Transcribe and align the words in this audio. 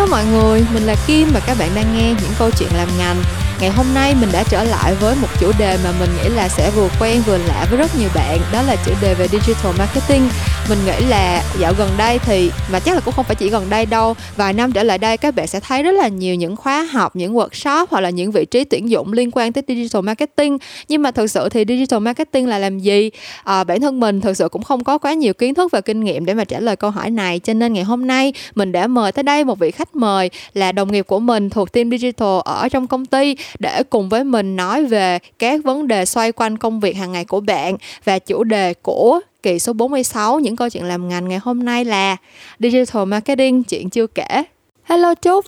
Hello 0.00 0.10
mọi 0.10 0.24
người, 0.24 0.64
mình 0.72 0.82
là 0.82 0.94
Kim 1.06 1.28
và 1.32 1.40
các 1.40 1.58
bạn 1.58 1.70
đang 1.74 1.96
nghe 1.96 2.08
những 2.08 2.32
câu 2.38 2.50
chuyện 2.58 2.68
làm 2.76 2.88
ngành. 2.98 3.22
Ngày 3.60 3.70
hôm 3.70 3.86
nay 3.94 4.14
mình 4.14 4.32
đã 4.32 4.44
trở 4.48 4.64
lại 4.64 4.94
với 4.94 5.16
một 5.16 5.28
chủ 5.40 5.52
đề 5.58 5.78
mà 5.84 5.92
mình 6.00 6.10
nghĩ 6.16 6.28
là 6.28 6.48
sẽ 6.48 6.70
vừa 6.70 6.88
quen 7.00 7.22
vừa 7.26 7.38
lạ 7.38 7.66
với 7.70 7.78
rất 7.78 7.96
nhiều 7.96 8.08
bạn, 8.14 8.40
đó 8.52 8.62
là 8.62 8.76
chủ 8.86 8.92
đề 9.00 9.14
về 9.14 9.28
digital 9.28 9.72
marketing. 9.78 10.28
Mình 10.68 10.78
nghĩ 10.86 11.06
là 11.08 11.42
dạo 11.60 11.72
gần 11.78 11.88
đây 11.98 12.18
thì 12.18 12.50
mà 12.72 12.80
chắc 12.80 12.94
là 12.94 13.00
cũng 13.00 13.14
không 13.14 13.24
phải 13.24 13.36
chỉ 13.36 13.50
gần 13.50 13.70
đây 13.70 13.86
đâu, 13.86 14.14
vài 14.36 14.52
năm 14.52 14.72
trở 14.72 14.82
lại 14.82 14.98
đây 14.98 15.16
các 15.16 15.34
bạn 15.34 15.46
sẽ 15.46 15.60
thấy 15.60 15.82
rất 15.82 15.92
là 15.92 16.08
nhiều 16.08 16.34
những 16.34 16.56
khóa 16.56 16.82
học, 16.82 17.16
những 17.16 17.34
workshop 17.34 17.86
hoặc 17.90 18.00
là 18.00 18.10
những 18.10 18.30
vị 18.30 18.44
trí 18.44 18.64
tuyển 18.64 18.90
dụng 18.90 19.12
liên 19.12 19.30
quan 19.32 19.52
tới 19.52 19.64
digital 19.68 20.02
marketing. 20.02 20.58
Nhưng 20.88 21.02
mà 21.02 21.10
thực 21.10 21.26
sự 21.26 21.48
thì 21.48 21.64
digital 21.68 22.00
marketing 22.00 22.46
là 22.46 22.58
làm 22.58 22.78
gì? 22.78 23.10
À, 23.44 23.64
bản 23.64 23.80
thân 23.80 24.00
mình 24.00 24.20
thực 24.20 24.36
sự 24.36 24.48
cũng 24.48 24.62
không 24.62 24.84
có 24.84 24.98
quá 24.98 25.12
nhiều 25.12 25.34
kiến 25.34 25.54
thức 25.54 25.72
và 25.72 25.80
kinh 25.80 26.04
nghiệm 26.04 26.24
để 26.24 26.34
mà 26.34 26.44
trả 26.44 26.60
lời 26.60 26.76
câu 26.76 26.90
hỏi 26.90 27.10
này, 27.10 27.38
cho 27.38 27.54
nên 27.54 27.72
ngày 27.72 27.84
hôm 27.84 28.06
nay 28.06 28.32
mình 28.54 28.72
đã 28.72 28.86
mời 28.86 29.12
tới 29.12 29.22
đây 29.22 29.44
một 29.44 29.58
vị 29.58 29.70
khách 29.70 29.96
mời 29.96 30.30
là 30.54 30.72
đồng 30.72 30.92
nghiệp 30.92 31.06
của 31.06 31.20
mình 31.20 31.50
thuộc 31.50 31.72
team 31.72 31.90
digital 31.90 32.40
ở 32.44 32.68
trong 32.68 32.86
công 32.86 33.06
ty 33.06 33.36
để 33.58 33.82
cùng 33.90 34.08
với 34.08 34.24
mình 34.24 34.56
nói 34.56 34.84
về 34.84 35.18
các 35.38 35.60
vấn 35.64 35.88
đề 35.88 36.04
xoay 36.04 36.32
quanh 36.32 36.58
công 36.58 36.80
việc 36.80 36.96
hàng 36.96 37.12
ngày 37.12 37.24
của 37.24 37.40
bạn 37.40 37.76
và 38.04 38.18
chủ 38.18 38.44
đề 38.44 38.74
của 38.74 39.20
kỳ 39.42 39.58
số 39.58 39.72
46 39.72 40.38
những 40.38 40.56
câu 40.56 40.68
chuyện 40.68 40.84
làm 40.84 41.08
ngành 41.08 41.28
ngày 41.28 41.38
hôm 41.42 41.64
nay 41.64 41.84
là 41.84 42.16
Digital 42.58 43.04
Marketing 43.04 43.62
chuyện 43.62 43.90
chưa 43.90 44.06
kể. 44.06 44.44
Hello 44.82 45.14
Trúc. 45.22 45.44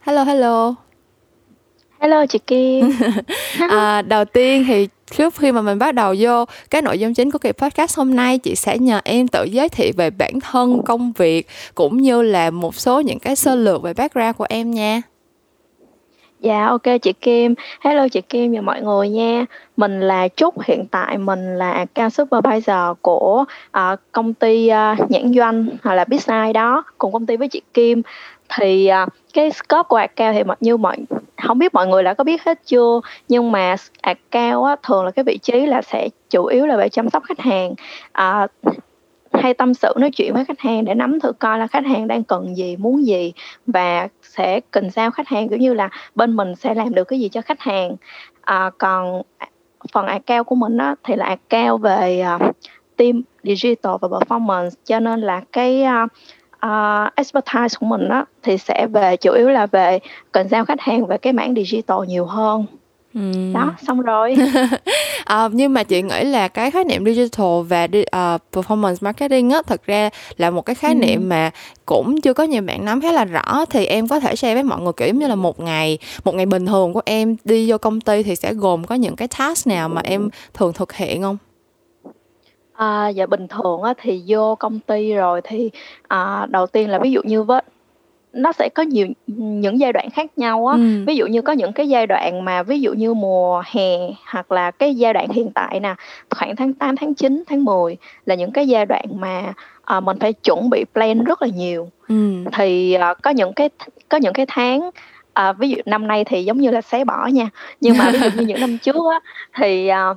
Hello 0.00 0.24
hello. 0.24 0.74
Hello 2.00 2.26
chị 2.26 2.38
Kim. 2.38 2.92
à, 3.68 4.02
đầu 4.02 4.24
tiên 4.24 4.64
thì 4.68 4.88
trước 5.16 5.34
khi 5.36 5.52
mà 5.52 5.62
mình 5.62 5.78
bắt 5.78 5.94
đầu 5.94 6.14
vô 6.18 6.44
cái 6.70 6.82
nội 6.82 6.98
dung 6.98 7.14
chính 7.14 7.30
của 7.30 7.38
kỳ 7.38 7.52
podcast 7.52 7.96
hôm 7.96 8.14
nay 8.14 8.38
chị 8.38 8.56
sẽ 8.56 8.78
nhờ 8.78 9.00
em 9.04 9.28
tự 9.28 9.44
giới 9.44 9.68
thiệu 9.68 9.92
về 9.96 10.10
bản 10.10 10.40
thân 10.40 10.82
công 10.86 11.12
việc 11.12 11.46
cũng 11.74 11.96
như 11.96 12.22
là 12.22 12.50
một 12.50 12.74
số 12.74 13.00
những 13.00 13.18
cái 13.18 13.36
sơ 13.36 13.54
lược 13.54 13.82
về 13.82 13.94
background 13.94 14.36
của 14.36 14.46
em 14.48 14.70
nha 14.70 15.02
Dạ 16.42 16.66
ok 16.66 16.82
chị 17.02 17.12
Kim. 17.12 17.54
Hello 17.80 18.08
chị 18.08 18.20
Kim 18.20 18.52
và 18.52 18.60
mọi 18.60 18.82
người 18.82 19.08
nha. 19.08 19.44
Mình 19.76 20.00
là 20.00 20.28
Trúc, 20.28 20.62
hiện 20.62 20.86
tại 20.90 21.18
mình 21.18 21.58
là 21.58 21.70
account 21.70 22.12
supervisor 22.12 22.98
của 23.02 23.44
uh, 23.78 23.98
công 24.12 24.34
ty 24.34 24.70
uh, 24.70 25.10
nhãn 25.10 25.32
doanh 25.34 25.66
hoặc 25.82 25.94
là 25.94 26.04
business 26.04 26.54
đó, 26.54 26.84
cùng 26.98 27.12
công 27.12 27.26
ty 27.26 27.36
với 27.36 27.48
chị 27.48 27.62
Kim. 27.74 28.02
Thì 28.58 28.90
uh, 29.02 29.08
cái 29.34 29.50
scope 29.50 29.86
của 29.88 29.96
account 29.96 30.34
thì 30.34 30.42
như 30.60 30.76
mọi 30.76 30.96
không 31.42 31.58
biết 31.58 31.74
mọi 31.74 31.86
người 31.86 32.02
đã 32.02 32.14
có 32.14 32.24
biết 32.24 32.42
hết 32.44 32.58
chưa 32.66 33.00
nhưng 33.28 33.52
mà 33.52 33.76
account 34.00 34.64
á, 34.64 34.76
thường 34.82 35.04
là 35.04 35.10
cái 35.10 35.24
vị 35.24 35.38
trí 35.38 35.66
là 35.66 35.82
sẽ 35.82 36.08
chủ 36.30 36.44
yếu 36.44 36.66
là 36.66 36.76
về 36.76 36.88
chăm 36.88 37.10
sóc 37.10 37.22
khách 37.24 37.40
hàng 37.40 37.74
Uh, 38.18 38.50
hay 39.42 39.54
tâm 39.54 39.74
sự 39.74 39.94
nói 39.96 40.10
chuyện 40.10 40.34
với 40.34 40.44
khách 40.44 40.60
hàng 40.60 40.84
để 40.84 40.94
nắm 40.94 41.20
thử 41.20 41.32
coi 41.32 41.58
là 41.58 41.66
khách 41.66 41.86
hàng 41.86 42.08
đang 42.08 42.24
cần 42.24 42.56
gì 42.56 42.76
muốn 42.76 43.06
gì 43.06 43.32
và 43.66 44.08
sẽ 44.22 44.60
cần 44.70 44.90
sao 44.90 45.10
khách 45.10 45.28
hàng 45.28 45.48
kiểu 45.48 45.58
như 45.58 45.74
là 45.74 45.88
bên 46.14 46.36
mình 46.36 46.54
sẽ 46.56 46.74
làm 46.74 46.94
được 46.94 47.04
cái 47.04 47.20
gì 47.20 47.28
cho 47.28 47.40
khách 47.40 47.60
hàng. 47.60 47.96
À, 48.40 48.70
còn 48.78 49.22
phần 49.92 50.06
account 50.06 50.46
của 50.46 50.54
mình 50.54 50.76
đó 50.76 50.94
thì 51.04 51.16
là 51.16 51.24
account 51.26 51.82
về 51.82 52.24
uh, 52.34 52.56
team 52.96 53.22
digital 53.42 53.92
và 54.00 54.08
performance 54.08 54.70
cho 54.84 55.00
nên 55.00 55.20
là 55.20 55.42
cái 55.52 55.84
uh, 56.04 56.10
uh, 56.66 57.14
expertise 57.14 57.76
của 57.80 57.86
mình 57.86 58.08
đó 58.08 58.26
thì 58.42 58.58
sẽ 58.58 58.86
về 58.86 59.16
chủ 59.16 59.32
yếu 59.32 59.48
là 59.48 59.66
về 59.66 59.98
cần 60.32 60.48
giao 60.48 60.64
khách 60.64 60.80
hàng 60.80 61.06
về 61.06 61.18
cái 61.18 61.32
mảng 61.32 61.54
digital 61.54 61.98
nhiều 62.06 62.24
hơn. 62.24 62.66
Ừ. 63.14 63.20
đó 63.54 63.74
xong 63.86 64.00
rồi. 64.00 64.36
À, 65.24 65.48
nhưng 65.52 65.72
mà 65.72 65.82
chị 65.82 66.02
nghĩ 66.02 66.24
là 66.24 66.48
cái 66.48 66.70
khái 66.70 66.84
niệm 66.84 67.04
digital 67.04 67.62
và 67.68 67.84
uh, 67.84 68.40
performance 68.52 68.96
marketing 69.00 69.50
á 69.50 69.62
thật 69.66 69.86
ra 69.86 70.10
là 70.36 70.50
một 70.50 70.62
cái 70.62 70.74
khái 70.74 70.94
niệm 70.94 71.28
mà 71.28 71.50
cũng 71.86 72.20
chưa 72.20 72.34
có 72.34 72.44
nhiều 72.44 72.62
bạn 72.62 72.84
nắm 72.84 73.00
khá 73.00 73.12
là 73.12 73.24
rõ 73.24 73.64
thì 73.70 73.86
em 73.86 74.08
có 74.08 74.20
thể 74.20 74.36
share 74.36 74.54
với 74.54 74.62
mọi 74.62 74.80
người 74.80 74.92
kiểu 74.92 75.14
như 75.14 75.26
là 75.26 75.34
một 75.34 75.60
ngày 75.60 75.98
một 76.24 76.34
ngày 76.34 76.46
bình 76.46 76.66
thường 76.66 76.92
của 76.92 77.02
em 77.04 77.36
đi 77.44 77.70
vô 77.70 77.78
công 77.78 78.00
ty 78.00 78.22
thì 78.22 78.36
sẽ 78.36 78.54
gồm 78.54 78.84
có 78.84 78.94
những 78.94 79.16
cái 79.16 79.28
task 79.38 79.66
nào 79.66 79.88
mà 79.88 80.00
em 80.04 80.28
thường 80.54 80.72
thực 80.72 80.92
hiện 80.92 81.22
không? 81.22 81.36
À, 82.72 83.08
dạ 83.08 83.26
bình 83.26 83.48
thường 83.48 83.82
á, 83.82 83.94
thì 84.02 84.22
vô 84.26 84.54
công 84.54 84.80
ty 84.80 85.12
rồi 85.12 85.40
thì 85.44 85.70
à, 86.08 86.46
đầu 86.50 86.66
tiên 86.66 86.90
là 86.90 86.98
ví 86.98 87.10
dụ 87.10 87.20
như 87.24 87.42
với 87.42 87.62
nó 88.32 88.52
sẽ 88.52 88.68
có 88.68 88.82
nhiều 88.82 89.06
những 89.26 89.80
giai 89.80 89.92
đoạn 89.92 90.10
khác 90.10 90.38
nhau 90.38 90.66
á 90.66 90.76
ừ. 90.76 91.04
ví 91.06 91.16
dụ 91.16 91.26
như 91.26 91.42
có 91.42 91.52
những 91.52 91.72
cái 91.72 91.88
giai 91.88 92.06
đoạn 92.06 92.44
mà 92.44 92.62
ví 92.62 92.80
dụ 92.80 92.92
như 92.92 93.14
mùa 93.14 93.62
hè 93.66 93.96
hoặc 94.26 94.52
là 94.52 94.70
cái 94.70 94.94
giai 94.94 95.12
đoạn 95.12 95.28
hiện 95.28 95.50
tại 95.54 95.80
nè 95.80 95.94
khoảng 96.30 96.56
tháng 96.56 96.72
8, 96.72 96.96
tháng 96.96 97.14
9, 97.14 97.44
tháng 97.46 97.64
10 97.64 97.96
là 98.26 98.34
những 98.34 98.52
cái 98.52 98.68
giai 98.68 98.86
đoạn 98.86 99.04
mà 99.14 99.52
à, 99.84 100.00
mình 100.00 100.18
phải 100.18 100.32
chuẩn 100.32 100.70
bị 100.70 100.84
plan 100.94 101.24
rất 101.24 101.42
là 101.42 101.48
nhiều 101.48 101.90
ừ. 102.08 102.44
thì 102.52 102.92
à, 102.92 103.14
có 103.14 103.30
những 103.30 103.52
cái 103.52 103.70
có 104.08 104.18
những 104.18 104.32
cái 104.32 104.46
tháng 104.48 104.90
à, 105.32 105.52
ví 105.52 105.70
dụ 105.70 105.76
năm 105.86 106.06
nay 106.06 106.24
thì 106.24 106.44
giống 106.44 106.60
như 106.60 106.70
là 106.70 106.80
xé 106.80 107.04
bỏ 107.04 107.26
nha 107.26 107.48
nhưng 107.80 107.98
mà 107.98 108.10
ví 108.10 108.18
dụ 108.18 108.30
như 108.36 108.46
những 108.46 108.60
năm 108.60 108.78
trước 108.78 108.96
á 109.12 109.20
thì 109.58 109.88
à, 109.88 110.14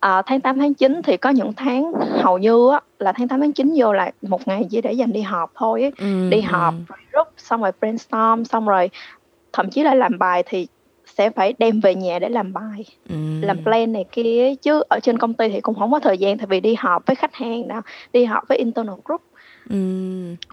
à, 0.00 0.22
tháng 0.26 0.40
8 0.40 0.58
tháng 0.58 0.74
9 0.74 1.02
thì 1.04 1.16
có 1.16 1.30
những 1.30 1.52
tháng 1.56 1.92
hầu 2.22 2.38
như 2.38 2.70
á, 2.72 2.80
là 2.98 3.12
tháng 3.12 3.28
8 3.28 3.40
tháng 3.40 3.52
9 3.52 3.72
vô 3.76 3.92
là 3.92 4.10
một 4.22 4.48
ngày 4.48 4.66
chỉ 4.70 4.80
để 4.80 4.92
dành 4.92 5.12
đi 5.12 5.20
họp 5.20 5.52
thôi 5.54 5.82
ấy. 5.82 5.92
Ừ. 5.98 6.30
đi 6.30 6.40
họp 6.40 6.74
group 7.12 7.28
xong 7.36 7.62
rồi 7.62 7.72
brainstorm 7.80 8.44
xong 8.44 8.66
rồi 8.66 8.90
thậm 9.52 9.70
chí 9.70 9.82
là 9.82 9.94
làm 9.94 10.18
bài 10.18 10.42
thì 10.46 10.66
sẽ 11.06 11.30
phải 11.30 11.54
đem 11.58 11.80
về 11.80 11.94
nhà 11.94 12.18
để 12.18 12.28
làm 12.28 12.52
bài 12.52 12.84
ừ. 13.08 13.14
làm 13.40 13.64
plan 13.64 13.92
này 13.92 14.04
kia 14.12 14.54
chứ 14.62 14.82
ở 14.88 15.00
trên 15.00 15.18
công 15.18 15.34
ty 15.34 15.48
thì 15.48 15.60
cũng 15.60 15.74
không 15.74 15.92
có 15.92 16.00
thời 16.00 16.18
gian 16.18 16.38
tại 16.38 16.46
vì 16.46 16.60
đi 16.60 16.74
họp 16.74 17.06
với 17.06 17.16
khách 17.16 17.34
hàng 17.34 17.68
nào 17.68 17.82
đi 18.12 18.24
họp 18.24 18.48
với 18.48 18.58
internal 18.58 18.96
group 19.04 19.22
ừ. 19.70 19.76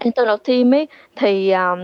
internal 0.00 0.36
team 0.44 0.74
ấy 0.74 0.88
thì 1.16 1.52
um, 1.52 1.78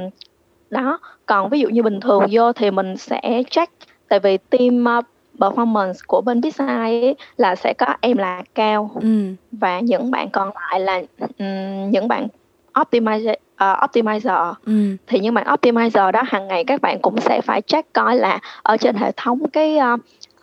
đó 0.70 0.98
còn 1.26 1.50
ví 1.50 1.60
dụ 1.60 1.68
như 1.68 1.82
bình 1.82 2.00
thường 2.00 2.22
vô 2.30 2.52
thì 2.52 2.70
mình 2.70 2.96
sẽ 2.96 3.42
check 3.50 3.72
tại 4.08 4.18
vì 4.20 4.36
team 4.36 4.84
uh, 4.98 5.04
performance 5.42 5.98
của 6.06 6.20
bên 6.20 6.42
Pixar 6.42 6.68
ấy 6.68 7.16
là 7.36 7.54
sẽ 7.54 7.74
có 7.78 7.86
em 8.00 8.16
là 8.16 8.42
cao 8.54 8.90
ừ. 9.00 9.34
và 9.52 9.80
những 9.80 10.10
bạn 10.10 10.30
còn 10.30 10.50
lại 10.54 10.80
là 10.80 11.02
um, 11.18 11.90
những 11.90 12.08
bạn 12.08 12.28
optimizer 12.74 13.32
uh, 13.32 13.90
optimizer 13.90 14.54
ừ. 14.66 14.96
thì 15.06 15.18
những 15.18 15.34
bạn 15.34 15.46
optimizer 15.46 16.10
đó 16.10 16.22
hàng 16.26 16.48
ngày 16.48 16.64
các 16.64 16.80
bạn 16.80 16.98
cũng 17.02 17.20
sẽ 17.20 17.40
phải 17.40 17.62
check 17.62 17.92
coi 17.92 18.16
là 18.16 18.38
ở 18.62 18.76
trên 18.76 18.96
hệ 18.96 19.12
thống 19.16 19.48
cái 19.52 19.78
uh, 19.94 20.00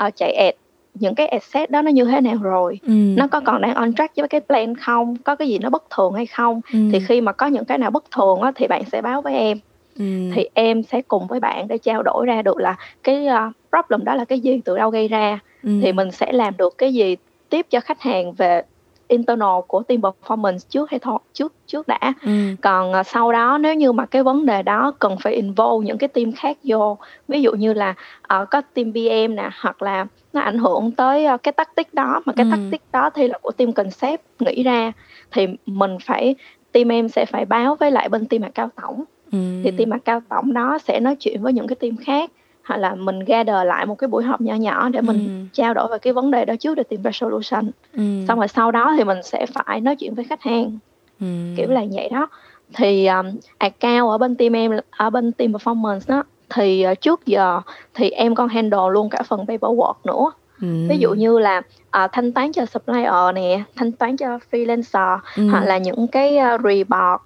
uh, 0.07 0.15
chạy 0.15 0.33
ad 0.33 0.55
những 0.93 1.15
cái 1.15 1.27
asset 1.27 1.71
đó 1.71 1.81
nó 1.81 1.91
như 1.91 2.05
thế 2.05 2.21
nào 2.21 2.35
rồi 2.41 2.79
ừ. 2.83 2.93
nó 2.93 3.27
có 3.27 3.39
còn 3.39 3.61
đang 3.61 3.73
on 3.73 3.93
track 3.93 4.15
với 4.15 4.27
cái 4.27 4.41
plan 4.41 4.75
không 4.75 5.17
có 5.17 5.35
cái 5.35 5.47
gì 5.47 5.59
nó 5.59 5.69
bất 5.69 5.83
thường 5.89 6.13
hay 6.13 6.25
không 6.25 6.61
ừ. 6.73 6.79
thì 6.91 6.99
khi 6.99 7.21
mà 7.21 7.31
có 7.31 7.47
những 7.47 7.65
cái 7.65 7.77
nào 7.77 7.91
bất 7.91 8.11
thường 8.11 8.41
á, 8.41 8.51
thì 8.55 8.67
bạn 8.67 8.83
sẽ 8.91 9.01
báo 9.01 9.21
với 9.21 9.33
em 9.33 9.59
ừ. 9.99 10.05
thì 10.33 10.45
em 10.53 10.83
sẽ 10.83 11.01
cùng 11.01 11.27
với 11.27 11.39
bạn 11.39 11.67
để 11.67 11.77
trao 11.77 12.03
đổi 12.03 12.25
ra 12.25 12.41
được 12.41 12.57
là 12.57 12.75
cái 13.03 13.27
uh, 13.27 13.53
problem 13.69 14.05
đó 14.05 14.15
là 14.15 14.25
cái 14.25 14.39
gì 14.39 14.61
từ 14.65 14.77
đâu 14.77 14.89
gây 14.89 15.07
ra 15.07 15.39
ừ. 15.63 15.69
thì 15.81 15.93
mình 15.93 16.11
sẽ 16.11 16.31
làm 16.31 16.57
được 16.57 16.77
cái 16.77 16.93
gì 16.93 17.15
tiếp 17.49 17.65
cho 17.69 17.79
khách 17.79 18.01
hàng 18.01 18.33
về 18.33 18.61
internal 19.09 19.59
của 19.67 19.83
team 19.83 20.01
performance 20.01 20.57
trước 20.69 20.89
hay 20.91 20.99
thôi 20.99 21.19
trước 21.33 21.53
trước 21.67 21.87
đã 21.87 22.13
ừ. 22.21 22.31
còn 22.61 22.91
uh, 22.99 23.07
sau 23.07 23.31
đó 23.31 23.57
nếu 23.57 23.75
như 23.75 23.91
mà 23.91 24.05
cái 24.05 24.23
vấn 24.23 24.45
đề 24.45 24.63
đó 24.63 24.93
cần 24.99 25.15
phải 25.21 25.33
involve 25.33 25.85
những 25.85 25.97
cái 25.97 26.07
team 26.07 26.31
khác 26.31 26.57
vô 26.63 26.97
ví 27.27 27.41
dụ 27.41 27.51
như 27.51 27.73
là 27.73 27.95
uh, 28.33 28.49
có 28.51 28.61
team 28.73 28.91
PM 28.91 29.35
nè 29.35 29.49
hoặc 29.61 29.81
là 29.81 30.05
nó 30.33 30.41
ảnh 30.41 30.57
hưởng 30.57 30.91
tới 30.91 31.27
uh, 31.33 31.43
cái 31.43 31.51
tactic 31.51 31.93
đó 31.93 32.21
mà 32.25 32.33
cái 32.33 32.45
ừ. 32.45 32.51
tactic 32.51 32.81
đó 32.91 33.09
thì 33.09 33.27
là 33.27 33.37
của 33.37 33.51
team 33.51 33.73
concept 33.73 34.21
nghĩ 34.39 34.63
ra 34.63 34.91
thì 35.31 35.47
mình 35.65 35.97
phải 36.05 36.35
team 36.71 36.91
em 36.91 37.09
sẽ 37.09 37.25
phải 37.25 37.45
báo 37.45 37.75
với 37.75 37.91
lại 37.91 38.09
bên 38.09 38.25
team 38.25 38.51
cao 38.51 38.69
tổng 38.81 39.03
ừ. 39.31 39.37
thì 39.63 39.71
team 39.71 39.99
cao 39.99 40.21
tổng 40.29 40.53
đó 40.53 40.77
sẽ 40.83 40.99
nói 40.99 41.15
chuyện 41.15 41.41
với 41.41 41.53
những 41.53 41.67
cái 41.67 41.75
team 41.75 41.97
khác 41.97 42.31
hoặc 42.69 42.77
là 42.77 42.95
mình 42.95 43.19
gather 43.19 43.67
lại 43.67 43.85
một 43.85 43.95
cái 43.95 44.07
buổi 44.07 44.23
họp 44.23 44.41
nhỏ 44.41 44.55
nhỏ 44.55 44.89
để 44.89 45.01
mình 45.01 45.17
ừ. 45.17 45.47
trao 45.53 45.73
đổi 45.73 45.87
về 45.87 45.97
cái 45.99 46.13
vấn 46.13 46.31
đề 46.31 46.45
đó 46.45 46.55
trước 46.55 46.75
để 46.75 46.83
tìm 46.83 47.01
ra 47.01 47.11
solution 47.13 47.71
ừ. 47.93 48.03
xong 48.27 48.39
rồi 48.39 48.47
sau 48.47 48.71
đó 48.71 48.93
thì 48.97 49.03
mình 49.03 49.17
sẽ 49.23 49.45
phải 49.45 49.81
nói 49.81 49.95
chuyện 49.95 50.15
với 50.15 50.25
khách 50.25 50.41
hàng 50.41 50.79
ừ. 51.19 51.25
kiểu 51.57 51.69
là 51.69 51.85
vậy 51.91 52.09
đó 52.09 52.27
thì 52.73 53.07
um, 53.07 53.25
account 53.57 54.09
ở 54.09 54.17
bên 54.17 54.35
team 54.35 54.55
em 54.55 54.71
ở 54.91 55.09
bên 55.09 55.31
team 55.31 55.51
performance 55.51 55.99
đó 56.07 56.23
thì 56.49 56.85
uh, 56.91 57.01
trước 57.01 57.25
giờ 57.25 57.61
thì 57.93 58.09
em 58.09 58.35
còn 58.35 58.47
handle 58.47 58.89
luôn 58.91 59.09
cả 59.09 59.23
phần 59.23 59.45
paperwork 59.45 59.93
nữa 60.03 60.31
ừ. 60.61 60.67
ví 60.89 60.97
dụ 60.97 61.13
như 61.13 61.39
là 61.39 61.57
uh, 61.57 62.11
thanh 62.11 62.31
toán 62.31 62.51
cho 62.51 62.65
supplier 62.65 63.35
nè 63.35 63.63
thanh 63.75 63.91
toán 63.91 64.17
cho 64.17 64.39
freelancer 64.51 65.17
ừ. 65.37 65.49
hoặc 65.49 65.63
là 65.65 65.77
những 65.77 66.07
cái 66.07 66.37
uh, 66.37 66.61
report 66.61 67.21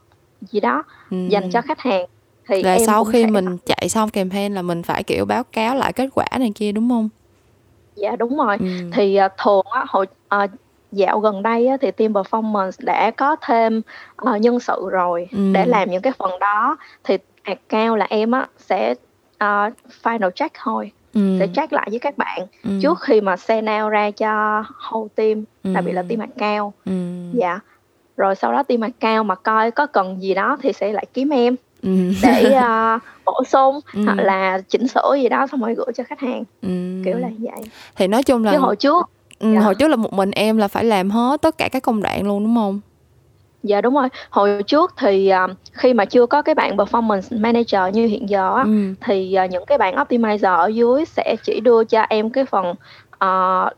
gì 0.51 0.59
đó 0.59 0.83
ừ. 1.11 1.17
dành 1.29 1.51
cho 1.51 1.61
khách 1.61 1.79
hàng 1.79 2.05
thì 2.47 2.63
là 2.63 2.79
sau 2.79 3.03
khi 3.03 3.25
mình 3.25 3.57
chạy 3.65 3.89
xong 3.89 4.09
campaign 4.09 4.53
là 4.53 4.61
mình 4.61 4.83
phải 4.83 5.03
kiểu 5.03 5.25
báo 5.25 5.43
cáo 5.43 5.75
lại 5.75 5.93
kết 5.93 6.09
quả 6.15 6.25
này 6.39 6.51
kia 6.55 6.71
đúng 6.71 6.89
không 6.89 7.09
dạ 7.95 8.15
đúng 8.15 8.37
rồi 8.37 8.57
ừ. 8.59 8.67
thì 8.93 9.19
uh, 9.25 9.31
thường 9.43 9.65
á 9.71 9.85
hồi 9.87 10.07
uh, 10.35 10.49
dạo 10.91 11.19
gần 11.19 11.43
đây 11.43 11.67
á, 11.67 11.77
thì 11.81 11.91
team 11.91 12.13
performance 12.13 12.71
đã 12.79 13.11
có 13.11 13.35
thêm 13.41 13.81
uh, 14.29 14.41
nhân 14.41 14.59
sự 14.59 14.89
rồi 14.91 15.27
ừ. 15.31 15.51
để 15.53 15.65
làm 15.65 15.91
những 15.91 16.01
cái 16.01 16.13
phần 16.17 16.39
đó 16.39 16.77
thì 17.03 17.17
account 17.43 17.99
là 17.99 18.07
em 18.09 18.31
á 18.31 18.47
sẽ 18.57 18.91
uh, 19.43 19.73
final 20.03 20.29
check 20.35 20.55
thôi 20.63 20.91
ừ. 21.13 21.37
sẽ 21.39 21.47
check 21.55 21.73
lại 21.73 21.87
với 21.89 21.99
các 21.99 22.17
bạn 22.17 22.39
ừ. 22.63 22.69
trước 22.81 23.01
khi 23.01 23.21
mà 23.21 23.37
send 23.37 23.69
out 23.69 23.91
ra 23.91 24.11
cho 24.11 24.63
whole 24.89 25.07
team 25.15 25.43
ừ. 25.63 25.73
đặc 25.73 25.85
biệt 25.85 25.93
là 25.93 26.03
team 26.09 26.19
account 26.19 26.73
ừ. 26.85 26.91
dạ 27.33 27.59
rồi 28.17 28.35
sau 28.35 28.51
đó 28.51 28.63
team 28.63 28.81
account 28.81 29.25
mà 29.27 29.35
coi 29.35 29.71
có 29.71 29.85
cần 29.85 30.21
gì 30.21 30.33
đó 30.33 30.57
thì 30.61 30.73
sẽ 30.73 30.93
lại 30.93 31.05
kiếm 31.13 31.29
em 31.29 31.55
Ừm. 31.81 32.13
để, 32.23 32.53
a, 32.53 32.99
bổ 33.25 33.43
sung 33.47 33.79
hoặc 34.05 34.17
là 34.19 34.61
chỉnh 34.69 34.87
sửa 34.87 35.15
gì 35.21 35.29
đó 35.29 35.47
xong 35.47 35.61
rồi 35.61 35.75
gửi 35.75 35.87
cho 35.95 36.03
khách 36.03 36.19
hàng, 36.19 36.43
kiểu 37.05 37.17
là 37.17 37.29
vậy. 37.39 37.61
Thì 37.95 38.07
nói 38.07 38.23
chung 38.23 38.43
Chứ 38.43 38.49
là 38.51 38.57
hồi 38.57 38.75
trước 38.75 39.05
ừm, 39.39 39.53
dạ. 39.53 39.59
hồi 39.61 39.75
trước 39.75 39.87
là 39.87 39.95
một 39.95 40.13
mình 40.13 40.31
em 40.31 40.57
là 40.57 40.67
phải 40.67 40.83
làm 40.85 41.09
hết 41.09 41.41
tất 41.41 41.57
cả 41.57 41.69
các 41.71 41.83
công 41.83 42.01
đoạn 42.01 42.27
luôn, 42.27 42.43
đúng 42.43 42.55
hông? 42.55 42.79
Dạ, 43.63 43.81
đúng 43.81 43.93
rồi. 43.95 44.07
Hồi 44.29 44.63
trước 44.63 44.93
thì, 44.97 45.27
à, 45.27 45.47
khi 45.73 45.93
mà 45.93 46.05
chưa 46.05 46.25
có 46.25 46.41
cái 46.41 46.55
bạn 46.55 46.77
Performance 46.77 47.39
Manager 47.41 47.95
như 47.95 48.07
hiện 48.07 48.29
giờ 48.29 48.55
á, 48.55 48.63
Ừm. 48.63 48.95
thì, 49.01 49.33
à, 49.33 49.45
những 49.45 49.65
cái 49.65 49.77
bạn 49.77 49.95
Optimizer 49.95 50.55
ở 50.55 50.67
dưới 50.67 51.05
sẽ 51.05 51.35
chỉ 51.43 51.59
đưa 51.59 51.83
cho 51.83 52.01
em 52.09 52.29
cái 52.29 52.45
phần, 52.45 52.75
ờ, 53.09 53.69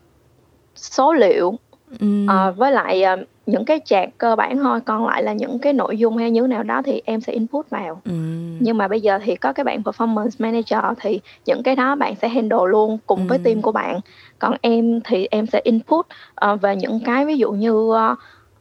số 0.74 1.12
liệu, 1.12 1.54
Ừm. 2.00 2.26
ờ, 2.26 2.52
với 2.56 2.72
lại, 2.72 3.02
à, 3.02 3.16
những 3.46 3.64
cái 3.64 3.80
chart 3.84 4.10
cơ 4.18 4.36
bản 4.36 4.58
thôi, 4.58 4.80
còn 4.86 5.06
lại 5.06 5.22
là 5.22 5.32
những 5.32 5.58
cái 5.58 5.72
nội 5.72 5.98
dung 5.98 6.16
hay 6.16 6.30
như 6.30 6.42
nào 6.46 6.62
đó 6.62 6.82
thì 6.84 7.02
em 7.04 7.20
sẽ 7.20 7.32
input 7.32 7.70
vào. 7.70 8.00
Ừm. 8.04 8.58
Nhưng 8.60 8.78
mà 8.78 8.88
bây 8.88 9.00
giờ 9.00 9.18
thì 9.24 9.36
có 9.36 9.52
cái 9.52 9.64
bạn 9.64 9.82
Performance 9.82 10.30
Manager 10.38 10.80
thì 11.00 11.20
những 11.46 11.62
cái 11.62 11.76
đó 11.76 11.94
bạn 11.94 12.14
sẽ 12.22 12.28
handle 12.28 12.58
luôn 12.68 12.98
cùng 13.06 13.26
với 13.26 13.38
team 13.38 13.62
của 13.62 13.72
bạn. 13.72 14.00
Còn 14.38 14.56
em 14.62 15.00
thì 15.04 15.26
em 15.30 15.46
sẽ 15.46 15.60
input, 15.64 16.06
ờ, 16.34 16.56
về 16.56 16.76
những 16.76 17.00
cái 17.04 17.24
ví 17.26 17.36
dụ 17.38 17.52
như, 17.52 17.92
ơ, 17.94 18.14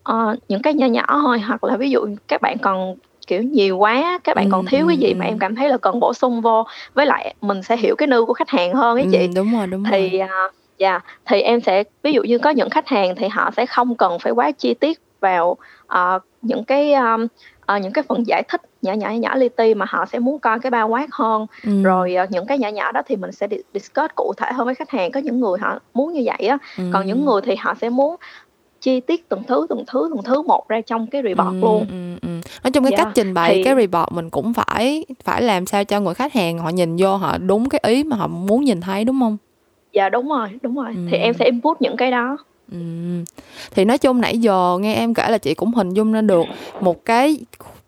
ờ, 0.04 0.36
những 0.50 0.62
cái 0.62 0.74
nho 0.74 0.86
nhỏ 0.88 1.06
thôi, 1.22 1.40
hoặc 1.40 1.64
là 1.64 1.78
ví 1.78 1.90
dụ 1.90 2.06
các 2.28 2.42
bạn 2.42 2.58
còn, 2.58 2.96
kiểu, 3.28 3.42
nhiều 3.44 3.78
quá, 3.78 4.20
các 4.24 4.36
bạn 4.36 4.50
còn 4.52 4.60
Ừm, 4.62 4.68
thiếu 4.68 4.88
cái 4.88 4.96
ừm, 4.96 5.02
gì 5.02 5.14
mà 5.14 5.26
em 5.26 5.40
cảm 5.40 5.56
thấy 5.56 5.70
là 5.70 5.78
cần 5.78 6.00
bổ 6.00 6.14
sung 6.14 6.42
vô, 6.42 6.64
với 6.94 7.06
lại 7.06 7.36
mình 7.42 7.64
sẽ 7.64 7.78
hiểu 7.78 7.96
cái 7.96 8.08
nư 8.08 8.26
của 8.26 8.34
khách 8.34 8.50
hàng 8.50 8.74
hơn 8.74 8.98
ấy 8.98 9.08
chị. 9.12 9.18
Ừm, 9.18 9.34
đúng 9.34 9.54
rồi, 9.58 9.68
đúng 9.68 9.84
Thì, 9.92 10.18
rồi. 10.20 10.28
À, 10.80 10.90
yeah, 10.90 11.04
thì 11.26 11.42
em 11.42 11.62
sẽ 11.62 11.84
ví 12.04 12.12
dụ 12.14 12.24
như 12.24 12.38
có 12.40 12.50
những 12.50 12.70
khách 12.70 12.88
hàng 12.88 13.16
thì 13.16 13.28
họ 13.28 13.52
sẽ 13.58 13.66
không 13.66 13.96
cần 13.96 14.20
phải 14.20 14.32
quá 14.34 14.52
chi 14.52 14.74
tiết 14.74 15.00
vào, 15.22 15.58
ờ, 15.88 16.20
những 16.42 16.64
cái, 16.64 16.94
a, 16.94 17.18
ờ, 17.66 17.78
những 17.78 17.94
cái 17.94 18.04
phần 18.08 18.24
giải 18.28 18.44
thích 18.50 18.62
nhỏ 18.82 18.94
nhỏ, 18.94 19.10
nhỏ 19.10 19.36
li 19.36 19.50
ti 19.50 19.74
mà 19.74 19.86
họ 19.90 20.06
sẽ 20.06 20.20
muốn 20.20 20.40
coi 20.40 20.60
cái 20.60 20.72
bao 20.72 20.88
quát 20.88 21.08
hơn. 21.12 21.46
Ừm. 21.64 21.84
Rồi, 21.84 22.16
ờ, 22.16 22.26
những 22.30 22.46
cái 22.46 22.58
nhỏ 22.58 22.68
nhỏ 22.70 22.92
đó 22.92 23.02
thì 23.08 23.16
mình 23.16 23.32
sẽ 23.32 23.48
di 23.52 23.58
discuss 23.74 24.16
cụ 24.16 24.34
thể 24.38 24.52
hơn 24.54 24.66
với 24.66 24.76
khách 24.76 24.90
hàng. 24.90 25.12
Có 25.12 25.20
những 25.20 25.40
người 25.40 25.60
họ 25.62 25.80
muốn 25.94 26.14
như 26.14 26.22
vậy 26.26 26.48
á, 26.48 26.58
còn 26.94 27.06
những 27.08 27.26
người 27.26 27.42
thì 27.46 27.56
họ 27.56 27.74
sẽ 27.82 27.90
muốn 27.90 28.16
chi 28.82 29.00
tiết 29.00 29.30
từng 29.30 29.44
thứ, 29.48 29.66
từng 29.70 29.84
thứ, 29.88 30.10
từng 30.14 30.24
thứ 30.24 30.42
một 30.42 30.68
ra 30.70 30.82
trong 30.82 31.08
cái 31.08 31.22
report 31.24 31.48
Ừm, 31.48 31.62
luôn. 31.62 31.86
ừm, 31.90 32.18
ừm. 32.22 32.42
Nói 32.64 32.72
chung 32.72 32.84
cái 32.84 32.92
Dạ, 32.92 32.98
cách 33.04 33.08
trình 33.16 33.34
bày 33.34 33.56
thì 33.56 33.64
cái 33.64 33.76
report 33.76 34.12
mình 34.12 34.30
cũng 34.30 34.54
phải 34.54 35.06
phải 35.24 35.42
làm 35.42 35.66
sao 35.66 35.84
cho 35.84 36.00
người 36.00 36.14
khách 36.14 36.34
hàng 36.34 36.58
họ 36.60 36.70
nhìn 36.70 36.96
vô 37.00 37.16
họ 37.16 37.38
đúng 37.38 37.70
cái 37.70 37.82
ý 37.88 38.04
mà 38.04 38.16
họ 38.18 38.28
muốn 38.28 38.64
nhìn 38.64 38.82
thấy, 38.82 39.04
đúng 39.06 39.16
hông? 39.16 39.38
Dạ, 39.96 40.10
đúng 40.10 40.30
rồi, 40.30 40.50
đúng 40.62 40.76
rồi. 40.76 40.96
Thì 41.12 41.18
em 41.18 41.34
sẽ 41.34 41.46
input 41.46 41.82
những 41.82 41.98
cái 41.98 42.12
đó. 42.12 42.38
Ừm. 42.72 43.24
Thì 43.72 43.86
nói 43.86 43.98
chung 43.98 44.22
nãy 44.22 44.38
giờ 44.38 44.78
nghe 44.82 44.96
em 44.96 45.14
kể 45.14 45.30
là 45.30 45.38
chị 45.38 45.54
cũng 45.54 45.74
hình 45.74 45.94
dung 45.94 46.14
ra 46.14 46.22
được 46.22 46.46
một 46.82 47.06
cái 47.06 47.38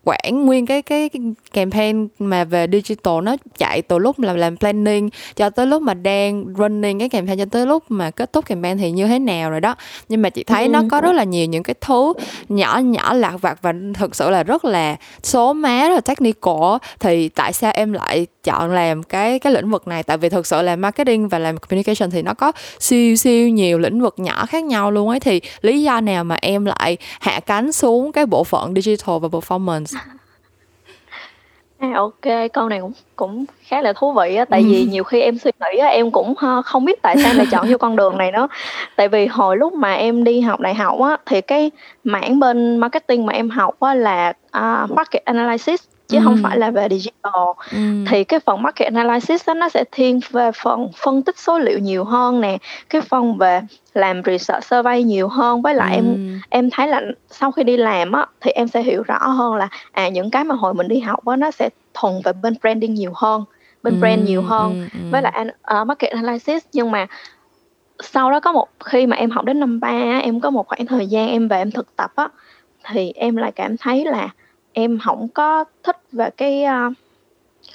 quãng 0.04 0.46
nguyên 0.46 0.66
cái 0.66 0.82
cái 0.82 1.08
cái 1.08 1.22
campaign 1.52 2.08
mà 2.18 2.44
về 2.44 2.66
digital 2.72 3.14
nó 3.22 3.36
chạy 3.58 3.82
từ 3.82 3.98
lúc 3.98 4.20
là 4.20 4.32
làm 4.32 4.56
planning 4.56 5.08
cho 5.36 5.50
tới 5.50 5.66
lúc 5.66 5.82
mà 5.82 5.94
đang 5.94 6.44
running 6.58 6.98
cái 6.98 7.08
campaign 7.08 7.38
cho 7.38 7.44
tới 7.44 7.66
lúc 7.66 7.84
mà 7.88 8.10
kết 8.10 8.32
thúc 8.32 8.46
campaign 8.46 8.78
thì 8.78 8.90
như 8.90 9.06
thế 9.06 9.18
nào 9.18 9.50
rồi 9.50 9.60
đó. 9.60 9.74
Nhưng 10.08 10.22
mà 10.22 10.30
chị 10.30 10.44
thấy 10.44 10.68
nó 10.68 10.78
Ừm. 10.78 10.88
có 10.88 11.00
rất 11.00 11.12
là 11.12 11.24
nhiều 11.24 11.46
những 11.46 11.62
cái 11.62 11.74
thứ 11.80 12.12
nhỏ 12.48 12.78
nhỏ 12.78 13.14
lặt 13.14 13.34
vặt 13.40 13.58
và 13.62 13.72
thực 13.94 14.16
sự 14.16 14.30
là 14.30 14.42
rất 14.42 14.64
là 14.64 14.96
số 15.22 15.52
má, 15.52 15.88
rất 15.88 15.94
là 15.94 16.00
technical. 16.00 16.76
Thì 17.00 17.28
tại 17.28 17.52
sao 17.52 17.72
em 17.74 17.92
lại 17.92 18.26
chọn 18.44 18.70
làm 18.70 19.02
cái 19.02 19.38
cái 19.38 19.52
lĩnh 19.52 19.70
vực 19.70 19.88
này? 19.88 20.02
Tại 20.02 20.18
vì 20.18 20.28
thực 20.28 20.46
sự 20.46 20.62
làm 20.62 20.80
marketing 20.80 21.28
và 21.28 21.38
làm 21.38 21.56
communication 21.58 22.10
thì 22.10 22.22
nó 22.22 22.34
có 22.34 22.52
siêu 22.80 23.16
siêu 23.16 23.48
nhiều 23.48 23.78
lĩnh 23.78 24.00
vực 24.00 24.14
nhỏ 24.18 24.46
khác 24.46 24.64
nhau 24.64 24.90
luôn 24.90 25.08
ấy. 25.08 25.20
Thì 25.20 25.40
lý 25.60 25.82
do 25.82 26.00
nào 26.00 26.24
mà 26.24 26.36
em 26.40 26.64
lại 26.64 26.96
hạ 27.20 27.40
cánh 27.40 27.72
xuống 27.72 28.12
cái 28.12 28.26
bộ 28.26 28.44
phận 28.44 28.74
digital 28.74 29.16
và 29.18 29.28
performance? 29.28 29.97
À, 31.78 32.00
kê, 32.22 32.48
câu 32.48 32.68
này 32.68 32.80
cũng 32.80 32.92
cũng 33.16 33.44
khá 33.62 33.82
là 33.82 33.92
thú 33.92 34.12
vị 34.12 34.34
á, 34.34 34.44
tại 34.44 34.62
vì 34.68 34.80
Ừm. 34.80 34.90
nhiều 34.90 35.04
khi 35.04 35.20
em 35.20 35.38
suy 35.38 35.50
nghĩ 35.60 35.78
á, 35.78 35.88
em 35.88 36.10
cũng, 36.10 36.34
ơ, 36.36 36.62
không 36.64 36.84
biết 36.84 37.02
tại 37.02 37.16
sao 37.22 37.34
lại 37.34 37.46
chọn 37.50 37.66
vô 37.70 37.78
con 37.78 37.96
đường 37.96 38.18
này 38.18 38.32
nữa. 38.32 38.48
Tại 38.96 39.08
vì 39.08 39.26
hồi 39.26 39.56
lúc 39.56 39.72
mà 39.72 39.94
em 39.94 40.24
đi 40.24 40.40
học 40.40 40.60
đại 40.60 40.74
học 40.74 41.00
á, 41.00 41.16
thì 41.26 41.40
cái 41.40 41.70
mảng 42.04 42.40
bên 42.40 42.76
marketing 42.76 43.26
mà 43.26 43.32
em 43.32 43.50
học 43.50 43.80
á 43.80 43.94
là, 43.94 44.32
à, 44.50 44.86
market 44.96 45.24
analysis 45.24 45.80
chứ 46.08 46.18
hông 46.20 46.36
phải 46.42 46.52
Ừm. 46.56 46.60
là 46.60 46.70
về 46.70 46.88
digital. 46.90 47.32
Ừm. 47.72 48.04
Thì 48.06 48.24
cái 48.24 48.40
phần 48.40 48.62
market 48.62 48.92
analysis 48.94 49.46
á, 49.46 49.54
nó 49.54 49.68
sẽ 49.68 49.84
thiên 49.92 50.20
về 50.30 50.50
phần 50.64 50.88
phân 50.96 51.22
tích 51.22 51.38
số 51.38 51.58
liệu 51.58 51.78
nhiều 51.78 52.04
hơn 52.04 52.40
nè, 52.40 52.58
cái 52.90 53.00
phần 53.00 53.38
về 53.38 53.60
làm 53.94 54.22
research 54.26 54.64
survey 54.64 55.02
nhiều 55.02 55.28
hơn. 55.28 55.62
Với 55.62 55.74
lại 55.74 55.94
em 55.94 56.04
Ừm. 56.04 56.40
em 56.50 56.70
thấy 56.70 56.88
là 56.88 57.00
sau 57.30 57.52
khi 57.52 57.64
đi 57.64 57.76
làm 57.76 58.12
á, 58.12 58.26
thì 58.40 58.50
em 58.50 58.68
sẽ 58.68 58.82
hiểu 58.82 59.02
rõ 59.02 59.18
hơn 59.28 59.54
là, 59.54 59.68
à, 59.92 60.08
những 60.08 60.30
cái 60.30 60.44
mà 60.44 60.54
hồi 60.54 60.74
mình 60.74 60.88
đi 60.88 60.98
học 61.00 61.24
á, 61.26 61.36
nó 61.36 61.50
sẽ 61.50 61.68
thuần 61.94 62.12
về 62.24 62.32
bên 62.42 62.54
branding 62.60 62.94
nhiều 62.94 63.12
hơn, 63.14 63.44
bên 63.82 63.98
brand 64.00 64.22
nhiều 64.22 64.42
hơn, 64.42 64.68
ừm, 64.68 64.88
với 65.10 65.22
ừm. 65.22 65.22
lại 65.22 65.46
ờ, 65.62 65.84
market 65.84 66.10
analysis. 66.12 66.62
Nhưng 66.72 66.90
mà 66.90 67.06
sau 68.02 68.30
đó 68.30 68.40
có 68.40 68.52
một 68.52 68.68
khi 68.84 69.06
mà 69.06 69.16
em 69.16 69.30
học 69.30 69.44
đến 69.44 69.60
năm 69.60 69.80
3 69.80 69.88
á, 69.88 70.18
em 70.18 70.40
có 70.40 70.50
một 70.50 70.68
khoảng 70.68 70.86
thời 70.86 71.06
gian 71.06 71.28
em 71.28 71.48
về 71.48 71.58
em 71.58 71.70
thực 71.70 71.96
tập 71.96 72.10
á, 72.16 72.28
thì 72.92 73.12
em 73.14 73.36
lại 73.36 73.52
cảm 73.52 73.76
thấy 73.76 74.04
là 74.04 74.28
em 74.78 74.98
hổng 75.02 75.28
có 75.34 75.64
thích 75.82 75.96
về 76.12 76.30
cái, 76.36 76.64
a 76.64 76.90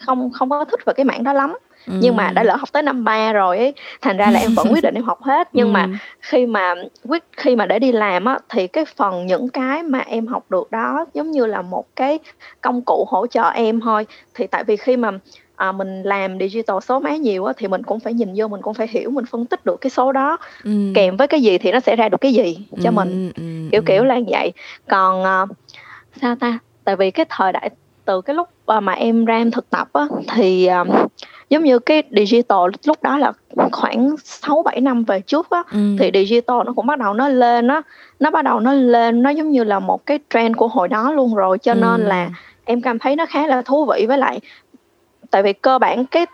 không 0.05 0.31
không 0.31 0.49
có 0.49 0.65
thích 0.65 0.79
về 0.85 0.93
cái 0.93 1.03
mảng 1.05 1.23
đó 1.23 1.33
lắm. 1.33 1.57
Nhưng 1.87 2.15
mà 2.15 2.31
đã 2.31 2.43
lỡ 2.43 2.55
học 2.55 2.69
tới 2.73 2.83
năm 2.83 3.03
3 3.03 3.33
rồi 3.33 3.57
ấy, 3.57 3.73
thành 4.01 4.17
ra 4.17 4.31
là 4.31 4.39
em 4.39 4.53
vẫn 4.55 4.67
quyết 4.73 4.83
định 4.83 4.95
em 4.95 5.03
học 5.03 5.21
hết. 5.23 5.49
Nhưng 5.53 5.73
mà 5.73 5.81
Ừm. 5.81 5.97
khi 6.19 6.45
mà 6.45 6.75
quyết 7.07 7.23
khi 7.37 7.55
mà 7.55 7.65
để 7.65 7.79
đi 7.79 7.91
làm 7.91 8.25
á, 8.25 8.39
thì 8.49 8.67
cái 8.67 8.85
phần 8.85 9.25
những 9.25 9.49
cái 9.49 9.83
mà 9.83 9.99
em 9.99 10.27
học 10.27 10.43
được 10.49 10.71
đó 10.71 11.05
giống 11.13 11.31
như 11.31 11.45
là 11.45 11.61
một 11.61 11.85
cái 11.95 12.19
công 12.61 12.81
cụ 12.81 13.05
hỗ 13.09 13.27
trợ 13.27 13.49
em 13.49 13.79
thôi. 13.81 14.05
Thì 14.33 14.47
tại 14.47 14.63
vì 14.63 14.75
khi 14.77 14.97
mà, 14.97 15.11
à, 15.55 15.71
mình 15.71 16.03
làm 16.03 16.39
digital 16.39 16.77
số 16.81 16.99
má 16.99 17.15
nhiều 17.15 17.45
á, 17.45 17.53
thì 17.57 17.67
mình 17.67 17.83
cũng 17.83 17.99
phải 17.99 18.13
nhìn 18.13 18.33
vô, 18.35 18.47
mình 18.47 18.61
cũng 18.61 18.73
phải 18.73 18.87
hiểu, 18.89 19.09
mình 19.09 19.25
phân 19.25 19.45
tích 19.45 19.65
được 19.65 19.81
cái 19.81 19.89
số 19.89 20.11
đó 20.11 20.37
Ừm. 20.63 20.93
kèm 20.93 21.17
với 21.17 21.27
cái 21.27 21.41
gì 21.41 21.57
thì 21.57 21.71
nó 21.71 21.79
sẽ 21.79 21.95
ra 21.95 22.09
được 22.09 22.21
cái 22.21 22.33
gì 22.33 22.57
cho 22.83 22.91
mình, 22.91 23.09
Ừm, 23.09 23.31
ừm, 23.35 23.69
kiểu, 23.71 23.81
kiểu 23.81 23.99
ừm. 23.99 24.07
là 24.07 24.19
vậy. 24.27 24.51
Còn, 24.89 25.23
ờ, 25.23 25.45
sao 26.21 26.35
ta, 26.35 26.59
tại 26.85 26.95
vì 26.95 27.11
cái 27.11 27.25
thời 27.29 27.51
đại 27.51 27.69
từ 28.05 28.21
cái 28.21 28.35
lúc, 28.35 28.49
ờ, 28.65 28.79
mà 28.79 28.93
em 28.93 29.25
ra 29.25 29.37
em 29.37 29.51
thực 29.51 29.69
tập 29.69 29.87
á, 29.93 30.05
thì, 30.35 30.65
ờ, 30.65 30.83
giống 31.49 31.63
như 31.63 31.79
cái 31.79 32.03
digital 32.11 32.59
lúc 32.87 33.03
đó 33.03 33.17
là 33.17 33.31
khoảng 33.71 34.15
6-7 34.23 34.81
năm 34.81 35.03
về 35.03 35.19
trước 35.21 35.49
á, 35.49 35.63
Ừm. 35.71 35.97
thì 35.99 36.11
digital 36.13 36.57
nó 36.65 36.73
cũng 36.75 36.85
bắt 36.87 36.99
đầu 36.99 37.13
nó 37.13 37.27
lên 37.27 37.67
á, 37.67 37.81
nó 38.19 38.29
bắt 38.29 38.43
đầu 38.43 38.59
nó 38.59 38.73
lên, 38.73 39.23
nó 39.23 39.29
giống 39.29 39.51
như 39.51 39.63
là 39.63 39.79
một 39.79 40.05
cái 40.05 40.19
trend 40.33 40.55
của 40.57 40.67
hồi 40.67 40.87
đó 40.87 41.11
luôn 41.11 41.35
rồi. 41.35 41.57
Cho 41.57 41.73
nên 41.73 42.01
là 42.05 42.29
em 42.65 42.81
cảm 42.81 42.99
thấy 42.99 43.15
nó 43.15 43.25
khá 43.25 43.47
là 43.47 43.61
thú 43.61 43.85
vị. 43.85 44.05
Với 44.07 44.17
lại 44.17 44.39
tại 45.31 45.43
vì 45.43 45.53
cơ 45.53 45.79
bản 45.79 46.05
cái 46.05 46.25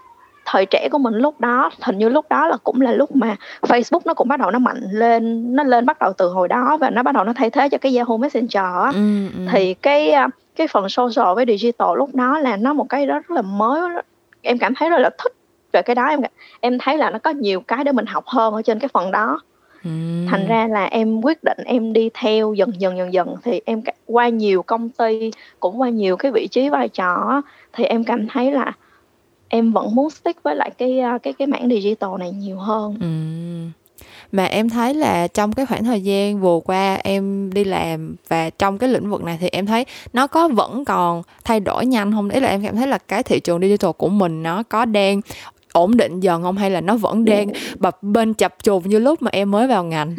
thời 0.51 0.65
trẻ 0.65 0.89
của 0.91 0.98
mình 0.98 1.13
lúc 1.13 1.39
đó, 1.39 1.70
hình 1.82 1.98
như 1.98 2.10
lúc 2.10 2.25
đó 2.29 2.48
là 2.48 2.58
cũng 2.63 2.82
là 2.82 2.91
lúc 2.91 3.15
mà 3.15 3.36
Facebook 3.62 4.00
nó 4.06 4.13
cũng 4.13 4.27
bắt 4.27 4.39
đầu 4.39 4.51
nó 4.51 4.60
mạnh 4.60 4.82
lên, 4.91 5.56
nó 5.56 5.63
lên 5.63 5.86
bắt 5.86 6.00
đầu 6.00 6.13
từ 6.13 6.29
hồi 6.29 6.48
đó 6.48 6.77
và 6.77 6.89
nó 6.89 7.03
bắt 7.03 7.15
đầu 7.15 7.24
nó 7.24 7.34
thay 7.34 7.50
thế 7.50 7.70
cho 7.70 7.77
cái 7.77 7.98
Yahoo 7.98 8.18
Messenger 8.18 8.63
á. 8.63 8.91
Ừm, 8.94 9.29
ừm. 9.34 9.48
Thì 9.51 9.74
cái, 9.74 10.12
a, 10.12 10.27
cái 10.56 10.68
phần 10.68 10.89
social 10.89 11.36
với 11.36 11.46
digital 11.48 11.89
lúc 11.98 12.15
đó 12.15 12.39
là 12.39 12.58
nó 12.58 12.74
một 12.74 12.86
cái 12.89 13.06
đó 13.06 13.13
rất 13.13 13.32
là 13.32 13.41
mới 13.41 13.82
em 14.41 14.58
cảm 14.58 14.75
thấy 14.75 14.89
rất 14.89 14.98
là 14.98 15.10
thích 15.24 15.34
về 15.74 15.82
cái 15.82 15.96
đó. 15.96 16.06
Em 16.06 16.20
em 16.60 16.77
thấy 16.79 16.98
là 16.98 17.10
nó 17.10 17.20
có 17.20 17.29
nhiều 17.29 17.62
cái 17.62 17.84
để 17.84 17.91
mình 17.91 18.06
học 18.06 18.24
hơn 18.27 18.53
ở 18.53 18.62
trên 18.62 18.79
cái 18.79 18.89
phần 18.94 19.12
đó. 19.12 19.39
Thành 20.27 20.39
Ừm. 20.39 20.48
ra 20.48 20.68
là 20.68 20.86
em 20.86 21.22
quyết 21.22 21.44
định 21.44 21.58
em 21.65 21.94
đi 21.94 22.10
theo 22.13 22.53
dần 22.53 22.72
dần, 22.82 22.98
dần 22.98 23.13
dần 23.13 23.36
thì 23.44 23.62
em 23.65 23.82
qua 24.06 24.29
nhiều 24.29 24.63
công 24.63 24.89
ty, 24.89 25.32
cũng 25.60 25.82
qua 25.82 25.89
nhiều 25.89 26.18
cái 26.18 26.32
vị 26.32 26.48
trí 26.48 26.70
vai 26.70 26.89
trò 26.89 27.41
thì 27.74 27.84
em 27.84 28.03
cảm 28.03 28.27
thấy 28.27 28.51
là 28.51 28.72
em 29.50 29.72
vẫn 29.72 29.96
muốn 29.96 30.10
stick 30.10 30.44
với 30.44 30.56
lại 30.56 30.72
cái, 30.77 31.00
a, 31.00 31.18
cái 31.18 31.34
cái 31.34 31.48
mảng 31.48 31.70
digital 31.70 32.10
này 32.20 32.32
nhiều 32.32 32.58
hơn. 32.58 32.98
Ừm. 33.01 33.72
Mà 34.32 34.46
em 34.46 34.70
thấy 34.70 34.94
là 34.94 35.27
trong 35.27 35.53
cái 35.53 35.65
khoảng 35.65 35.84
thời 35.84 36.01
gian 36.01 36.39
vừa 36.39 36.60
qua 36.65 36.98
em 37.03 37.53
đi 37.53 37.63
làm 37.63 38.15
và 38.27 38.50
trong 38.50 38.77
cái 38.77 38.89
lĩnh 38.89 39.10
vực 39.10 39.24
này 39.24 39.38
thì 39.41 39.48
em 39.51 39.65
thấy 39.65 39.86
nó 40.13 40.27
có 40.27 40.48
vẫn 40.48 40.86
còn 40.86 41.22
thay 41.44 41.60
đổi 41.60 41.86
nhanh 41.86 42.12
hông? 42.12 42.29
Ý 42.29 42.39
là 42.39 42.50
em 42.50 42.63
cảm 42.63 42.75
thấy 42.75 42.88
là 42.88 42.98
cái 42.98 43.24
thị 43.24 43.39
trường 43.39 43.62
digital 43.62 43.91
của 43.91 44.10
mình 44.10 44.44
nó 44.44 44.63
có 44.63 44.86
đang 44.86 45.22
ổn 45.74 45.98
định 45.98 46.20
dần 46.20 46.41
hông? 46.41 46.58
Hay 46.58 46.70
là 46.70 46.82
nó 46.82 46.98
vẫn 46.98 47.25
đang 47.25 47.51
bập 47.79 48.03
bênh 48.03 48.34
chập 48.34 48.56
chùng 48.63 48.89
như 48.89 49.00
lúc 49.00 49.22
mà 49.22 49.29
em 49.32 49.51
mới 49.51 49.68
vào 49.68 49.84
ngành? 49.84 50.15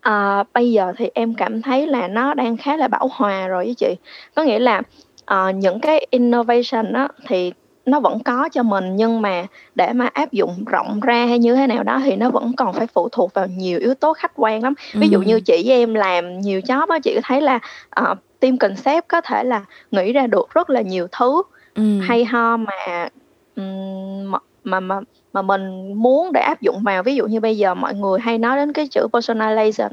Ờ, 0.00 0.44
bây 0.54 0.72
giờ 0.72 0.92
thì 0.96 1.10
em 1.14 1.34
cảm 1.34 1.62
thấy 1.62 1.86
là 1.86 2.08
nó 2.08 2.34
đang 2.34 2.56
khá 2.56 2.76
là 2.76 2.88
bão 2.88 3.08
hòa 3.12 3.46
rồi 3.46 3.66
á 3.66 3.72
chị. 3.78 3.96
Có 4.34 4.42
nghĩa 4.42 4.58
là, 4.58 4.82
ờ, 5.24 5.50
những 5.50 5.80
cái 5.80 6.06
innovation 6.10 6.92
á, 6.92 7.08
thì 7.28 7.52
nó 7.86 8.00
vẫn 8.00 8.22
có 8.22 8.48
cho 8.52 8.62
mình, 8.62 8.96
nhưng 8.96 9.22
mà 9.22 9.46
để 9.74 9.92
mà 9.92 10.06
áp 10.12 10.32
dụng 10.32 10.64
rộng 10.64 11.00
ra 11.00 11.26
hay 11.26 11.38
như 11.38 11.54
thế 11.54 11.66
nào 11.66 11.82
đó 11.82 12.00
thì 12.04 12.16
nó 12.16 12.30
vẫn 12.30 12.52
còn 12.56 12.72
phải 12.72 12.86
phụ 12.86 13.08
thuộc 13.08 13.34
vào 13.34 13.46
nhiều 13.46 13.78
yếu 13.78 13.94
tố 13.94 14.12
khách 14.12 14.32
quan 14.34 14.62
lắm. 14.62 14.74
Ví 14.94 15.08
dụ 15.08 15.20
như 15.22 15.40
chị 15.40 15.62
với 15.66 15.76
em 15.76 15.94
làm 15.94 16.40
nhiều 16.40 16.60
job 16.60 16.86
á, 16.88 16.98
chị 16.98 17.18
thấy 17.24 17.40
là, 17.40 17.58
ờ, 17.90 18.14
team 18.40 18.58
concept 18.58 19.08
có 19.08 19.20
thể 19.20 19.44
là 19.44 19.64
nghĩ 19.90 20.12
ra 20.12 20.26
được 20.26 20.50
rất 20.54 20.70
là 20.70 20.80
nhiều 20.80 21.06
thứ 21.18 21.42
Ừm. 21.74 22.00
hay 22.00 22.24
ho 22.24 22.56
mà, 22.56 23.08
ừm, 23.56 24.30
mà 24.64 24.80
mà 24.80 25.00
mà 25.32 25.42
mình 25.42 25.92
muốn 25.96 26.32
để 26.32 26.40
áp 26.40 26.60
dụng 26.60 26.82
vào. 26.82 27.02
Ví 27.02 27.14
dụ 27.14 27.26
như 27.26 27.40
bây 27.40 27.56
giờ 27.58 27.74
mọi 27.74 27.94
người 27.94 28.20
hay 28.20 28.38
nói 28.38 28.56
đến 28.56 28.72
cái 28.72 28.88
chữ 28.88 29.06
personalization, 29.12 29.90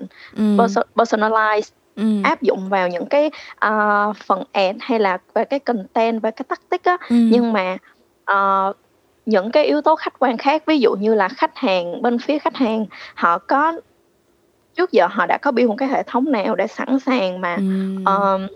perso 0.60 0.82
personalize 0.96 1.62
ừm. 2.00 2.24
áp 2.24 2.42
dụng 2.42 2.70
vào 2.70 2.88
những 2.90 3.06
cái, 3.06 3.32
ờ, 3.56 4.14
phần 4.26 4.44
ad 4.52 4.76
hay 4.82 5.00
là 5.00 5.18
về 5.36 5.46
cái 5.46 5.60
content, 5.60 6.22
về 6.22 6.32
cái 6.32 6.46
tactic 6.50 6.84
á, 6.84 6.98
Ừm. 7.10 7.30
nhưng 7.32 7.54
mà, 7.54 7.78
ờ, 8.26 8.74
những 9.26 9.52
cái 9.52 9.66
yếu 9.66 9.82
tố 9.82 9.96
khách 9.96 10.20
quan 10.20 10.38
khác, 10.38 10.64
ví 10.68 10.80
dụ 10.80 10.94
như 10.96 11.16
là 11.16 11.28
khách 11.30 11.58
hàng 11.58 12.02
bên 12.02 12.20
phía 12.20 12.40
khách 12.40 12.56
hàng 12.56 12.86
họ 13.16 13.38
có 13.38 13.74
trước 14.78 14.92
giờ 14.92 15.08
họ 15.12 15.26
đã 15.28 15.38
có 15.42 15.52
build 15.52 15.70
một 15.70 15.76
cái 15.80 15.90
hệ 15.90 16.04
thống 16.04 16.32
nào 16.32 16.56
để 16.56 16.68
sẵn 16.68 17.00
sàng 17.00 17.42
mà, 17.42 17.56
Ừm. 17.56 18.06
ờm, 18.06 18.48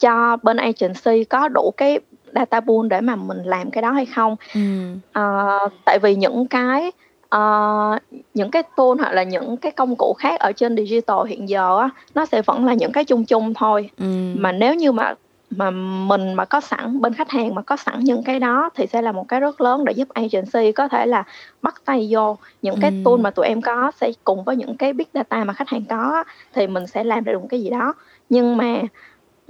cho 0.00 0.38
bên 0.42 0.56
agency 0.56 1.24
có 1.24 1.48
đủ 1.48 1.72
cái 1.76 2.00
data 2.34 2.60
pool 2.60 2.88
để 2.90 3.00
mà 3.00 3.16
mình 3.16 3.38
làm 3.44 3.70
cái 3.70 3.82
đó 3.82 3.92
hay 3.92 4.06
không. 4.06 4.36
Ừm. 4.54 5.00
Ờ, 5.12 5.58
tại 5.86 5.98
vì 6.02 6.16
những 6.16 6.48
cái, 6.48 6.92
ờ, 7.34 7.98
những 8.34 8.50
cái 8.50 8.62
tool 8.76 8.98
hoặc 8.98 9.12
là 9.12 9.22
những 9.22 9.56
cái 9.56 9.72
công 9.72 9.96
cụ 9.96 10.14
khác 10.18 10.40
ở 10.40 10.52
trên 10.52 10.76
digital 10.76 11.26
hiện 11.28 11.48
giờ 11.48 11.78
á, 11.78 11.90
nó 12.14 12.26
sẽ 12.26 12.42
vẫn 12.42 12.64
là 12.64 12.74
những 12.74 12.92
cái 12.92 13.04
chung 13.04 13.24
chung 13.24 13.54
thôi. 13.54 13.90
Ừm. 13.98 14.34
Mà 14.38 14.52
nếu 14.52 14.74
như 14.74 14.92
mà 14.92 15.14
mà 15.50 15.70
mình 15.70 16.34
mà 16.34 16.44
có 16.44 16.60
sẵn 16.60 17.00
bên 17.00 17.14
khách 17.14 17.30
hàng 17.30 17.54
mà 17.54 17.62
có 17.62 17.76
sẵn 17.76 18.00
những 18.00 18.22
cái 18.22 18.38
đó 18.38 18.70
thì 18.74 18.86
sẽ 18.86 19.02
là 19.02 19.12
một 19.12 19.28
cái 19.28 19.40
rất 19.40 19.60
lớn 19.60 19.84
để 19.84 19.92
giúp 19.92 20.08
agency 20.08 20.72
có 20.72 20.88
thể 20.88 21.06
là 21.06 21.24
bắt 21.62 21.82
tay 21.84 22.08
vô 22.10 22.36
những 22.62 22.80
cái 22.80 22.90
tool 23.04 23.20
mà 23.20 23.30
tụi 23.30 23.46
em 23.46 23.62
có 23.62 23.92
sẽ 24.00 24.12
cùng 24.24 24.44
với 24.44 24.56
những 24.56 24.76
cái 24.76 24.92
big 24.92 25.06
data 25.14 25.44
mà 25.44 25.52
khách 25.52 25.68
hàng 25.68 25.84
có 25.84 26.24
thì 26.54 26.66
mình 26.66 26.86
sẽ 26.86 27.04
làm 27.04 27.24
được 27.24 27.40
một 27.40 27.46
cái 27.50 27.62
gì 27.62 27.70
đó 27.70 27.94
nhưng 28.28 28.56
mà 28.56 28.82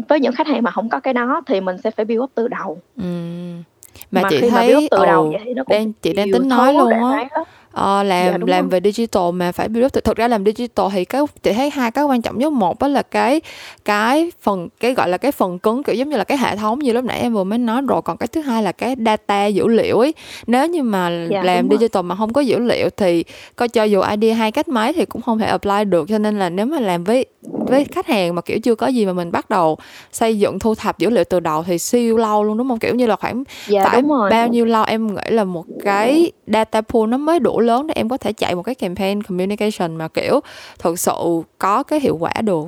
với 0.08 0.20
những 0.20 0.32
khách 0.32 0.46
hàng 0.46 0.62
mà 0.62 0.70
không 0.70 0.88
có 0.88 1.00
cái 1.00 1.14
đó 1.14 1.42
thì 1.46 1.60
mình 1.60 1.78
sẽ 1.78 1.90
phải 1.90 2.04
build 2.04 2.22
up 2.22 2.30
từ 2.34 2.48
đầu 2.48 2.78
Ừm. 2.96 3.62
Mà, 4.10 4.22
mà 4.22 4.28
chị 4.30 4.40
khi 4.40 4.50
thấy 4.50 4.60
mà 4.60 4.66
build 4.66 4.84
up 4.84 4.90
từ 4.90 5.06
đầu 5.06 5.30
vậy 5.32 5.42
thì 5.44 5.54
nó 5.54 5.64
cũng 5.64 5.74
đang 5.74 5.92
chị 5.92 6.12
đang 6.12 6.32
tính 6.32 6.48
nói 6.48 6.74
luôn 6.74 6.90
á 6.90 7.28
ờ, 7.74 8.02
làm 8.02 8.32
dạ, 8.32 8.38
làm 8.46 8.68
về 8.68 8.80
digital 8.84 9.22
mà 9.32 9.52
phải 9.52 9.68
build 9.68 9.86
up 9.86 10.04
thực 10.04 10.16
ra 10.16 10.28
làm 10.28 10.44
digital 10.44 10.86
thì 10.92 11.04
cái 11.04 11.22
chị 11.42 11.52
thấy 11.52 11.70
hai 11.70 11.90
cái 11.90 12.04
quan 12.04 12.22
trọng 12.22 12.38
nhất. 12.38 12.52
Một 12.52 12.78
đó 12.78 12.88
là 12.88 13.02
cái 13.02 13.40
cái 13.84 14.32
phần 14.42 14.68
cái 14.80 14.94
gọi 14.94 15.08
là 15.08 15.18
cái 15.18 15.32
phần 15.32 15.58
cứng 15.58 15.82
kiểu 15.82 15.94
giống 15.94 16.08
như 16.08 16.16
là 16.16 16.24
cái 16.24 16.38
hệ 16.38 16.56
thống 16.56 16.78
như 16.78 16.92
lúc 16.92 17.04
nãy 17.04 17.20
em 17.20 17.34
vừa 17.34 17.44
mới 17.44 17.58
nói 17.58 17.82
rồi. 17.88 18.02
Còn 18.02 18.16
cái 18.16 18.26
thứ 18.26 18.40
hai 18.40 18.62
là 18.62 18.72
cái 18.72 18.96
data 19.06 19.46
dữ 19.46 19.68
liệu 19.68 19.98
ấy. 19.98 20.14
Nếu 20.46 20.66
như 20.66 20.82
mà 20.82 21.26
dạ, 21.30 21.42
làm 21.42 21.68
digital 21.70 21.88
rồi. 21.94 22.02
mà 22.02 22.16
không 22.16 22.32
có 22.32 22.40
dữ 22.40 22.58
liệu 22.58 22.88
thì 22.96 23.24
coi 23.56 23.68
cho 23.68 23.84
dù 23.84 24.00
idea 24.00 24.34
hai 24.34 24.52
cách 24.52 24.68
mấy 24.68 24.92
thì 24.92 25.04
cũng 25.04 25.22
không 25.22 25.38
thể 25.38 25.46
apply 25.46 25.84
được. 25.84 26.08
Cho 26.08 26.18
nên 26.18 26.38
là 26.38 26.50
nếu 26.50 26.66
mà 26.66 26.80
làm 26.80 27.04
với 27.04 27.26
với 27.42 27.84
khách 27.84 28.06
hàng 28.06 28.34
mà 28.34 28.42
kiểu 28.42 28.58
chưa 28.60 28.74
có 28.74 28.86
gì 28.86 29.06
mà 29.06 29.12
mình 29.12 29.32
bắt 29.32 29.50
đầu 29.50 29.78
xây 30.12 30.38
dựng 30.38 30.58
thu 30.58 30.74
thập 30.74 30.98
dữ 30.98 31.10
liệu 31.10 31.24
từ 31.24 31.40
đầu 31.40 31.62
thì 31.62 31.78
siêu 31.78 32.16
lâu 32.16 32.44
luôn 32.44 32.58
đúng 32.58 32.68
không? 32.68 32.78
Kiểu 32.78 32.94
như 32.94 33.06
là 33.06 33.16
khoảng 33.16 33.44
dạ, 33.66 33.84
phải 33.84 34.02
bao 34.30 34.48
nhiêu 34.48 34.64
lâu? 34.64 34.84
Em 34.84 35.14
nghĩ 35.14 35.22
là 35.28 35.44
một 35.44 35.64
cái 35.84 36.32
data 36.46 36.80
pool 36.80 37.08
nó 37.08 37.16
mới 37.16 37.38
đủ 37.38 37.60
lớn 37.64 37.86
để 37.86 37.92
em 37.96 38.08
có 38.08 38.16
thể 38.16 38.32
chạy 38.32 38.54
một 38.54 38.62
cái 38.62 38.74
campaign 38.74 39.22
communication 39.22 39.96
mà 39.96 40.08
kiểu 40.08 40.40
thực 40.78 40.98
sự 40.98 41.12
có 41.58 41.82
cái 41.82 42.00
hiệu 42.00 42.16
quả 42.16 42.32
được 42.42 42.64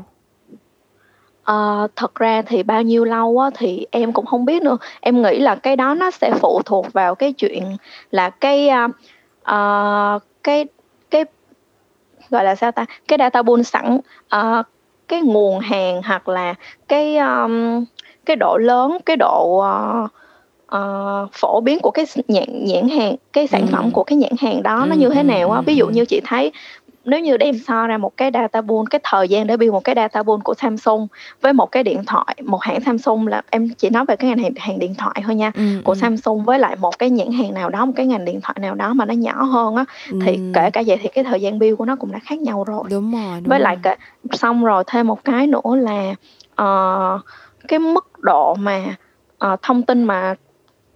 Ờ, 1.47 1.89
thật 1.97 2.15
ra 2.15 2.43
thì 2.43 2.63
bao 2.63 2.83
nhiêu 2.83 3.05
lâu 3.05 3.39
á 3.39 3.51
thì 3.55 3.87
em 3.91 4.13
cũng 4.13 4.27
không 4.27 4.45
biết 4.45 4.63
nữa. 4.63 4.79
Em 5.01 5.23
nghĩ 5.23 5.39
là 5.39 5.55
cái 5.55 5.77
đó 5.77 5.95
nó 5.95 6.11
sẽ 6.11 6.33
phụ 6.41 6.63
thuộc 6.65 6.93
vào 6.93 7.15
cái 7.15 7.33
chuyện 7.33 7.77
là 8.11 8.31
cái, 8.31 8.69
uh, 8.85 8.91
uh, 9.41 10.23
cái 10.43 10.67
cái 11.11 11.25
gọi 12.31 12.45
là 12.45 12.55
sao 12.55 12.73
ta, 12.73 12.85
cái 13.09 13.19
data 13.19 13.43
pool 13.43 13.63
sẵn, 13.63 13.99
uh, 14.37 14.67
cái 15.09 15.21
nguồn 15.23 15.61
hàng 15.61 16.03
hoặc 16.03 16.29
là 16.29 16.55
cái, 16.89 17.17
um, 17.17 17.85
cái 18.25 18.37
độ 18.37 18.57
lớn, 18.57 18.99
cái 19.07 19.17
độ, 19.17 19.63
uh, 20.05 20.11
ờ, 20.67 21.27
phổ 21.33 21.61
biến 21.61 21.79
của 21.83 21.91
cái 21.91 22.07
nhãn 22.29 22.65
nhãn 22.65 22.89
hàng 22.89 23.17
cái 23.33 23.47
sản 23.47 23.67
phẩm 23.67 23.91
của 23.91 24.05
cái 24.05 24.17
nhãn 24.17 24.33
hàng 24.41 24.63
đó 24.63 24.87
nó 24.89 24.95
như 24.97 25.09
thế 25.11 25.23
nào 25.23 25.51
á. 25.51 25.61
Ví 25.61 25.77
dụ 25.77 25.89
như 25.89 26.05
chị 26.05 26.21
thấy 26.25 26.53
nếu 27.05 27.21
như 27.21 27.37
đem 27.37 27.59
so 27.59 27.87
ra 27.87 27.99
một 27.99 28.17
cái 28.17 28.31
data 28.35 28.61
pool, 28.61 28.85
cái 28.91 29.01
thời 29.05 29.29
gian 29.29 29.47
để 29.47 29.57
build 29.57 29.73
một 29.73 29.85
cái 29.85 29.95
data 29.95 30.23
pool 30.23 30.41
của 30.45 30.55
Samsung 30.55 31.09
với 31.41 31.53
một 31.53 31.73
cái 31.73 31.83
điện 31.83 32.05
thoại, 32.07 32.37
một 32.45 32.63
hãng 32.63 32.81
Samsung 32.81 33.27
là 33.27 33.43
em 33.51 33.69
chỉ 33.79 33.91
nói 33.91 34.05
về 34.09 34.17
cái 34.17 34.31
ngành 34.31 34.39
hàng 34.39 34.53
hàng 34.57 34.79
điện 34.79 34.95
thoại 34.95 35.23
thôi 35.27 35.35
nha, 35.35 35.53
Ừm, 35.55 35.83
của 35.85 35.93
ừm. 35.93 35.99
Samsung 36.01 36.45
với 36.45 36.59
lại 36.59 36.77
một 36.77 36.99
cái 36.99 37.11
nhãn 37.11 37.33
hàng 37.33 37.55
nào 37.55 37.69
đó, 37.71 37.85
một 37.85 37.93
cái 37.97 38.07
ngành 38.07 38.25
điện 38.25 38.41
thoại 38.41 38.57
nào 38.61 38.75
đó 38.75 38.95
mà 38.95 39.05
nó 39.05 39.15
nhỏ 39.15 39.43
hơn 39.43 39.77
á, 39.77 39.85
thì 40.25 40.39
kể 40.55 40.71
cả 40.71 40.83
vậy 40.87 40.99
thì 41.03 41.09
cái 41.09 41.25
thời 41.25 41.41
gian 41.41 41.59
build 41.59 41.77
của 41.79 41.85
nó 41.85 41.97
cũng 41.97 42.13
đã 42.13 42.19
khác 42.19 42.39
nhau 42.39 42.65
rồi. 42.65 42.83
Đúng 42.91 43.13
rồi, 43.13 43.41
đúng 43.41 43.45
Với 43.49 43.61
lại 43.61 43.77
kể 43.83 43.95
xong 44.33 44.65
rồi 44.65 44.85
thêm 44.87 45.07
một 45.07 45.25
cái 45.25 45.47
nữa 45.47 45.77
là, 45.77 46.15
ờ, 46.55 47.19
cái 47.69 47.79
mức 47.79 48.07
độ 48.19 48.55
mà, 48.55 48.85
ờ, 49.39 49.57
thông 49.63 49.83
tin 49.83 50.05
mà 50.05 50.35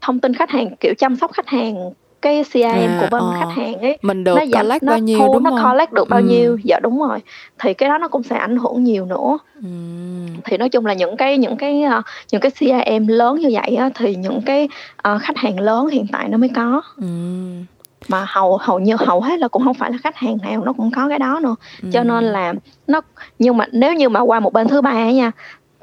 thông 0.01 0.21
tin 0.21 0.35
khách 0.35 0.51
hàng, 0.51 0.77
kiểu, 0.81 0.95
chăm 0.99 1.17
sóc 1.17 1.33
khách 1.33 1.49
hàng, 1.49 1.75
cái 2.23 2.45
CRM 2.53 2.65
À, 2.91 2.97
của 3.01 3.07
bên 3.11 3.23
ờ, 3.23 3.35
khách 3.39 3.63
hàng 3.63 3.75
ấy, 3.81 3.99
mình 4.03 4.25
được 4.25 4.35
nó 4.37 4.47
giảm 4.47 4.67
collect 4.67 4.83
nó 4.83 4.93
bao 4.93 4.99
nhiêu, 4.99 5.19
thu, 5.19 5.35
đúng 5.35 5.43
nó 5.43 5.51
hông? 5.51 5.65
collect 5.73 5.93
được 5.93 6.09
bao 6.09 6.21
nhiêu 6.21 6.59
dạ, 6.65 6.79
đúng 6.83 7.01
rồi. 7.01 7.19
Thì 7.59 7.75
cái 7.75 7.89
đó 7.89 7.99
nó 7.99 8.09
cũng 8.09 8.23
sẽ 8.23 8.37
ảnh 8.37 8.57
hưởng 8.57 8.85
nhiều 8.85 9.07
nữa. 9.07 9.39
Ừm. 9.55 10.27
Thì 10.45 10.57
nói 10.57 10.69
chung 10.69 10.87
là 10.87 10.95
những 10.95 11.17
cái 11.17 11.39
những 11.39 11.57
cái, 11.57 11.83
ờ, 11.83 12.03
những 12.33 12.41
cái 12.41 12.51
CRM 12.51 13.07
lớn 13.07 13.37
như 13.37 13.49
vậy 13.53 13.77
á, 13.77 13.91
thì 13.95 14.15
những 14.17 14.43
cái, 14.43 14.69
ờ, 14.97 15.19
khách 15.19 15.37
hàng 15.37 15.61
lớn 15.61 15.87
hiện 15.89 16.07
tại 16.13 16.29
nó 16.29 16.39
mới 16.39 16.49
có. 16.49 16.83
Ừm. 16.97 17.65
Mà 18.09 18.25
hầu 18.29 18.57
hầu 18.57 18.79
như 18.79 18.97
hầu 18.99 19.21
hết 19.21 19.39
là 19.39 19.49
cũng 19.49 19.63
hông 19.63 19.75
phải 19.75 19.91
là 19.91 19.99
khách 20.03 20.17
hàng 20.17 20.37
nào 20.43 20.65
nó 20.65 20.73
cũng 20.73 20.91
có 20.91 21.09
cái 21.09 21.19
đó 21.19 21.41
nữa. 21.43 21.57
Cho 21.93 22.03
nên 22.03 22.25
là 22.25 22.55
nó 22.87 23.01
nhưng 23.39 23.57
mà 23.57 23.67
nếu 23.73 23.95
như 23.95 24.09
mà 24.09 24.21
qua 24.21 24.41
một 24.41 24.53
bên 24.53 24.69
thứ 24.69 24.81
ba 24.81 25.11
nha, 25.11 25.31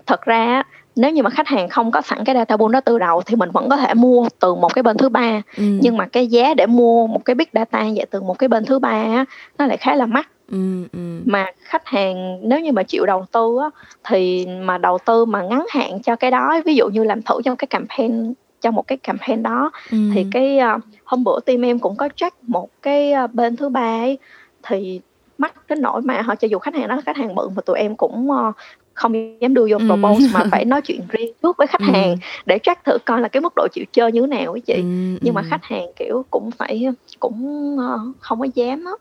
thật 0.06 0.22
ra 0.22 0.46
á 0.46 0.64
nếu 0.98 1.12
như 1.12 1.24
mà 1.24 1.30
khách 1.30 1.48
hàng 1.48 1.70
không 1.70 1.92
có 1.92 2.02
sẵn 2.02 2.24
cái 2.24 2.36
data 2.36 2.58
pool 2.58 2.72
đó 2.72 2.82
từ 2.82 3.00
đầu 3.00 3.22
thì 3.26 3.36
mình 3.36 3.52
vẫn 3.52 3.70
có 3.70 3.78
thể 3.78 3.94
mua 3.94 4.28
từ 4.40 4.56
một 4.56 4.74
cái 4.74 4.84
bên 4.84 4.98
thứ 4.98 5.10
ba 5.10 5.42
Ừm. 5.58 5.80
nhưng 5.82 5.98
mà 5.98 6.06
cái 6.06 6.28
giá 6.28 6.54
để 6.54 6.66
mua 6.66 7.08
một 7.08 7.26
cái 7.26 7.36
big 7.36 7.48
data 7.54 7.84
vậy 7.96 8.06
từ 8.12 8.22
một 8.22 8.40
cái 8.40 8.48
bên 8.48 8.66
thứ 8.66 8.80
ba 8.80 8.90
á, 8.90 9.26
nó 9.58 9.66
lại 9.66 9.78
khá 9.78 9.96
là 9.96 10.06
mắc. 10.06 10.30
Ừm, 10.52 10.88
ừm. 10.94 11.22
Mà 11.26 11.46
khách 11.64 11.86
hàng 11.88 12.40
nếu 12.50 12.60
như 12.60 12.72
mà 12.72 12.84
chịu 12.84 13.06
đầu 13.06 13.26
tư 13.32 13.58
á, 13.62 13.70
thì 14.04 14.48
mà 14.62 14.78
đầu 14.78 14.98
tư 15.06 15.26
mà 15.26 15.42
ngắn 15.42 15.66
hạn 15.70 16.02
cho 16.04 16.16
cái 16.16 16.32
đó, 16.32 16.62
ví 16.66 16.76
dụ 16.76 16.88
như 16.90 17.04
làm 17.04 17.22
thử 17.22 17.42
cho 17.46 17.56
cái 17.56 17.68
campaign 17.68 18.34
cho 18.62 18.72
một 18.72 18.88
cái 18.88 18.98
campaign 18.98 19.44
đó, 19.44 19.72
thì 20.14 20.26
cái, 20.32 20.58
a, 20.60 20.78
hôm 21.04 21.24
bữa 21.24 21.40
team 21.46 21.66
em 21.66 21.80
cũng 21.80 21.96
có 21.96 22.10
check 22.16 22.36
một 22.44 22.70
cái, 22.82 23.12
a, 23.12 23.28
bên 23.28 23.56
thứ 23.56 23.70
ba 23.70 24.00
ấy, 24.00 24.18
thì 24.64 25.02
mắc 25.38 25.54
đến 25.70 25.82
nỗi 25.82 26.02
mà 26.02 26.22
họ 26.22 26.36
cho 26.36 26.48
dù 26.48 26.60
khách 26.60 26.76
hàng 26.76 26.88
đó 26.88 26.96
là 26.96 27.02
khách 27.06 27.18
hàng 27.18 27.36
bự 27.36 27.50
mà 27.56 27.62
tụi 27.62 27.80
em 27.80 27.96
cũng, 27.96 28.32
ơ, 28.32 28.52
không 28.98 29.40
dám 29.42 29.54
đưa 29.54 29.68
vô 29.72 29.78
propose 29.78 30.28
mà 30.34 30.44
phải 30.52 30.66
nói 30.66 30.82
chuyện 30.82 31.02
riêng 31.10 31.34
trước 31.44 31.58
với 31.58 31.68
khách 31.68 31.82
Ừm. 31.82 31.94
hàng 31.94 32.18
để 32.46 32.60
check 32.64 32.84
thử 32.86 32.98
coi 33.06 33.22
là 33.22 33.28
cái 33.28 33.42
mức 33.42 33.54
độ 33.56 33.68
chịu 33.74 33.86
chơi 33.94 34.12
như 34.12 34.22
thế 34.22 34.28
nào 34.28 34.54
á 34.54 34.60
chị. 34.66 34.74
Ừm, 34.74 35.18
Nhưng 35.22 35.34
mà 35.34 35.42
khách 35.42 35.64
hàng, 35.64 35.86
kiểu, 35.96 36.26
cũng 36.32 36.52
phải 36.52 36.88
cũng, 37.20 37.76
ơ, 37.80 38.00
không 38.20 38.40
có 38.40 38.48
dám 38.56 38.86
á. 38.86 38.92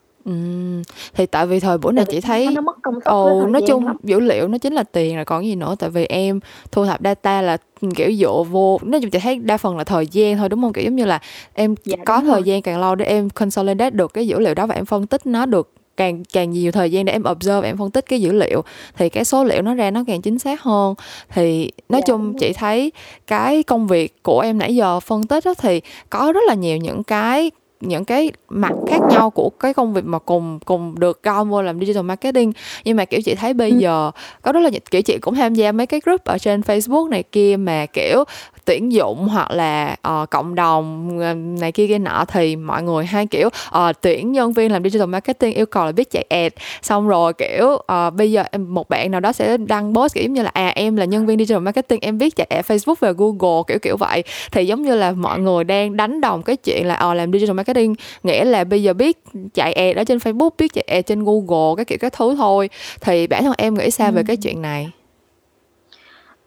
Thì 1.14 1.26
tại 1.26 1.46
vì 1.46 1.60
thời 1.60 1.78
buổi 1.78 1.92
này 1.92 2.04
chị 2.04 2.20
thấy 2.20 2.48
nó 2.54 2.60
mất 2.60 2.76
công 2.82 2.94
ừ, 3.04 3.46
nói 3.48 3.62
chung 3.66 3.86
lắm. 3.86 3.96
dữ 4.02 4.20
liệu 4.20 4.48
nó 4.48 4.58
chính 4.58 4.72
là 4.72 4.82
tiền 4.82 5.16
rồi 5.16 5.24
còn 5.24 5.46
gì 5.46 5.54
nữa, 5.54 5.74
tại 5.78 5.90
vì 5.90 6.06
em 6.06 6.40
thu 6.72 6.86
thập 6.86 7.00
data 7.04 7.42
là, 7.42 7.56
kiểu, 7.94 8.12
dựa 8.12 8.42
vô 8.50 8.78
nói 8.82 9.00
chung 9.00 9.10
chị 9.10 9.18
thấy 9.18 9.36
đa 9.38 9.56
phần 9.56 9.76
là 9.76 9.84
thời 9.84 10.06
gian 10.06 10.36
thôi, 10.36 10.48
đúng 10.48 10.60
hông? 10.62 10.72
Kiểu, 10.72 10.84
giống 10.84 10.96
như 10.96 11.04
là 11.04 11.20
em 11.54 11.74
Dạ, 11.84 11.96
có 12.06 12.20
thời 12.20 12.30
rồi. 12.30 12.42
gian 12.42 12.62
càng 12.62 12.80
lâu 12.80 12.94
để 12.94 13.04
em 13.04 13.30
consolidate 13.30 13.90
được 13.90 14.14
cái 14.14 14.26
dữ 14.26 14.38
liệu 14.38 14.54
đó 14.54 14.66
và 14.66 14.74
em 14.74 14.84
phân 14.84 15.06
tích 15.06 15.26
nó 15.26 15.46
được 15.46 15.72
càng 15.96 16.24
càng 16.32 16.50
nhiều 16.50 16.72
thời 16.72 16.90
gian 16.90 17.04
để 17.04 17.12
em 17.12 17.22
observe 17.30 17.68
em 17.68 17.76
phân 17.76 17.90
tích 17.90 18.06
cái 18.08 18.20
dữ 18.20 18.32
liệu 18.32 18.62
thì 18.96 19.08
cái 19.08 19.24
số 19.24 19.44
liệu 19.44 19.62
nó 19.62 19.74
ra 19.74 19.90
nó 19.90 20.04
càng 20.06 20.22
chính 20.22 20.38
xác 20.38 20.62
hơn 20.62 20.94
thì 21.28 21.70
nói 21.88 21.98
yeah. 21.98 22.08
Dạ, 22.08 22.12
chung 22.12 22.34
chị 22.38 22.52
thấy 22.52 22.92
cái 23.26 23.62
công 23.62 23.86
việc 23.86 24.22
của 24.22 24.40
em 24.40 24.58
nãy 24.58 24.76
giờ 24.76 25.00
phân 25.00 25.26
tích 25.26 25.44
đó 25.44 25.54
thì 25.54 25.80
có 26.10 26.32
rất 26.32 26.40
là 26.46 26.54
nhiều 26.54 26.76
những 26.76 27.02
cái 27.02 27.50
những 27.80 28.04
cái 28.04 28.32
mặt 28.48 28.72
khác 28.86 29.00
nhau 29.10 29.30
của 29.30 29.50
cái 29.50 29.74
công 29.74 29.92
việc 29.92 30.04
mà 30.04 30.18
cùng 30.18 30.58
cùng 30.64 30.98
được 30.98 31.22
coi 31.22 31.44
vô 31.44 31.62
làm 31.62 31.80
digital 31.80 32.02
marketing 32.02 32.52
nhưng 32.84 32.96
mà 32.96 33.04
kiểu 33.04 33.20
chị 33.24 33.34
thấy 33.34 33.54
bây 33.54 33.70
ừ. 33.70 33.78
giờ 33.78 34.10
có 34.42 34.52
rất 34.52 34.60
là 34.60 34.70
kiểu 34.90 35.02
chị 35.02 35.18
cũng 35.18 35.34
tham 35.34 35.54
gia 35.54 35.72
mấy 35.72 35.86
cái 35.86 36.00
group 36.04 36.24
ở 36.24 36.38
trên 36.38 36.60
Facebook 36.60 37.08
này 37.08 37.22
kia 37.22 37.56
mà 37.56 37.86
kiểu 37.86 38.24
tuyển 38.66 38.92
dụng 38.92 39.28
hoặc 39.28 39.50
là 39.50 39.96
uh, 40.08 40.30
cộng 40.30 40.54
đồng 40.54 41.08
ờ, 41.20 41.35
này 41.35 41.73
kia 41.73 41.87
kia 41.87 41.99
nọ 41.99 42.25
thì 42.28 42.56
mọi 42.56 42.82
người 42.82 43.06
hay 43.06 43.26
kiểu 43.26 43.46
uh, 43.49 43.96
tuyển 44.00 44.32
nhân 44.32 44.52
viên 44.52 44.73
làm 44.73 44.85
digital 44.85 45.08
marketing 45.08 45.54
yêu 45.54 45.66
cầu 45.66 45.87
là 45.87 45.92
biết 45.92 46.11
chạy 46.11 46.25
ad. 46.28 46.52
Xong 46.82 47.08
rồi 47.08 47.32
kiểu 47.32 47.66
uh, 47.66 48.14
bây 48.14 48.32
giờ 48.32 48.44
một 48.68 48.88
bạn 48.88 49.11
nào 49.11 49.20
đó 49.20 49.32
sẽ 49.32 49.56
đăng 49.56 49.94
post 49.94 50.14
kiểu 50.14 50.30
như 50.30 50.42
là 50.42 50.50
à 50.54 50.73
em 50.75 50.96
là 50.96 51.04
nhân 51.04 51.26
viên 51.26 51.38
digital 51.38 51.62
marketing 51.62 52.00
em 52.00 52.18
biết 52.18 52.37
chạy 52.37 52.46
ad 52.50 52.66
Facebook 52.66 52.94
và 53.00 53.12
Google 53.12 53.62
kiểu 53.66 53.78
kiểu 53.78 53.96
vậy. 53.96 54.23
Thì 54.52 54.66
giống 54.66 54.82
như 54.82 54.94
là 54.94 55.12
mọi 55.12 55.38
người 55.38 55.64
đang 55.64 55.96
đánh 55.96 56.20
đồng 56.20 56.42
cái 56.42 56.56
chuyện 56.56 56.87
là 56.87 57.08
uh, 57.11 57.16
làm 57.16 57.32
digital 57.32 57.56
marketing 57.56 57.94
nghĩa 58.23 58.44
là 58.44 58.64
bây 58.64 58.82
giờ 58.82 58.92
biết 58.92 59.18
chạy 59.54 59.73
ad 59.73 59.96
ở 59.96 60.04
trên 60.04 60.18
Facebook 60.18 60.50
biết 60.58 60.73
chạy 60.73 60.85
ad 60.88 61.04
trên 61.06 61.25
Google 61.25 61.75
cái 61.76 61.85
kiểu 61.85 61.99
các 62.00 62.12
thứ 62.12 62.37
thôi. 62.37 62.70
Thì 63.00 63.26
bản 63.26 63.44
thân 63.44 63.54
em 63.58 63.75
nghĩ 63.75 63.90
sao 63.90 64.08
ừ. 64.08 64.12
về 64.14 64.23
cái 64.26 64.37
chuyện 64.37 64.62
này 64.62 64.90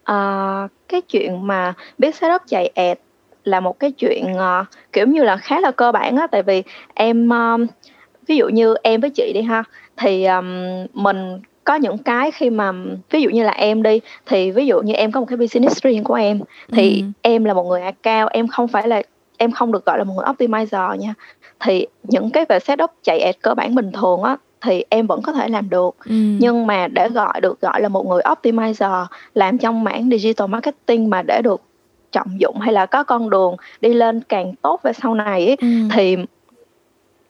Ờ, 0.09 0.67
cái 0.87 1.01
chuyện 1.01 1.47
mà 1.47 1.73
biết 1.97 2.15
setup 2.15 2.41
chạy 2.47 2.67
ad 2.75 2.97
là 3.43 3.59
một 3.59 3.79
cái 3.79 3.91
chuyện, 3.91 4.33
ờ, 4.37 4.65
kiểu 4.93 5.07
như 5.07 5.23
là, 5.23 5.37
khá 5.37 5.59
là 5.59 5.71
cơ 5.71 5.91
bản 5.91 6.15
á, 6.17 6.27
tại 6.27 6.43
vì 6.43 6.63
em, 6.93 7.29
ơ 7.33 7.57
ví 8.27 8.37
dụ 8.37 8.47
như 8.49 8.75
em 8.83 9.01
với 9.01 9.09
chị 9.09 9.31
đi 9.33 9.41
ha, 9.41 9.63
thì, 9.97 10.23
ờm, 10.23 10.65
mình 10.93 11.39
có 11.63 11.75
những 11.75 11.97
cái 11.97 12.31
khi 12.31 12.49
mà 12.49 12.71
ví 13.11 13.21
dụ 13.21 13.29
như 13.29 13.43
là 13.43 13.51
em 13.51 13.83
đi, 13.83 13.99
thì 14.25 14.51
ví 14.51 14.65
dụ 14.65 14.81
như 14.81 14.93
em 14.93 15.11
có 15.11 15.19
một 15.19 15.25
cái 15.29 15.37
business 15.37 15.81
riêng 15.83 16.03
của 16.03 16.13
em, 16.13 16.39
thì 16.71 17.01
Ừm. 17.01 17.11
em 17.21 17.43
là 17.45 17.53
một 17.53 17.63
người 17.63 17.81
account, 17.81 18.31
em 18.31 18.47
không 18.47 18.67
phải 18.67 18.87
là 18.87 19.01
em 19.37 19.51
không 19.51 19.71
được 19.71 19.85
gọi 19.85 19.97
là 19.97 20.03
một 20.03 20.13
người 20.17 20.25
optimizer 20.25 20.95
nha. 20.95 21.13
Thì 21.59 21.87
những 22.03 22.29
cái 22.29 22.45
về 22.49 22.59
setup 22.59 22.91
chạy 23.03 23.19
ad 23.19 23.35
cơ 23.41 23.53
bản 23.53 23.75
bình 23.75 23.91
thường 23.91 24.23
á, 24.23 24.37
thì 24.61 24.83
em 24.89 25.07
vẫn 25.07 25.21
có 25.21 25.31
thể 25.31 25.49
làm 25.49 25.69
được 25.69 25.95
ừ. 26.05 26.11
nhưng 26.39 26.67
mà 26.67 26.87
để 26.87 27.09
gọi 27.09 27.41
được 27.41 27.61
gọi 27.61 27.81
là 27.81 27.89
một 27.89 28.05
người 28.07 28.21
optimizer 28.21 29.05
làm 29.33 29.57
trong 29.57 29.83
mảng 29.83 30.09
digital 30.09 30.47
marketing 30.47 31.09
mà 31.09 31.21
để 31.21 31.41
được 31.43 31.61
trọng 32.11 32.39
dụng 32.39 32.59
hay 32.59 32.73
là 32.73 32.85
có 32.85 33.03
con 33.03 33.29
đường 33.29 33.55
đi 33.81 33.93
lên 33.93 34.21
càng 34.29 34.55
tốt 34.55 34.79
về 34.83 34.93
sau 34.93 35.15
này 35.15 35.45
ấy, 35.45 35.57
ừ. 35.61 35.67
thì 35.93 36.15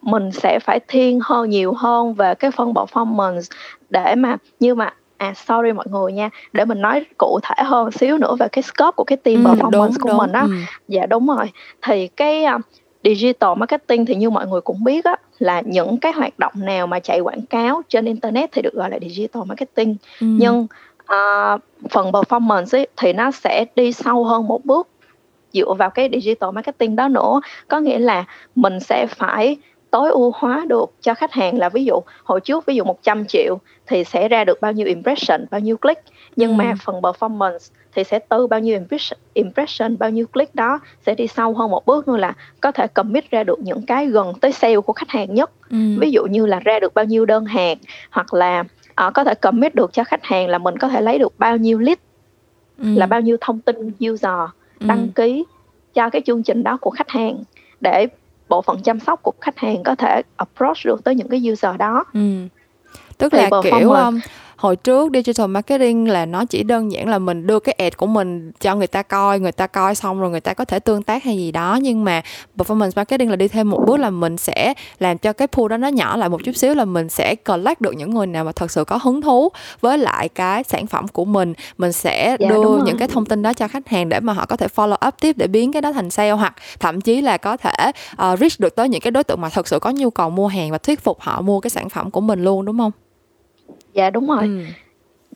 mình 0.01 0.31
sẽ 0.31 0.59
phải 0.59 0.79
thiên 0.87 1.19
hơn 1.23 1.49
nhiều 1.49 1.73
hơn 1.73 2.13
về 2.13 2.35
cái 2.35 2.51
phần 2.51 2.73
performance 2.73 3.41
để 3.89 4.15
mà 4.15 4.37
như 4.59 4.75
mà 4.75 4.93
à 5.17 5.33
sorry 5.33 5.71
mọi 5.71 5.85
người 5.91 6.11
nha 6.11 6.29
để 6.53 6.65
mình 6.65 6.81
nói 6.81 7.05
cụ 7.17 7.39
thể 7.43 7.63
hơn 7.63 7.91
xíu 7.91 8.17
nữa 8.17 8.35
về 8.39 8.47
cái 8.51 8.63
scope 8.63 8.95
của 8.95 9.03
cái 9.03 9.17
team 9.17 9.43
ừ, 9.43 9.51
performance 9.51 9.71
đúng, 9.71 9.93
của 10.01 10.09
đúng, 10.09 10.17
mình 10.17 10.31
á 10.31 10.41
ừ. 10.41 10.49
dạ 10.87 11.05
đúng 11.05 11.27
rồi 11.27 11.51
thì 11.81 12.07
cái 12.07 12.45
uh, 12.55 12.61
digital 13.03 13.49
marketing 13.57 14.05
thì 14.05 14.15
như 14.15 14.29
mọi 14.29 14.47
người 14.47 14.61
cũng 14.61 14.83
biết 14.83 15.05
á 15.05 15.15
là 15.39 15.61
những 15.65 15.97
cái 15.97 16.11
hoạt 16.11 16.39
động 16.39 16.53
nào 16.55 16.87
mà 16.87 16.99
chạy 16.99 17.19
quảng 17.19 17.45
cáo 17.45 17.81
trên 17.89 18.05
internet 18.05 18.51
thì 18.51 18.61
được 18.61 18.73
gọi 18.73 18.89
là 18.89 18.99
digital 19.01 19.43
marketing. 19.45 19.95
Ừ. 20.21 20.27
nhưng 20.29 20.67
uh, 21.03 21.61
phần 21.89 22.11
performance 22.11 22.77
ấy, 22.77 22.87
thì 22.97 23.13
nó 23.13 23.31
sẽ 23.31 23.65
đi 23.75 23.91
sâu 23.93 24.23
hơn 24.23 24.47
một 24.47 24.65
bước 24.65 24.87
dựa 25.53 25.73
vào 25.73 25.89
cái 25.89 26.09
digital 26.13 26.51
marketing 26.51 26.95
đó 26.95 27.07
nữa. 27.07 27.41
Có 27.67 27.79
nghĩa 27.79 27.99
là 27.99 28.25
mình 28.55 28.79
sẽ 28.79 29.07
phải 29.07 29.57
tối 29.91 30.09
ưu 30.09 30.31
hóa 30.35 30.65
được 30.67 30.91
cho 31.01 31.13
khách 31.13 31.31
hàng 31.31 31.57
là 31.57 31.69
ví 31.69 31.85
dụ 31.85 31.99
hồi 32.23 32.39
trước 32.39 32.65
ví 32.65 32.75
dụ 32.75 32.83
100 32.83 33.25
triệu 33.25 33.59
thì 33.87 34.03
sẽ 34.03 34.27
ra 34.27 34.43
được 34.43 34.61
bao 34.61 34.71
nhiêu 34.71 34.87
impression 34.87 35.45
bao 35.51 35.61
nhiêu 35.61 35.77
click 35.77 36.01
nhưng 36.39 36.51
ừ. 36.51 36.55
mà 36.55 36.73
phần 36.83 37.01
performance 37.01 37.71
thì 37.95 38.03
sẽ 38.03 38.19
từ 38.19 38.47
bao 38.47 38.59
nhiêu 38.59 38.73
impression, 38.73 39.19
impression 39.33 39.97
bao 39.97 40.09
nhiêu 40.09 40.27
click 40.27 40.55
đó 40.55 40.79
sẽ 41.05 41.15
đi 41.15 41.27
sâu 41.27 41.53
hơn 41.53 41.71
một 41.71 41.85
bước 41.85 42.07
nữa 42.07 42.17
là 42.17 42.33
có 42.61 42.71
thể 42.71 42.87
commit 42.87 43.31
ra 43.31 43.43
được 43.43 43.59
những 43.59 43.85
cái 43.85 44.07
gần 44.07 44.33
tới 44.41 44.51
sale 44.51 44.79
của 44.79 44.93
khách 44.93 45.09
hàng 45.09 45.33
nhất 45.33 45.51
ừ. 45.69 45.77
ví 45.99 46.11
dụ 46.11 46.25
như 46.25 46.45
là 46.45 46.59
ra 46.59 46.79
được 46.79 46.93
bao 46.93 47.05
nhiêu 47.05 47.25
đơn 47.25 47.45
hàng 47.45 47.77
hoặc 48.11 48.33
là 48.33 48.63
uh, 49.07 49.13
có 49.13 49.23
thể 49.23 49.35
commit 49.35 49.75
được 49.75 49.93
cho 49.93 50.03
khách 50.03 50.23
hàng 50.23 50.47
là 50.47 50.57
mình 50.57 50.77
có 50.77 50.87
thể 50.87 51.01
lấy 51.01 51.19
được 51.19 51.33
bao 51.37 51.57
nhiêu 51.57 51.79
lead 51.79 51.97
ừ. 52.77 52.95
là 52.95 53.05
bao 53.05 53.21
nhiêu 53.21 53.37
thông 53.41 53.61
tin 53.61 53.91
user 54.11 54.39
ừ. 54.79 54.87
đăng 54.87 55.09
ký 55.15 55.43
cho 55.93 56.09
cái 56.09 56.21
chương 56.25 56.43
trình 56.43 56.63
đó 56.63 56.77
của 56.81 56.89
khách 56.89 57.09
hàng 57.09 57.43
để 57.81 58.07
bộ 58.49 58.61
phận 58.61 58.81
chăm 58.83 58.99
sóc 58.99 59.19
của 59.23 59.33
khách 59.41 59.57
hàng 59.57 59.83
có 59.83 59.95
thể 59.95 60.21
approach 60.35 60.85
được 60.85 61.03
tới 61.03 61.15
những 61.15 61.29
cái 61.29 61.41
user 61.51 61.75
đó 61.77 62.03
ừ. 62.13 62.47
tức 63.17 63.31
Thì 63.31 63.37
là 63.37 63.49
kiểu 63.63 63.91
um, 63.91 64.19
hồi 64.59 64.75
trước 64.75 65.11
digital 65.13 65.47
marketing 65.47 66.09
là 66.09 66.25
nó 66.25 66.45
chỉ 66.45 66.63
đơn 66.63 66.91
giản 66.91 67.09
là 67.09 67.19
mình 67.19 67.47
đưa 67.47 67.59
cái 67.59 67.75
ad 67.77 67.93
của 67.97 68.07
mình 68.07 68.51
cho 68.59 68.75
người 68.75 68.87
ta 68.87 69.03
coi 69.03 69.39
người 69.39 69.51
ta 69.51 69.67
coi 69.67 69.95
xong 69.95 70.19
rồi 70.19 70.29
người 70.29 70.39
ta 70.39 70.53
có 70.53 70.65
thể 70.65 70.79
tương 70.79 71.03
tác 71.03 71.23
hay 71.23 71.37
gì 71.37 71.51
đó. 71.51 71.79
Nhưng 71.81 72.03
mà 72.03 72.21
performance 72.57 72.91
marketing 72.95 73.29
là 73.29 73.35
đi 73.35 73.47
thêm 73.47 73.69
một 73.69 73.83
bước 73.87 73.97
là 73.97 74.09
mình 74.09 74.37
sẽ 74.37 74.73
làm 74.99 75.17
cho 75.17 75.33
cái 75.33 75.47
pool 75.47 75.67
đó 75.67 75.77
nó 75.77 75.87
nhỏ 75.87 76.17
lại 76.17 76.29
một 76.29 76.41
chút 76.45 76.55
xíu 76.55 76.75
là 76.75 76.85
mình 76.85 77.09
sẽ 77.09 77.35
collect 77.35 77.81
được 77.81 77.95
những 77.95 78.13
người 78.13 78.27
nào 78.27 78.43
mà 78.43 78.51
thật 78.51 78.71
sự 78.71 78.83
có 78.83 78.99
hứng 79.03 79.21
thú 79.21 79.49
với 79.81 79.97
lại 79.97 80.29
cái 80.29 80.63
sản 80.63 80.87
phẩm 80.87 81.07
của 81.07 81.25
mình. 81.25 81.53
Mình 81.77 81.91
sẽ 81.91 82.37
dạ, 82.39 82.49
đưa 82.49 82.77
những 82.85 82.97
cái 82.97 83.07
thông 83.07 83.25
tin 83.25 83.41
đó 83.41 83.53
cho 83.53 83.67
khách 83.67 83.87
hàng 83.87 84.09
để 84.09 84.19
mà 84.19 84.33
họ 84.33 84.45
có 84.45 84.55
thể 84.55 84.67
follow 84.75 85.07
up 85.07 85.13
tiếp 85.21 85.37
để 85.37 85.47
biến 85.47 85.71
cái 85.71 85.81
đó 85.81 85.91
thành 85.91 86.09
sale 86.09 86.31
hoặc 86.31 86.53
thậm 86.79 87.01
chí 87.01 87.21
là 87.21 87.37
có 87.37 87.57
thể 87.57 87.91
uh, 88.11 88.39
reach 88.39 88.59
được 88.59 88.75
tới 88.75 88.89
những 88.89 89.01
cái 89.01 89.11
đối 89.11 89.23
tượng 89.23 89.41
mà 89.41 89.49
thật 89.49 89.67
sự 89.67 89.79
có 89.79 89.89
nhu 89.89 90.09
cầu 90.09 90.29
mua 90.29 90.47
hàng 90.47 90.71
và 90.71 90.77
thuyết 90.77 90.99
phục 90.99 91.21
họ 91.21 91.41
mua 91.41 91.59
cái 91.59 91.69
sản 91.69 91.89
phẩm 91.89 92.11
của 92.11 92.21
mình 92.21 92.43
luôn 92.43 92.65
đúng 92.65 92.77
không? 92.77 92.91
Dạ 93.99 94.09
đúng 94.09 94.27
rồi 94.27 94.43
ừ. 94.43 94.59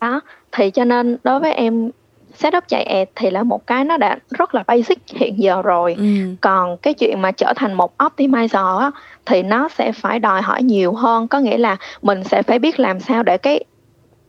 đó 0.01 0.21
thì 0.51 0.71
cho 0.71 0.85
nên 0.85 1.17
đối 1.23 1.39
với 1.39 1.53
em 1.53 1.91
setup 2.33 2.63
chạy 2.67 2.83
ad 2.83 3.07
thì 3.15 3.29
là 3.29 3.43
một 3.43 3.67
cái 3.67 3.85
nó 3.85 3.97
đã 3.97 4.17
rất 4.29 4.55
là 4.55 4.63
basic 4.67 4.99
hiện 5.07 5.39
giờ 5.39 5.61
rồi 5.61 5.95
ừ. 5.97 6.05
còn 6.41 6.77
cái 6.77 6.93
chuyện 6.93 7.21
mà 7.21 7.31
trở 7.31 7.53
thành 7.55 7.73
một 7.73 7.93
optimizer 8.03 8.77
á, 8.77 8.91
thì 9.25 9.43
nó 9.43 9.69
sẽ 9.69 9.91
phải 9.91 10.19
đòi 10.19 10.41
hỏi 10.41 10.63
nhiều 10.63 10.93
hơn 10.93 11.27
có 11.27 11.39
nghĩa 11.39 11.57
là 11.57 11.77
mình 12.01 12.23
sẽ 12.23 12.43
phải 12.43 12.59
biết 12.59 12.79
làm 12.79 12.99
sao 12.99 13.23
để 13.23 13.37
cái 13.37 13.63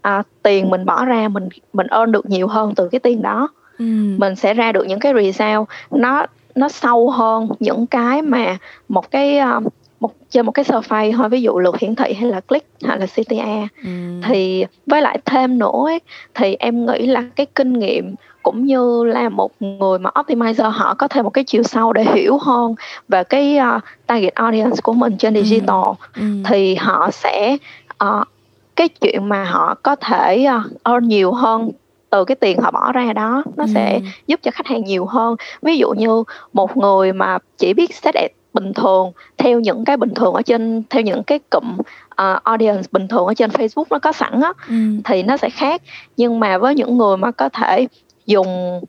à, 0.03 0.23
tiền 0.43 0.71
mình 0.71 0.85
bỏ 0.85 1.05
ra 1.05 1.29
mình 1.29 1.49
mình 1.73 1.87
earn 1.87 2.13
được 2.13 2.27
nhiều 2.27 2.47
hơn 2.47 2.75
từ 2.75 2.89
cái 2.89 2.99
tiền 2.99 3.23
đó 3.23 3.49
ừ. 3.79 3.85
mình 4.19 4.37
sẽ 4.37 4.55
ra 4.55 4.73
được 4.73 4.85
những 4.87 5.01
cái 5.01 5.13
result 5.15 5.69
nó 5.91 6.27
nó 6.55 6.69
sâu 6.69 7.11
hơn 7.11 7.49
những 7.61 7.87
cái 7.87 8.23
mà 8.23 8.59
một 8.89 9.11
cái 9.11 9.41
uh, 9.57 9.73
một 10.05 10.15
trên 10.31 10.47
một 10.47 10.53
cái 10.53 10.65
survey 10.65 11.13
thôi 11.13 11.29
ví 11.29 11.43
dụ 11.43 11.59
lượt 11.59 11.79
hiển 11.79 11.95
thị 11.95 12.13
hay 12.13 12.31
là 12.31 12.41
click 12.41 12.67
hay 12.83 12.99
là 12.99 13.07
CTA 13.07 13.69
ừ. 13.85 13.91
thì 14.29 14.65
với 14.87 15.03
lại 15.03 15.19
thêm 15.25 15.59
nữa 15.59 15.85
ấy, 15.85 16.01
thì 16.35 16.57
em 16.59 16.87
nghĩ 16.87 17.07
là 17.07 17.25
cái 17.37 17.47
kinh 17.55 17.73
nghiệm 17.73 18.15
cũng 18.43 18.65
như 18.65 19.05
là 19.05 19.29
một 19.29 19.53
người 19.61 19.99
mà 19.99 20.11
optimizer 20.11 20.71
họ 20.71 20.95
có 20.95 21.09
thêm 21.09 21.25
một 21.25 21.31
cái 21.31 21.45
chiều 21.45 21.63
sâu 21.63 21.93
để 21.93 22.05
hiểu 22.15 22.39
hơn 22.39 22.75
về 23.09 23.25
cái 23.25 23.59
uh, 23.77 23.83
target 24.07 24.35
audience 24.35 24.77
của 24.83 24.93
mình 24.93 25.17
trên 25.17 25.35
ừ. 25.35 25.43
digital 25.43 25.85
ừ. 26.15 26.21
Ừ. 26.21 26.27
thì 26.49 26.75
họ 26.75 27.11
sẽ 27.11 27.57
uh, 28.05 28.29
cái 28.77 28.89
chuyện 28.89 29.29
mà 29.29 29.45
họ 29.45 29.75
có 29.83 29.97
thể 29.97 30.47
uh, 30.57 30.83
earn 30.85 31.09
nhiều 31.09 31.33
hơn 31.33 31.71
từ 32.11 32.25
cái 32.25 32.37
tiền 32.37 32.61
họ 32.61 32.71
bỏ 32.71 32.93
ra 32.93 33.13
đó 33.13 33.43
nó 33.57 33.65
ừ. 33.65 33.71
sẽ 33.75 34.01
giúp 34.27 34.41
cho 34.43 34.51
khách 34.51 34.67
hàng 34.67 34.85
nhiều 34.85 35.07
hơn 35.07 35.37
ví 35.63 35.77
dụ 35.77 35.91
như 35.91 36.25
một 36.53 36.77
người 36.77 37.13
mà 37.13 37.39
chỉ 37.59 37.75
biết 37.75 37.95
set 37.95 38.15
ad 38.15 38.31
bình 38.55 38.73
thường 38.73 39.13
theo 39.39 39.61
những 39.61 39.85
cái 39.85 39.97
bình 39.97 40.15
thường 40.15 40.35
ở 40.35 40.43
trên 40.43 40.83
theo 40.91 41.03
những 41.03 41.23
cái 41.23 41.39
cụm 41.51 41.77
uh, 41.79 42.43
audience 42.45 42.83
bình 42.93 43.09
thường 43.09 43.27
ở 43.27 43.35
trên 43.35 43.51
Facebook 43.51 43.85
nó 43.91 43.99
có 43.99 44.13
sẵn 44.13 44.41
á 44.41 44.53
ừ. 44.69 44.75
thì 45.05 45.23
nó 45.23 45.37
sẽ 45.37 45.51
khác 45.51 45.83
nhưng 46.17 46.41
mà 46.41 46.59
với 46.59 46.75
những 46.75 46.99
người 46.99 47.17
mà 47.17 47.31
có 47.31 47.49
thể 47.49 47.87
dùng 48.27 48.81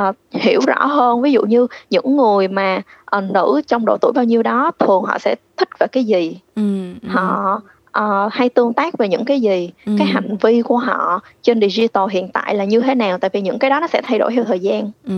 uh, 0.00 0.16
hiểu 0.30 0.60
rõ 0.66 0.86
hơn 0.86 1.22
ví 1.22 1.32
dụ 1.32 1.42
như 1.42 1.66
những 1.90 2.16
người 2.16 2.48
mà 2.48 2.82
uh, 3.16 3.24
nữ 3.34 3.60
trong 3.66 3.84
độ 3.86 3.96
tuổi 4.00 4.12
bao 4.14 4.24
nhiêu 4.24 4.42
đó 4.42 4.70
thường 4.78 5.02
họ 5.02 5.18
sẽ 5.18 5.34
thích 5.56 5.68
về 5.78 5.86
cái 5.92 6.04
gì 6.04 6.38
ừ, 6.56 6.62
ừ. 7.02 7.08
họ 7.08 7.60
uh, 7.98 8.32
hay 8.32 8.48
tương 8.48 8.72
tác 8.72 8.98
về 8.98 9.08
những 9.08 9.24
cái 9.24 9.40
gì 9.40 9.70
ừ. 9.86 9.92
cái 9.98 10.06
hành 10.06 10.36
vi 10.36 10.62
của 10.62 10.76
họ 10.76 11.20
trên 11.42 11.60
digital 11.60 12.04
hiện 12.10 12.28
tại 12.28 12.54
là 12.54 12.64
như 12.64 12.80
thế 12.80 12.94
nào 12.94 13.18
tại 13.18 13.30
vì 13.32 13.40
những 13.40 13.58
cái 13.58 13.70
đó 13.70 13.80
nó 13.80 13.86
sẽ 13.86 14.02
thay 14.04 14.18
đổi 14.18 14.32
theo 14.32 14.44
thời 14.44 14.60
gian 14.60 14.90
ừ, 15.04 15.12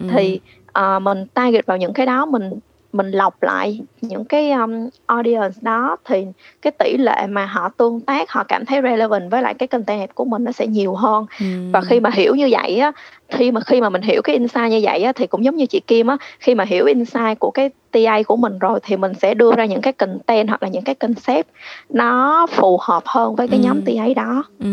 ừ. 0.00 0.08
thì 0.12 0.40
uh, 0.78 1.02
mình 1.02 1.26
target 1.26 1.66
vào 1.66 1.76
những 1.76 1.92
cái 1.92 2.06
đó 2.06 2.26
mình 2.26 2.50
mình 2.94 3.10
lọc 3.10 3.42
lại 3.42 3.80
những 4.00 4.24
cái 4.24 4.50
um, 4.50 4.88
audience 5.06 5.58
đó 5.60 5.96
thì 6.04 6.26
cái 6.62 6.70
tỷ 6.78 6.96
lệ 6.96 7.26
mà 7.28 7.46
họ 7.46 7.68
tương 7.68 8.00
tác 8.00 8.30
họ 8.30 8.44
cảm 8.44 8.64
thấy 8.66 8.80
relevant 8.82 9.30
với 9.30 9.42
lại 9.42 9.54
cái 9.54 9.66
content 9.66 10.14
của 10.14 10.24
mình 10.24 10.44
nó 10.44 10.52
sẽ 10.52 10.66
nhiều 10.66 10.94
hơn 10.94 11.26
ừ. 11.40 11.46
và 11.72 11.80
khi 11.80 12.00
mà 12.00 12.10
hiểu 12.14 12.34
như 12.34 12.48
vậy 12.50 12.78
á 12.78 12.92
khi 13.28 13.50
mà 13.50 13.60
khi 13.60 13.80
mà 13.80 13.88
mình 13.88 14.02
hiểu 14.02 14.22
cái 14.22 14.36
insight 14.36 14.70
như 14.70 14.80
vậy 14.82 15.02
á 15.02 15.12
thì 15.12 15.26
cũng 15.26 15.44
giống 15.44 15.56
như 15.56 15.66
chị 15.66 15.80
Kim 15.80 16.06
á 16.06 16.16
khi 16.40 16.54
mà 16.54 16.64
hiểu 16.64 16.86
insight 16.86 17.38
của 17.38 17.50
cái 17.50 17.70
TA 17.92 18.22
của 18.22 18.36
mình 18.36 18.58
rồi 18.58 18.80
thì 18.82 18.96
mình 18.96 19.12
sẽ 19.22 19.34
đưa 19.34 19.52
ra 19.56 19.64
những 19.64 19.80
cái 19.80 19.92
content 19.92 20.48
hoặc 20.48 20.62
là 20.62 20.68
những 20.68 20.84
cái 20.84 20.94
concept 20.94 21.48
nó 21.88 22.46
phù 22.50 22.78
hợp 22.80 23.02
hơn 23.06 23.36
với 23.36 23.48
cái 23.48 23.58
ừ. 23.58 23.64
nhóm 23.64 23.82
TA 23.82 24.06
đó 24.16 24.44
ừ. 24.60 24.66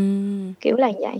kiểu 0.61 0.75
là 0.75 0.91
vậy 0.99 1.17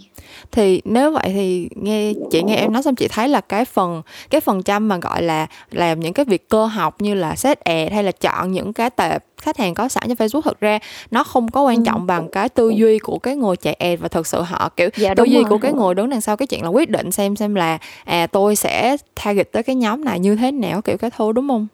thì 0.52 0.82
nếu 0.86 1.12
vậy 1.12 1.32
thì 1.34 1.70
nghe 1.76 2.13
chị 2.32 2.44
nghe 2.44 2.56
em 2.56 2.74
nói 2.74 2.84
xong 2.84 2.96
chị 2.96 3.08
thấy 3.08 3.28
là 3.28 3.41
cái 3.41 3.65
phần 3.65 4.02
cái 4.30 4.41
phần 4.41 4.63
trăm 4.63 4.88
mà 4.88 4.98
gọi 4.98 5.22
là 5.22 5.48
làm 5.72 6.00
những 6.00 6.13
cái 6.13 6.26
việc 6.26 6.50
cơ 6.50 6.65
học 6.65 7.02
như 7.02 7.13
là 7.13 7.36
set 7.36 7.60
ad 7.60 7.91
hay 7.91 8.04
là 8.04 8.12
chọn 8.12 8.52
những 8.52 8.74
cái 8.74 8.89
tệp 8.89 9.24
khách 9.41 9.58
hàng 9.58 9.73
có 9.73 9.88
sẵn 9.88 10.04
trên 10.08 10.17
Facebook 10.17 10.41
thực 10.41 10.60
ra 10.60 10.80
nó 11.12 11.23
không 11.23 11.51
có 11.51 11.62
quan 11.62 11.77
ừ. 11.77 11.84
trọng 11.86 12.08
bằng 12.08 12.30
cái 12.30 12.49
tư 12.49 12.69
duy 12.69 12.99
của 12.99 13.19
cái 13.19 13.36
người 13.36 13.56
chạy 13.56 13.73
ad 13.73 13.99
và 13.99 14.08
thực 14.08 14.27
sự 14.27 14.41
họ 14.41 14.69
kiểu 14.77 14.89
dạ, 14.97 15.13
tư 15.15 15.23
duy 15.23 15.36
rồi. 15.36 15.45
của 15.49 15.58
cái 15.58 15.73
người 15.73 15.93
đứng 15.93 16.10
đằng 16.10 16.21
sau 16.21 16.38
cái 16.38 16.47
chuyện 16.47 16.63
là 16.63 16.69
quyết 16.69 16.89
định 16.89 17.12
xem 17.12 17.36
xem 17.36 17.56
là 17.56 17.77
à 18.04 18.27
tôi 18.27 18.56
sẽ 18.56 18.97
target 19.23 19.51
tới 19.51 19.63
cái 19.63 19.75
nhóm 19.75 20.06
này 20.06 20.19
như 20.19 20.36
thế 20.36 20.51
nào 20.51 20.82
kiểu 20.82 20.97
cái 20.97 21.12
thứ 21.17 21.32
đúng 21.32 21.47
không? 21.47 21.67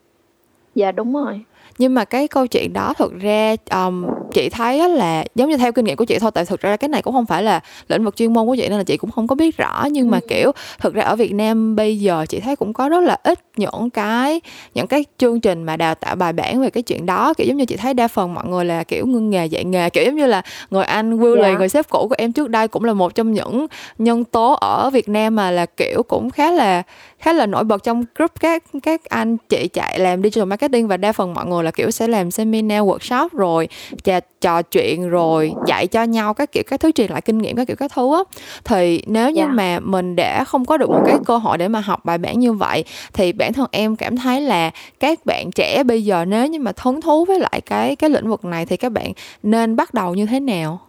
Dạ 0.75 0.91
đúng 0.91 1.13
rồi 1.13 1.41
nhưng 1.77 1.93
mà 1.93 2.05
cái 2.05 2.27
câu 2.27 2.47
chuyện 2.47 2.73
đó 2.73 2.93
thực 2.97 3.19
ra 3.19 3.55
um, 3.71 4.05
chị 4.33 4.49
thấy 4.49 4.89
là 4.89 5.25
giống 5.35 5.49
như 5.49 5.57
theo 5.57 5.71
kinh 5.71 5.85
nghiệm 5.85 5.95
của 5.95 6.05
chị 6.05 6.19
thôi 6.19 6.31
tại 6.33 6.45
thực 6.45 6.61
ra 6.61 6.77
cái 6.77 6.89
này 6.89 7.01
cũng 7.01 7.13
không 7.13 7.25
phải 7.25 7.43
là 7.43 7.59
lĩnh 7.87 8.03
vực 8.03 8.15
chuyên 8.15 8.33
môn 8.33 8.47
của 8.47 8.55
chị 8.55 8.69
nên 8.69 8.77
là 8.77 8.83
chị 8.83 8.97
cũng 8.97 9.11
không 9.11 9.27
có 9.27 9.35
biết 9.35 9.57
rõ 9.57 9.87
nhưng 9.91 10.11
mà 10.11 10.19
ừ. 10.21 10.27
kiểu 10.29 10.51
thực 10.79 10.93
ra 10.93 11.03
ở 11.03 11.15
Việt 11.15 11.33
Nam 11.33 11.75
bây 11.75 11.99
giờ 11.99 12.25
chị 12.29 12.39
thấy 12.39 12.55
cũng 12.55 12.73
có 12.73 12.89
rất 12.89 13.03
là 13.03 13.17
ít 13.23 13.39
những 13.57 13.89
cái 13.89 14.41
những 14.73 14.87
cái 14.87 15.05
chương 15.17 15.39
trình 15.39 15.63
mà 15.63 15.77
đào 15.77 15.95
tạo 15.95 16.15
bài 16.15 16.33
bản 16.33 16.61
về 16.61 16.69
cái 16.69 16.83
chuyện 16.83 17.05
đó 17.05 17.33
kiểu 17.33 17.47
giống 17.47 17.57
như 17.57 17.65
chị 17.65 17.75
thấy 17.75 17.93
đa 17.93 18.07
phần 18.07 18.33
mọi 18.33 18.45
người 18.45 18.65
là 18.65 18.83
kiểu 18.83 19.05
ngưng 19.05 19.29
nghề 19.29 19.45
dạy 19.45 19.65
nghề 19.65 19.89
kiểu 19.89 20.03
giống 20.03 20.15
như 20.15 20.25
là 20.25 20.41
người 20.69 20.83
anh 20.83 21.17
Will 21.17 21.41
yeah. 21.41 21.53
Dạ. 21.53 21.59
người 21.59 21.69
sếp 21.69 21.89
cũ 21.89 22.07
của 22.09 22.15
em 22.17 22.31
trước 22.31 22.49
đây 22.49 22.67
cũng 22.67 22.83
là 22.83 22.93
một 22.93 23.15
trong 23.15 23.33
những 23.33 23.67
nhân 23.97 24.23
tố 24.23 24.57
ở 24.61 24.89
Việt 24.89 25.09
Nam 25.09 25.35
mà 25.35 25.51
là 25.51 25.65
kiểu 25.65 26.03
cũng 26.03 26.29
khá 26.29 26.51
là 26.51 26.83
khá 27.19 27.33
là 27.33 27.45
nổi 27.45 27.63
bật 27.63 27.83
trong 27.83 28.03
group 28.15 28.31
các 28.39 28.63
các 28.83 29.01
anh 29.09 29.37
chị 29.49 29.67
chạy 29.73 29.99
làm 29.99 30.23
digital 30.23 30.45
marketing 30.45 30.87
và 30.87 30.97
đa 30.97 31.11
phần 31.11 31.33
mọi 31.33 31.45
người 31.45 31.63
là 31.67 31.71
kiểu 31.71 31.91
sẽ 31.91 32.07
làm 32.07 32.31
seminar 32.31 32.81
workshop 32.81 33.29
rồi 33.31 33.67
trà, 34.03 34.19
trò 34.41 34.61
chuyện 34.61 35.09
rồi 35.09 35.53
dạy 35.65 35.87
cho 35.87 36.03
nhau 36.03 36.33
các 36.33 36.51
kiểu 36.51 36.63
các 36.67 36.79
thứ 36.79 36.91
truyền 36.91 37.11
lại 37.11 37.21
kinh 37.21 37.37
nghiệm 37.37 37.55
các 37.55 37.67
kiểu 37.67 37.75
các 37.75 37.91
thứ 37.95 38.13
á 38.15 38.19
thì 38.63 39.03
nếu 39.07 39.31
như 39.31 39.41
yeah. 39.41 39.49
Dạ. 39.49 39.53
mà 39.53 39.79
mình 39.79 40.15
đã 40.15 40.43
không 40.43 40.65
có 40.65 40.77
được 40.77 40.89
một 40.89 41.01
cái 41.05 41.17
cơ 41.25 41.37
hội 41.37 41.57
để 41.57 41.67
mà 41.67 41.79
học 41.79 42.05
bài 42.05 42.17
bản 42.17 42.39
như 42.39 42.53
vậy 42.53 42.83
thì 43.13 43.33
bản 43.33 43.53
thân 43.53 43.67
em 43.71 43.95
cảm 43.95 44.17
thấy 44.17 44.41
là 44.41 44.71
các 44.99 45.25
bạn 45.25 45.51
trẻ 45.55 45.83
bây 45.83 46.03
giờ 46.05 46.25
nếu 46.25 46.47
như 46.47 46.59
mà 46.59 46.71
hứng 46.77 47.01
thú 47.01 47.25
với 47.25 47.39
lại 47.39 47.61
cái 47.65 47.95
cái 47.95 48.09
lĩnh 48.09 48.29
vực 48.29 48.45
này 48.45 48.65
thì 48.65 48.77
các 48.77 48.91
bạn 48.91 49.11
nên 49.43 49.75
bắt 49.75 49.93
đầu 49.93 50.15
như 50.15 50.25
thế 50.25 50.39
nào 50.39 50.79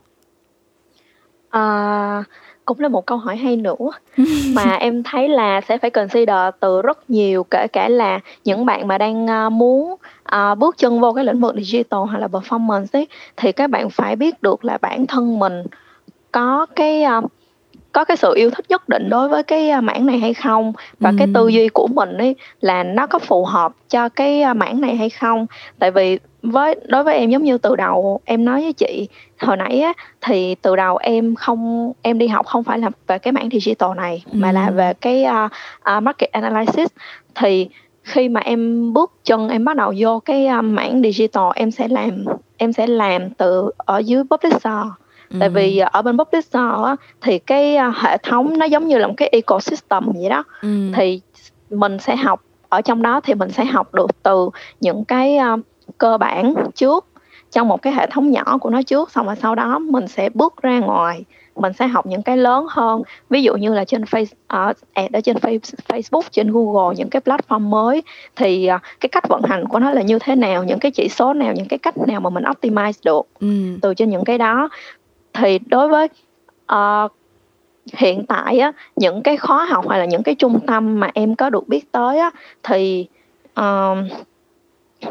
à, 1.50 2.24
cũng 2.68 2.80
là 2.80 2.88
một 2.88 3.06
câu 3.06 3.18
hỏi 3.18 3.36
hay 3.36 3.56
nữa. 3.56 3.90
Mà 4.54 4.74
em 4.74 5.02
thấy 5.02 5.28
là 5.28 5.60
sẽ 5.60 5.78
phải 5.78 5.90
consider 5.90 6.54
từ 6.60 6.82
rất 6.82 7.10
nhiều 7.10 7.44
kể 7.50 7.66
cả 7.72 7.88
là 7.88 8.20
những 8.44 8.66
bạn 8.66 8.88
mà 8.88 8.98
đang 8.98 9.26
uh, 9.46 9.52
muốn 9.52 9.96
uh, 10.34 10.58
bước 10.58 10.78
chân 10.78 11.00
vô 11.00 11.12
cái 11.12 11.24
lĩnh 11.24 11.40
vực 11.40 11.54
digital 11.56 12.00
hay 12.10 12.20
là 12.20 12.26
performance 12.26 12.86
ấy 12.92 13.06
thì 13.36 13.52
các 13.52 13.70
bạn 13.70 13.90
phải 13.90 14.16
biết 14.16 14.42
được 14.42 14.64
là 14.64 14.78
bản 14.78 15.06
thân 15.06 15.38
mình 15.38 15.62
có 16.32 16.66
cái 16.76 17.04
uh, 17.18 17.24
có 17.92 18.04
cái 18.04 18.16
sự 18.16 18.34
yêu 18.34 18.50
thích 18.50 18.64
nhất 18.68 18.88
định 18.88 19.08
đối 19.10 19.28
với 19.28 19.42
cái 19.42 19.80
mảng 19.80 20.06
này 20.06 20.18
hay 20.18 20.34
không? 20.34 20.72
Và 21.00 21.10
ừ. 21.10 21.16
cái 21.18 21.28
tư 21.34 21.48
duy 21.48 21.68
của 21.68 21.86
mình 21.86 22.18
ấy 22.18 22.36
là 22.60 22.82
nó 22.82 23.06
có 23.06 23.18
phù 23.18 23.44
hợp 23.44 23.72
cho 23.88 24.08
cái 24.08 24.54
mảng 24.54 24.80
này 24.80 24.96
hay 24.96 25.10
không? 25.10 25.46
Tại 25.78 25.90
vì 25.90 26.18
với 26.50 26.76
đối 26.86 27.04
với 27.04 27.16
em 27.16 27.30
giống 27.30 27.42
như 27.42 27.58
từ 27.58 27.76
đầu 27.76 28.20
em 28.24 28.44
nói 28.44 28.62
với 28.62 28.72
chị 28.72 29.08
hồi 29.38 29.56
nãy 29.56 29.80
á 29.80 29.92
thì 30.20 30.54
từ 30.54 30.76
đầu 30.76 30.96
em 30.96 31.34
không 31.34 31.92
em 32.02 32.18
đi 32.18 32.28
học 32.28 32.46
không 32.46 32.64
phải 32.64 32.78
là 32.78 32.90
về 33.06 33.18
cái 33.18 33.32
mảng 33.32 33.48
digital 33.52 33.90
này 33.96 34.24
ừ. 34.32 34.38
mà 34.38 34.52
là 34.52 34.70
về 34.70 34.92
cái 34.94 35.24
uh, 35.24 35.50
uh, 35.96 36.02
market 36.02 36.32
analysis 36.32 36.88
thì 37.34 37.68
khi 38.02 38.28
mà 38.28 38.40
em 38.40 38.92
bước 38.92 39.12
chân 39.24 39.48
em 39.48 39.64
bắt 39.64 39.76
đầu 39.76 39.94
vô 39.98 40.20
cái 40.24 40.48
uh, 40.58 40.64
mảng 40.64 41.02
digital 41.02 41.44
em 41.54 41.70
sẽ 41.70 41.88
làm 41.88 42.24
em 42.56 42.72
sẽ 42.72 42.86
làm 42.86 43.30
từ 43.30 43.70
ở 43.76 43.98
dưới 43.98 44.22
publisher 44.30 44.86
ừ. 45.30 45.36
tại 45.40 45.48
vì 45.48 45.78
ở 45.78 46.02
bên 46.02 46.18
publisher 46.18 46.84
á, 46.84 46.96
thì 47.20 47.38
cái 47.38 47.76
uh, 47.88 47.96
hệ 47.96 48.18
thống 48.18 48.58
nó 48.58 48.66
giống 48.66 48.88
như 48.88 48.98
là 48.98 49.06
một 49.06 49.14
cái 49.16 49.28
ecosystem 49.28 50.04
vậy 50.14 50.28
đó 50.28 50.44
ừ. 50.62 50.92
thì 50.94 51.20
mình 51.70 51.98
sẽ 51.98 52.16
học 52.16 52.42
ở 52.68 52.80
trong 52.80 53.02
đó 53.02 53.20
thì 53.20 53.34
mình 53.34 53.50
sẽ 53.50 53.64
học 53.64 53.94
được 53.94 54.22
từ 54.22 54.50
những 54.80 55.04
cái 55.04 55.38
cơ 55.98 56.18
bản 56.18 56.54
trước 56.74 57.06
trong 57.50 57.68
một 57.68 57.82
cái 57.82 57.92
hệ 57.92 58.06
thống 58.06 58.30
nhỏ 58.30 58.58
của 58.58 58.70
nó 58.70 58.82
trước 58.82 59.10
xong 59.10 59.26
rồi 59.26 59.36
sau 59.42 59.54
đó 59.54 59.78
mình 59.78 60.08
sẽ 60.08 60.28
bước 60.28 60.62
ra 60.62 60.78
ngoài. 60.78 61.24
Mình 61.56 61.72
sẽ 61.72 61.86
học 61.86 62.06
những 62.06 62.22
cái 62.22 62.36
lớn 62.36 62.66
hơn 62.70 63.02
ví 63.30 63.42
dụ 63.42 63.56
như 63.56 63.74
là 63.74 63.84
trên 63.84 64.02
face 64.02 64.22
uh, 64.70 64.76
ad 64.92 65.12
ở 65.12 65.20
trên 65.20 65.36
Facebook 65.88 66.22
trên 66.30 66.52
Google 66.52 66.96
những 66.96 67.10
cái 67.10 67.22
platform 67.24 67.60
mới. 67.60 68.02
Thì 68.36 68.70
uh, 68.74 68.80
cái 69.00 69.08
cách 69.08 69.28
vận 69.28 69.42
hành 69.42 69.68
của 69.68 69.78
nó 69.78 69.90
là 69.90 70.02
như 70.02 70.18
thế 70.18 70.34
nào 70.34 70.64
những 70.64 70.78
cái 70.78 70.90
chỉ 70.90 71.08
số 71.08 71.32
nào 71.32 71.52
những 71.52 71.68
cái 71.68 71.78
cách 71.78 72.08
nào 72.08 72.20
mà 72.20 72.30
mình 72.30 72.44
optimize 72.44 72.92
được 73.04 73.26
ừ. 73.40 73.78
từ 73.82 73.94
trên 73.94 74.10
những 74.10 74.24
cái 74.24 74.38
đó. 74.38 74.68
Thì 75.34 75.58
đối 75.58 75.88
với 75.88 76.08
uh, 76.72 77.12
hiện 77.92 78.26
tại 78.26 78.58
á 78.58 78.72
những 78.96 79.22
cái 79.22 79.36
khóa 79.36 79.64
học 79.64 79.88
hay 79.88 79.98
là 79.98 80.04
những 80.04 80.22
cái 80.22 80.34
trung 80.34 80.60
tâm 80.66 81.00
mà 81.00 81.10
em 81.14 81.34
có 81.34 81.50
được 81.50 81.68
biết 81.68 81.92
tới 81.92 82.18
á 82.18 82.30
thì 82.62 83.06
uh, 83.60 83.98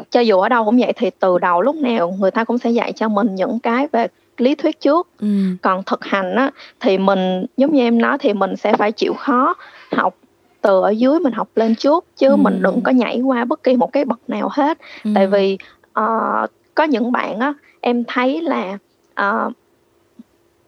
cho 0.10 0.20
dù 0.20 0.40
ở 0.40 0.50
đâu 0.50 0.66
cũng 0.66 0.78
vậy 0.78 0.94
thì 0.96 1.10
từ 1.20 1.38
đầu 1.38 1.62
lúc 1.62 1.76
nào 1.76 2.16
người 2.20 2.32
ta 2.32 2.44
cũng 2.44 2.58
sẽ 2.58 2.70
dạy 2.70 2.94
cho 2.94 3.10
mình 3.10 3.36
những 3.36 3.60
cái 3.60 3.88
về 3.92 4.08
lý 4.38 4.56
thuyết 4.56 4.80
trước 4.80 5.08
ừ. 5.20 5.28
còn 5.62 5.84
thực 5.84 6.06
hành 6.06 6.36
á 6.36 6.52
thì 6.80 6.98
mình 6.98 7.46
giống 7.58 7.74
như 7.74 7.82
em 7.82 8.02
nói 8.02 8.18
thì 8.18 8.34
mình 8.34 8.56
sẽ 8.56 8.74
phải 8.74 8.92
chịu 8.92 9.14
khó 9.14 9.56
học 9.92 10.16
từ 10.62 10.82
ở 10.82 10.90
dưới 10.90 11.20
mình 11.20 11.34
học 11.34 11.48
lên 11.56 11.76
trước 11.76 12.06
chứ 12.18 12.30
ừ. 12.30 12.36
mình 12.36 12.62
đừng 12.62 12.82
có 12.82 12.92
nhảy 12.92 13.22
qua 13.22 13.46
bất 13.46 13.64
kỳ 13.64 13.76
một 13.76 13.92
cái 13.94 14.06
bậc 14.06 14.20
nào 14.28 14.50
hết 14.52 14.78
ừ. 15.04 15.12
tại 15.16 15.28
vì 15.28 15.58
uh, 16.00 16.50
có 16.76 16.84
những 16.84 17.12
bạn 17.12 17.40
á 17.40 17.54
em 17.82 18.04
thấy 18.08 18.42
là 18.42 18.78
uh, 19.22 19.54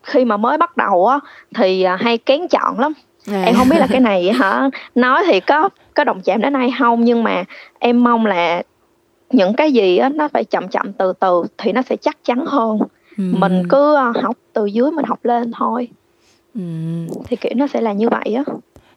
khi 0.04 0.26
mà 0.26 0.38
mới 0.38 0.58
bắt 0.58 0.78
đầu 0.78 1.08
á 1.08 1.20
thì 1.56 1.86
uh, 1.94 2.00
hay 2.00 2.18
kén 2.18 2.48
chọn 2.48 2.80
lắm 2.80 2.94
à. 3.32 3.44
em 3.46 3.56
không 3.56 3.70
biết 3.70 3.80
là 3.80 3.88
cái 3.88 4.00
này 4.10 4.32
hả 4.32 4.70
nói 4.96 5.24
thì 5.28 5.40
có 5.40 5.70
có 5.94 6.04
đồng 6.04 6.22
chạm 6.22 6.42
đến 6.42 6.54
ai 6.54 6.74
không 6.80 7.04
nhưng 7.04 7.24
mà 7.24 7.44
em 7.80 8.04
mong 8.04 8.26
là 8.26 8.62
những 9.32 9.54
cái 9.54 9.72
gì 9.72 9.98
á 9.98 10.10
nó 10.10 10.28
phải 10.28 10.44
chậm 10.44 10.68
chậm 10.68 10.94
từ 10.94 11.14
từ 11.20 11.44
thì 11.58 11.72
nó 11.72 11.82
sẽ 11.82 11.96
chắc 11.96 12.18
chắn 12.24 12.46
hơn 12.48 12.80
ừ. 13.18 13.24
mình 13.38 13.64
cứ 13.70 13.96
ờ, 13.96 14.14
học 14.22 14.38
từ 14.54 14.66
dưới 14.66 14.92
mình 14.92 15.06
học 15.06 15.20
lên 15.26 15.52
thôi 15.52 15.88
ừ. 16.56 16.62
thì 17.24 17.36
kiểu 17.36 17.52
nó 17.56 17.68
sẽ 17.68 17.82
là 17.82 17.94
như 17.94 18.10
vậy 18.10 18.34
á 18.34 18.44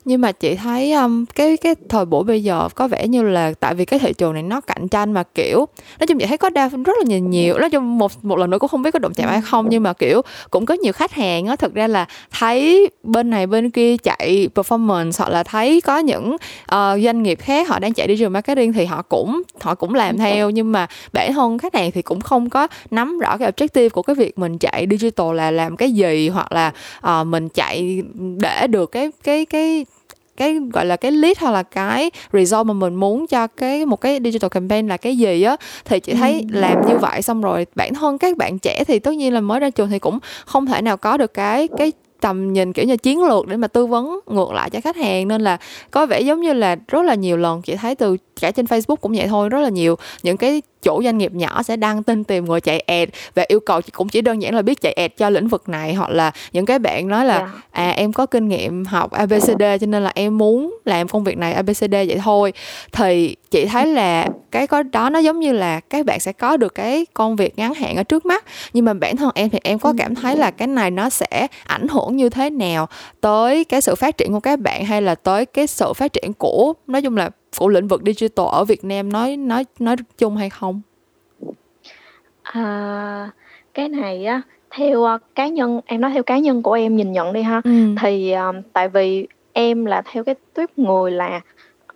nhưng 0.04 0.20
mà 0.20 0.32
chị 0.32 0.54
thấy 0.54 0.92
um, 0.92 1.24
cái 1.34 1.56
cái 1.56 1.74
thời 1.88 2.04
buổi 2.04 2.24
bây 2.24 2.42
giờ 2.42 2.68
có 2.74 2.88
vẻ 2.88 3.08
như 3.08 3.22
là 3.22 3.52
tại 3.60 3.74
vì 3.74 3.84
cái 3.84 3.98
thị 3.98 4.12
trường 4.12 4.32
này 4.34 4.42
nó 4.42 4.60
cạnh 4.60 4.88
tranh 4.88 5.12
mà 5.12 5.22
kiểu 5.22 5.66
nói 5.98 6.06
chung 6.06 6.18
chị 6.18 6.26
thấy 6.26 6.38
có 6.38 6.50
đa 6.50 6.68
rất 6.68 6.96
là 6.98 7.04
nhiều 7.06 7.18
nhiều 7.18 7.58
nói 7.58 7.70
chung 7.70 7.98
một 7.98 8.24
một 8.24 8.38
lần 8.38 8.50
nữa 8.50 8.58
cũng 8.58 8.68
không 8.68 8.82
biết 8.82 8.90
có 8.90 8.98
đụng 8.98 9.14
chạm 9.14 9.28
hay 9.28 9.40
không 9.40 9.66
nhưng 9.68 9.82
mà 9.82 9.92
kiểu 9.92 10.22
cũng 10.50 10.66
có 10.66 10.74
nhiều 10.74 10.92
khách 10.92 11.12
hàng 11.12 11.46
á 11.46 11.56
thực 11.56 11.74
ra 11.74 11.86
là 11.86 12.06
thấy 12.30 12.90
bên 13.02 13.30
này 13.30 13.46
bên 13.46 13.70
kia 13.70 13.96
chạy 13.96 14.48
performance 14.54 15.12
hoặc 15.18 15.28
là 15.28 15.42
thấy 15.42 15.80
có 15.80 15.98
những 15.98 16.32
uh, 16.34 17.00
doanh 17.04 17.22
nghiệp 17.22 17.38
khác 17.40 17.68
họ 17.68 17.78
đang 17.78 17.92
chạy 17.92 18.08
digital 18.08 18.28
marketing 18.28 18.72
thì 18.72 18.84
họ 18.84 19.02
cũng 19.02 19.42
họ 19.60 19.74
cũng 19.74 19.94
làm 19.94 20.18
theo. 20.18 20.50
nhưng 20.50 20.72
mà 20.72 20.86
bản 21.12 21.32
thân 21.32 21.58
khách 21.58 21.74
hàng 21.74 21.90
thì 21.90 22.02
cũng 22.02 22.20
không 22.20 22.50
có 22.50 22.68
nắm 22.90 23.18
rõ 23.18 23.36
cái 23.36 23.52
objective 23.52 23.88
của 23.88 24.02
cái 24.02 24.16
việc 24.16 24.38
mình 24.38 24.58
chạy 24.58 24.86
digital 24.90 25.34
là 25.34 25.50
làm 25.50 25.76
cái 25.76 25.92
gì 25.92 26.28
hoặc 26.28 26.52
là 26.52 26.72
uh, 27.06 27.26
mình 27.26 27.48
chạy 27.48 28.02
để 28.36 28.66
được 28.66 28.92
cái 28.92 29.10
cái 29.24 29.44
cái 29.44 29.84
cái 30.42 30.58
gọi 30.72 30.86
là 30.86 30.96
cái 30.96 31.12
lead 31.12 31.38
hoặc 31.38 31.50
là 31.50 31.62
cái 31.62 32.10
result 32.32 32.66
mà 32.66 32.74
mình 32.74 32.94
muốn 32.94 33.26
cho 33.26 33.46
cái 33.46 33.86
một 33.86 34.00
cái 34.00 34.20
digital 34.24 34.48
campaign 34.48 34.88
là 34.88 34.96
cái 34.96 35.16
gì 35.16 35.42
á 35.42 35.56
thì 35.84 36.00
chị 36.00 36.14
thấy 36.14 36.44
làm 36.50 36.86
như 36.88 36.96
vậy 36.96 37.22
xong 37.22 37.40
rồi 37.40 37.66
bản 37.74 37.94
thân 37.94 38.18
các 38.18 38.36
bạn 38.36 38.58
trẻ 38.58 38.84
thì 38.86 38.98
tất 38.98 39.14
nhiên 39.14 39.34
là 39.34 39.40
mới 39.40 39.60
ra 39.60 39.70
trường 39.70 39.90
thì 39.90 39.98
cũng 39.98 40.18
không 40.44 40.66
thể 40.66 40.82
nào 40.82 40.96
có 40.96 41.16
được 41.16 41.34
cái 41.34 41.68
cái 41.78 41.92
tầm 42.20 42.52
nhìn 42.52 42.72
kiểu 42.72 42.84
như 42.84 42.96
chiến 42.96 43.24
lược 43.24 43.46
để 43.46 43.56
mà 43.56 43.68
tư 43.68 43.86
vấn 43.86 44.20
ngược 44.26 44.52
lại 44.52 44.70
cho 44.70 44.80
khách 44.80 44.96
hàng. 44.96 45.28
Nên 45.28 45.40
là 45.40 45.58
có 45.90 46.06
vẻ 46.06 46.20
giống 46.20 46.40
như 46.40 46.52
là 46.52 46.76
rất 46.88 47.02
là 47.02 47.14
nhiều 47.14 47.36
lần 47.36 47.62
chị 47.62 47.76
thấy 47.76 47.94
từ 47.94 48.16
cả 48.40 48.50
trên 48.50 48.66
Facebook 48.66 48.96
cũng 48.96 49.12
vậy 49.12 49.26
thôi 49.28 49.48
rất 49.48 49.60
là 49.60 49.68
nhiều 49.68 49.96
những 50.22 50.36
cái 50.36 50.62
chủ 50.82 51.02
doanh 51.02 51.18
nghiệp 51.18 51.32
nhỏ 51.34 51.62
sẽ 51.62 51.76
đăng 51.76 52.02
tin 52.02 52.24
tìm 52.24 52.44
người 52.44 52.60
chạy 52.60 52.80
ad 52.80 53.08
và 53.34 53.44
yêu 53.48 53.60
cầu 53.60 53.80
cũng 53.92 54.08
chỉ 54.08 54.20
đơn 54.20 54.42
giản 54.42 54.54
là 54.54 54.62
biết 54.62 54.80
chạy 54.80 54.92
ad 54.92 55.10
cho 55.16 55.30
lĩnh 55.30 55.48
vực 55.48 55.68
này 55.68 55.94
hoặc 55.94 56.10
là 56.10 56.32
những 56.52 56.66
cái 56.66 56.78
bạn 56.78 57.08
nói 57.08 57.24
là 57.24 57.38
yeah. 57.38 57.50
Dạ. 57.52 57.60
à 57.70 57.90
em 57.90 58.12
có 58.12 58.26
kinh 58.26 58.48
nghiệm 58.48 58.84
học 58.84 59.10
ABCD 59.10 59.62
cho 59.80 59.86
nên 59.86 60.04
là 60.04 60.12
em 60.14 60.38
muốn 60.38 60.78
làm 60.84 61.08
công 61.08 61.24
việc 61.24 61.38
này 61.38 61.52
ABCD 61.52 61.90
vậy 61.90 62.18
thôi 62.24 62.52
thì 62.92 63.36
chị 63.50 63.66
thấy 63.66 63.86
là 63.86 64.26
cái 64.50 64.66
có 64.66 64.82
đó 64.82 65.10
nó 65.10 65.18
giống 65.18 65.40
như 65.40 65.52
là 65.52 65.80
các 65.80 66.06
bạn 66.06 66.20
sẽ 66.20 66.32
có 66.32 66.56
được 66.56 66.74
cái 66.74 67.06
công 67.14 67.36
việc 67.36 67.58
ngắn 67.58 67.74
hạn 67.74 67.96
ở 67.96 68.02
trước 68.02 68.26
mắt 68.26 68.44
nhưng 68.72 68.84
mà 68.84 68.94
bản 68.94 69.16
thân 69.16 69.30
em 69.34 69.50
thì 69.50 69.58
em 69.64 69.78
có 69.78 69.90
ừ. 69.90 69.94
cảm 69.98 70.14
thấy 70.14 70.36
là 70.36 70.50
cái 70.50 70.68
này 70.68 70.90
nó 70.90 71.10
sẽ 71.10 71.46
ảnh 71.64 71.88
hưởng 71.88 72.16
như 72.16 72.28
thế 72.28 72.50
nào 72.50 72.88
tới 73.20 73.64
cái 73.64 73.80
sự 73.80 73.94
phát 73.94 74.16
triển 74.16 74.32
của 74.32 74.40
các 74.40 74.60
bạn 74.60 74.84
hay 74.84 75.02
là 75.02 75.14
tới 75.14 75.46
cái 75.46 75.66
sự 75.66 75.92
phát 75.92 76.12
triển 76.12 76.32
của 76.32 76.72
nói 76.86 77.02
chung 77.02 77.16
là 77.16 77.30
của 77.58 77.68
lĩnh 77.68 77.88
vực 77.88 78.02
digital 78.06 78.46
ở 78.52 78.64
Việt 78.64 78.84
Nam 78.84 79.12
nói 79.12 79.36
nói 79.36 79.66
nói 79.78 79.96
chung 80.18 80.36
hay 80.36 80.50
không? 80.50 80.80
À, 82.42 83.30
cái 83.74 83.88
này 83.88 84.24
á 84.24 84.42
theo 84.70 85.00
uh, 85.00 85.20
cá 85.34 85.48
nhân 85.48 85.80
em 85.86 86.00
nói 86.00 86.10
theo 86.14 86.22
cá 86.22 86.38
nhân 86.38 86.62
của 86.62 86.72
em 86.72 86.96
nhìn 86.96 87.12
nhận 87.12 87.32
đi 87.32 87.42
ha 87.42 87.60
ừ. 87.64 87.94
thì 88.00 88.34
uh, 88.48 88.56
tại 88.72 88.88
vì 88.88 89.26
em 89.52 89.84
là 89.84 90.02
theo 90.02 90.24
cái 90.24 90.34
tuyếp 90.54 90.78
người 90.78 91.10
là 91.10 91.40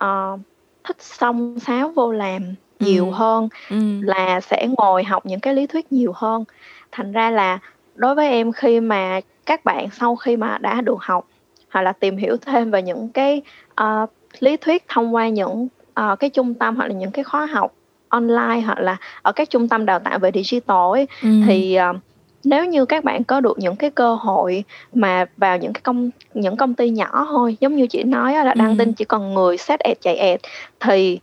uh, 0.03 0.39
thích 0.83 0.97
xông 0.99 1.59
xáo 1.59 1.91
vô 1.95 2.11
làm 2.11 2.41
nhiều 2.79 3.05
ừ. 3.05 3.11
hơn 3.11 3.49
ừ. 3.69 4.01
là 4.01 4.41
sẽ 4.41 4.67
ngồi 4.77 5.03
học 5.03 5.25
những 5.25 5.39
cái 5.39 5.53
lý 5.53 5.67
thuyết 5.67 5.91
nhiều 5.91 6.11
hơn 6.15 6.43
thành 6.91 7.11
ra 7.11 7.29
là 7.29 7.59
đối 7.95 8.15
với 8.15 8.29
em 8.29 8.51
khi 8.51 8.79
mà 8.79 9.19
các 9.45 9.65
bạn 9.65 9.87
sau 9.91 10.15
khi 10.15 10.37
mà 10.37 10.57
đã 10.57 10.81
được 10.81 10.99
học 10.99 11.27
hoặc 11.69 11.81
là 11.81 11.91
tìm 11.91 12.17
hiểu 12.17 12.37
thêm 12.37 12.71
về 12.71 12.81
những 12.81 13.09
cái 13.09 13.41
uh, 13.81 14.09
lý 14.43 14.57
thuyết 14.57 14.83
thông 14.87 15.15
qua 15.15 15.29
những 15.29 15.67
uh, 15.99 16.19
cái 16.19 16.29
trung 16.29 16.53
tâm 16.53 16.75
hoặc 16.75 16.87
là 16.87 16.93
những 16.93 17.11
cái 17.11 17.23
khóa 17.23 17.45
học 17.45 17.73
online 18.09 18.61
hoặc 18.65 18.79
là 18.79 18.97
ở 19.21 19.31
các 19.31 19.49
trung 19.49 19.67
tâm 19.67 19.85
đào 19.85 19.99
tạo 19.99 20.19
về 20.19 20.31
digital 20.33 20.91
ấy 20.91 21.07
ừ. 21.23 21.29
thì 21.47 21.77
uh, 21.89 21.95
nếu 22.43 22.65
như 22.65 22.85
các 22.85 23.03
bạn 23.03 23.23
có 23.23 23.41
được 23.41 23.59
những 23.59 23.75
cái 23.75 23.89
cơ 23.89 24.15
hội 24.15 24.63
mà 24.93 25.25
vào 25.37 25.57
những 25.57 25.73
cái 25.73 25.81
công 25.81 26.09
những 26.33 26.57
công 26.57 26.73
ty 26.73 26.89
nhỏ 26.89 27.27
thôi 27.29 27.57
giống 27.59 27.75
như 27.75 27.87
chị 27.87 28.03
nói 28.03 28.33
là 28.33 28.53
đăng 28.53 28.69
ừ. 28.69 28.75
tin 28.79 28.93
chỉ 28.93 29.05
cần 29.05 29.33
người 29.33 29.57
set 29.57 29.79
ad 29.79 29.97
chạy 30.01 30.17
ad 30.17 30.39
thì 30.79 31.19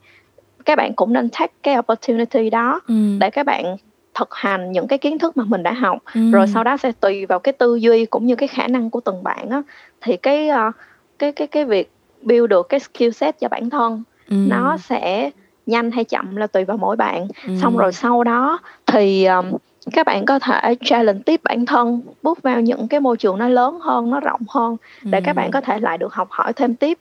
các 0.65 0.79
bạn 0.79 0.95
cũng 0.95 1.13
nên 1.13 1.29
take 1.31 1.53
cái 1.63 1.79
opportunity 1.79 2.51
đó 2.51 2.81
ừ. 2.89 2.95
để 3.19 3.31
các 3.31 3.47
bạn 3.47 3.77
thực 4.15 4.35
hành 4.35 4.73
những 4.73 4.89
cái 4.89 4.99
kiến 4.99 5.19
thức 5.19 5.37
mà 5.37 5.45
mình 5.45 5.63
đã 5.63 5.73
học 5.73 5.99
ừ. 6.15 6.31
rồi 6.31 6.47
sau 6.47 6.65
đó 6.65 6.77
sẽ 6.77 6.93
tùy 7.01 7.27
vào 7.27 7.39
cái 7.39 7.53
tư 7.53 7.75
duy 7.75 8.07
cũng 8.07 8.27
như 8.27 8.37
cái 8.37 8.49
khả 8.49 8.69
năng 8.69 8.91
của 8.91 9.01
từng 9.01 9.23
bạn 9.23 9.51
á 9.51 9.63
thì 10.01 10.17
cái 10.17 10.51
uh, 10.51 10.75
cái 11.19 11.33
cái 11.33 11.47
cái 11.47 11.65
việc 11.65 11.91
build 12.25 12.51
được 12.51 12.69
cái 12.69 12.81
skill 12.81 13.11
set 13.11 13.41
cho 13.41 13.49
bản 13.49 13.71
thân 13.71 14.03
ừ. 14.29 14.37
nó 14.49 14.77
sẽ 14.77 15.31
nhanh 15.67 15.91
hay 15.91 16.05
chậm 16.05 16.37
là 16.37 16.47
tùy 16.47 16.65
vào 16.65 16.77
mỗi 16.77 16.97
bạn 16.97 17.29
ừ. 17.47 17.53
xong 17.63 17.77
rồi 17.77 17.93
sau 17.93 18.25
đó 18.25 18.59
thì 18.87 19.25
um, 19.25 19.47
các 19.93 20.07
bạn 20.07 20.25
có 20.25 20.39
thể 20.39 20.75
challenge 20.85 21.21
tiếp 21.27 21.41
bản 21.45 21.67
thân 21.67 22.01
bước 22.23 22.43
vào 22.43 22.61
những 22.61 22.89
cái 22.89 23.01
môi 23.01 23.17
trường 23.17 23.39
nó 23.39 23.49
lớn 23.49 23.79
hơn 23.81 24.11
nó 24.11 24.21
rộng 24.21 24.41
hơn 24.49 24.77
để 25.03 25.19
ừ. 25.19 25.23
các 25.25 25.33
bạn 25.33 25.51
có 25.51 25.61
thể 25.61 25.81
lại 25.81 25.99
được 25.99 26.15
học 26.15 26.29
hỏi 26.31 26.53
thêm 26.53 26.75
tiếp 26.75 26.99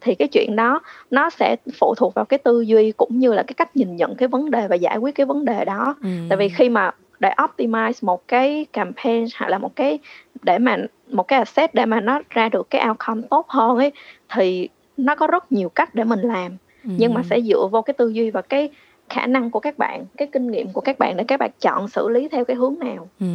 thì 0.00 0.14
cái 0.14 0.28
chuyện 0.28 0.56
đó 0.56 0.80
nó 1.10 1.30
sẽ 1.30 1.56
phụ 1.78 1.94
thuộc 1.94 2.14
vào 2.14 2.24
cái 2.24 2.38
tư 2.38 2.60
duy 2.60 2.92
cũng 2.92 3.18
như 3.18 3.32
là 3.32 3.42
cái 3.42 3.54
cách 3.54 3.76
nhìn 3.76 3.96
nhận 3.96 4.14
cái 4.14 4.28
vấn 4.28 4.50
đề 4.50 4.68
và 4.68 4.76
giải 4.76 4.96
quyết 4.96 5.14
cái 5.14 5.26
vấn 5.26 5.44
đề 5.44 5.64
đó 5.64 5.94
ừ. 6.02 6.08
tại 6.28 6.38
vì 6.38 6.48
khi 6.48 6.68
mà 6.68 6.90
để 7.20 7.30
optimize 7.36 7.92
một 8.02 8.28
cái 8.28 8.66
campaign 8.72 9.26
hoặc 9.36 9.48
là 9.48 9.58
một 9.58 9.76
cái 9.76 9.98
để 10.42 10.58
mà 10.58 10.76
một 11.10 11.28
cái 11.28 11.38
asset 11.38 11.74
để 11.74 11.86
mà 11.86 12.00
nó 12.00 12.20
ra 12.30 12.48
được 12.48 12.70
cái 12.70 12.88
outcome 12.88 13.22
tốt 13.30 13.48
hơn 13.48 13.76
ấy 13.76 13.92
thì 14.34 14.68
nó 14.96 15.14
có 15.14 15.26
rất 15.26 15.52
nhiều 15.52 15.68
cách 15.68 15.94
để 15.94 16.04
mình 16.04 16.20
làm 16.20 16.56
ừ. 16.84 16.90
nhưng 16.96 17.14
mà 17.14 17.22
sẽ 17.30 17.40
dựa 17.40 17.66
vào 17.72 17.82
cái 17.82 17.94
tư 17.94 18.08
duy 18.08 18.30
và 18.30 18.42
cái 18.42 18.70
khả 19.08 19.26
năng 19.26 19.50
của 19.50 19.60
các 19.60 19.78
bạn 19.78 20.04
cái 20.16 20.28
kinh 20.32 20.50
nghiệm 20.50 20.72
của 20.72 20.80
các 20.80 20.98
bạn 20.98 21.16
để 21.16 21.24
các 21.28 21.40
bạn 21.40 21.50
chọn 21.60 21.88
xử 21.88 22.08
lý 22.08 22.28
theo 22.28 22.44
cái 22.44 22.56
hướng 22.56 22.78
nào 22.78 23.08
ừ. 23.20 23.26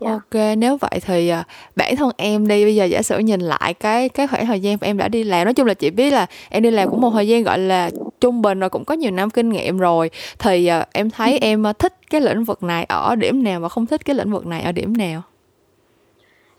Yeah. 0.00 0.12
Dạ. 0.30 0.40
Ok, 0.40 0.56
nếu 0.58 0.76
vậy 0.76 1.00
thì 1.06 1.32
uh, 1.32 1.46
bản 1.76 1.96
thân 1.96 2.10
em 2.16 2.48
đi 2.48 2.64
bây 2.64 2.74
giờ 2.74 2.84
giả 2.84 3.02
sử 3.02 3.18
nhìn 3.18 3.40
lại 3.40 3.74
cái 3.74 4.08
cái 4.08 4.26
khoảng 4.26 4.46
thời 4.46 4.60
gian 4.60 4.76
em 4.80 4.96
đã 4.96 5.08
đi 5.08 5.24
làm 5.24 5.44
nói 5.44 5.54
chung 5.54 5.66
là 5.66 5.74
chị 5.74 5.90
biết 5.90 6.12
là 6.12 6.26
em 6.48 6.62
đi 6.62 6.70
làm 6.70 6.90
cũng 6.90 7.00
một 7.00 7.10
thời 7.10 7.28
gian 7.28 7.42
gọi 7.42 7.58
là 7.58 7.90
trung 8.20 8.42
bình 8.42 8.60
rồi 8.60 8.70
cũng 8.70 8.84
có 8.84 8.94
nhiều 8.94 9.10
năm 9.10 9.30
kinh 9.30 9.48
nghiệm 9.48 9.78
rồi 9.78 10.10
thì 10.38 10.70
uh, 10.80 10.86
em 10.92 11.10
thấy 11.10 11.32
ừ. 11.32 11.38
em 11.40 11.64
uh, 11.70 11.78
thích 11.78 11.94
cái 12.10 12.20
lĩnh 12.20 12.44
vực 12.44 12.62
này 12.62 12.84
ở 12.84 13.14
điểm 13.16 13.44
nào 13.44 13.60
và 13.60 13.68
không 13.68 13.86
thích 13.86 14.04
cái 14.04 14.16
lĩnh 14.16 14.32
vực 14.32 14.46
này 14.46 14.62
ở 14.62 14.72
điểm 14.72 14.96
nào? 14.96 15.22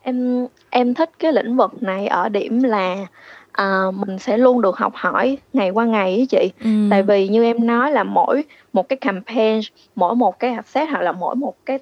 Em 0.01 0.47
em 0.69 0.93
thích 0.93 1.09
cái 1.19 1.33
lĩnh 1.33 1.57
vực 1.57 1.83
này 1.83 2.07
ở 2.07 2.29
điểm 2.29 2.63
là 2.63 3.07
à, 3.51 3.83
mình 3.93 4.19
sẽ 4.19 4.37
luôn 4.37 4.61
được 4.61 4.77
học 4.77 4.93
hỏi 4.95 5.37
ngày 5.53 5.69
qua 5.69 5.85
ngày 5.85 6.15
với 6.15 6.25
chị 6.25 6.51
ừ. 6.63 6.69
tại 6.89 7.03
vì 7.03 7.27
như 7.27 7.43
em 7.43 7.67
nói 7.67 7.91
là 7.91 8.03
mỗi 8.03 8.43
một 8.73 8.89
cái 8.89 8.97
campaign 8.97 9.59
mỗi 9.95 10.15
một 10.15 10.39
cái 10.39 10.51
asset 10.53 10.89
hoặc 10.89 11.01
là 11.01 11.11
mỗi 11.11 11.35
một 11.35 11.55
cái 11.65 11.79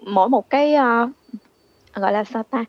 mỗi 0.00 0.28
một 0.28 0.50
cái 0.50 0.74
uh, 0.74 1.10
gọi 1.94 2.12
là 2.12 2.24
sao 2.24 2.42
ta 2.42 2.64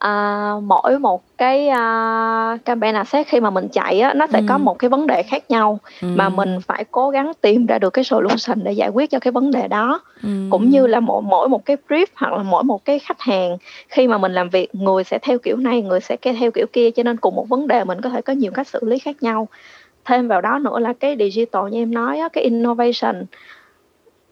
à, 0.00 0.54
mỗi 0.62 0.98
một 0.98 1.22
cái 1.38 1.68
uh, 1.68 2.64
campaign 2.64 2.94
asset 2.94 3.26
khi 3.26 3.40
mà 3.40 3.50
mình 3.50 3.68
chạy 3.68 4.00
á 4.00 4.14
nó 4.14 4.26
sẽ 4.26 4.38
ừ. 4.38 4.44
có 4.48 4.58
một 4.58 4.78
cái 4.78 4.88
vấn 4.88 5.06
đề 5.06 5.22
khác 5.22 5.50
nhau 5.50 5.78
ừ. 6.02 6.08
mà 6.14 6.28
mình 6.28 6.58
phải 6.66 6.84
cố 6.90 7.10
gắng 7.10 7.32
tìm 7.40 7.66
ra 7.66 7.78
được 7.78 7.90
cái 7.90 8.04
solution 8.04 8.64
để 8.64 8.72
giải 8.72 8.88
quyết 8.88 9.10
cho 9.10 9.18
cái 9.18 9.32
vấn 9.32 9.50
đề 9.50 9.68
đó 9.68 10.00
ừ. 10.22 10.28
cũng 10.50 10.70
như 10.70 10.86
là 10.86 11.00
mỗi 11.00 11.22
mỗi 11.22 11.48
một 11.48 11.64
cái 11.64 11.76
brief 11.88 12.06
hoặc 12.16 12.32
là 12.32 12.42
mỗi 12.42 12.64
một 12.64 12.84
cái 12.84 12.98
khách 12.98 13.20
hàng 13.20 13.56
khi 13.88 14.08
mà 14.08 14.18
mình 14.18 14.32
làm 14.32 14.48
việc 14.48 14.74
người 14.74 15.04
sẽ 15.04 15.18
theo 15.22 15.38
kiểu 15.38 15.56
này 15.56 15.82
người 15.82 16.00
sẽ 16.00 16.16
theo 16.16 16.50
kiểu 16.50 16.66
kia 16.72 16.90
cho 16.90 17.02
nên 17.02 17.16
cùng 17.16 17.36
một 17.36 17.48
vấn 17.48 17.66
đề 17.66 17.84
mình 17.84 18.00
có 18.00 18.10
thể 18.10 18.22
có 18.22 18.32
nhiều 18.32 18.52
cách 18.52 18.68
xử 18.68 18.78
lý 18.82 18.98
khác 18.98 19.16
nhau 19.20 19.48
thêm 20.04 20.28
vào 20.28 20.40
đó 20.40 20.58
nữa 20.58 20.78
là 20.78 20.92
cái 20.92 21.16
digital 21.18 21.70
như 21.70 21.82
em 21.82 21.94
nói 21.94 22.18
á, 22.18 22.28
cái 22.28 22.44
innovation 22.44 23.24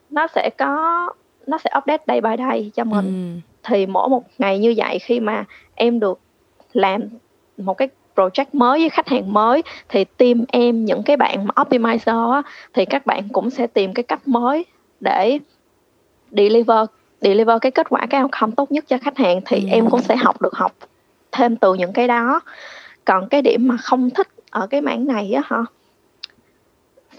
nó 0.09 0.27
sẽ 0.35 0.49
có 0.57 1.07
nó 1.47 1.57
sẽ 1.57 1.69
update 1.77 2.03
day 2.07 2.21
by 2.21 2.35
day 2.37 2.71
cho 2.75 2.83
mình 2.83 3.05
ừ 3.05 3.48
thì 3.69 3.85
mỗi 3.85 4.09
một 4.09 4.23
ngày 4.37 4.59
như 4.59 4.73
vậy 4.77 4.99
khi 4.99 5.19
mà 5.19 5.45
em 5.75 5.99
được 5.99 6.19
làm 6.73 7.01
một 7.57 7.73
cái 7.73 7.87
project 8.15 8.45
mới 8.53 8.79
với 8.79 8.89
khách 8.89 9.07
hàng 9.07 9.33
mới 9.33 9.63
thì 9.89 10.03
team 10.03 10.45
em 10.47 10.85
những 10.85 11.03
cái 11.03 11.17
bạn 11.17 11.47
mà 11.47 11.63
optimizer 11.63 12.31
á, 12.31 12.41
thì 12.73 12.85
các 12.85 13.05
bạn 13.05 13.29
cũng 13.29 13.49
sẽ 13.49 13.67
tìm 13.67 13.93
cái 13.93 14.03
cách 14.03 14.27
mới 14.27 14.65
để 14.99 15.39
deliver 16.31 16.87
deliver 17.21 17.57
cái 17.61 17.71
kết 17.71 17.89
quả 17.89 18.05
cái 18.09 18.21
outcome 18.21 18.53
tốt 18.57 18.71
nhất 18.71 18.85
cho 18.87 18.97
khách 18.97 19.17
hàng 19.17 19.41
thì 19.45 19.67
em 19.71 19.89
cũng 19.89 20.01
sẽ 20.01 20.15
học 20.15 20.41
được 20.41 20.53
học 20.53 20.71
thêm 21.31 21.55
từ 21.55 21.73
những 21.73 21.93
cái 21.93 22.07
đó. 22.07 22.41
Còn 23.05 23.27
cái 23.29 23.41
điểm 23.41 23.67
mà 23.67 23.77
không 23.77 24.09
thích 24.09 24.27
ở 24.51 24.67
cái 24.67 24.81
mảng 24.81 25.07
này 25.07 25.31
á 25.33 25.41
hả? 25.45 25.57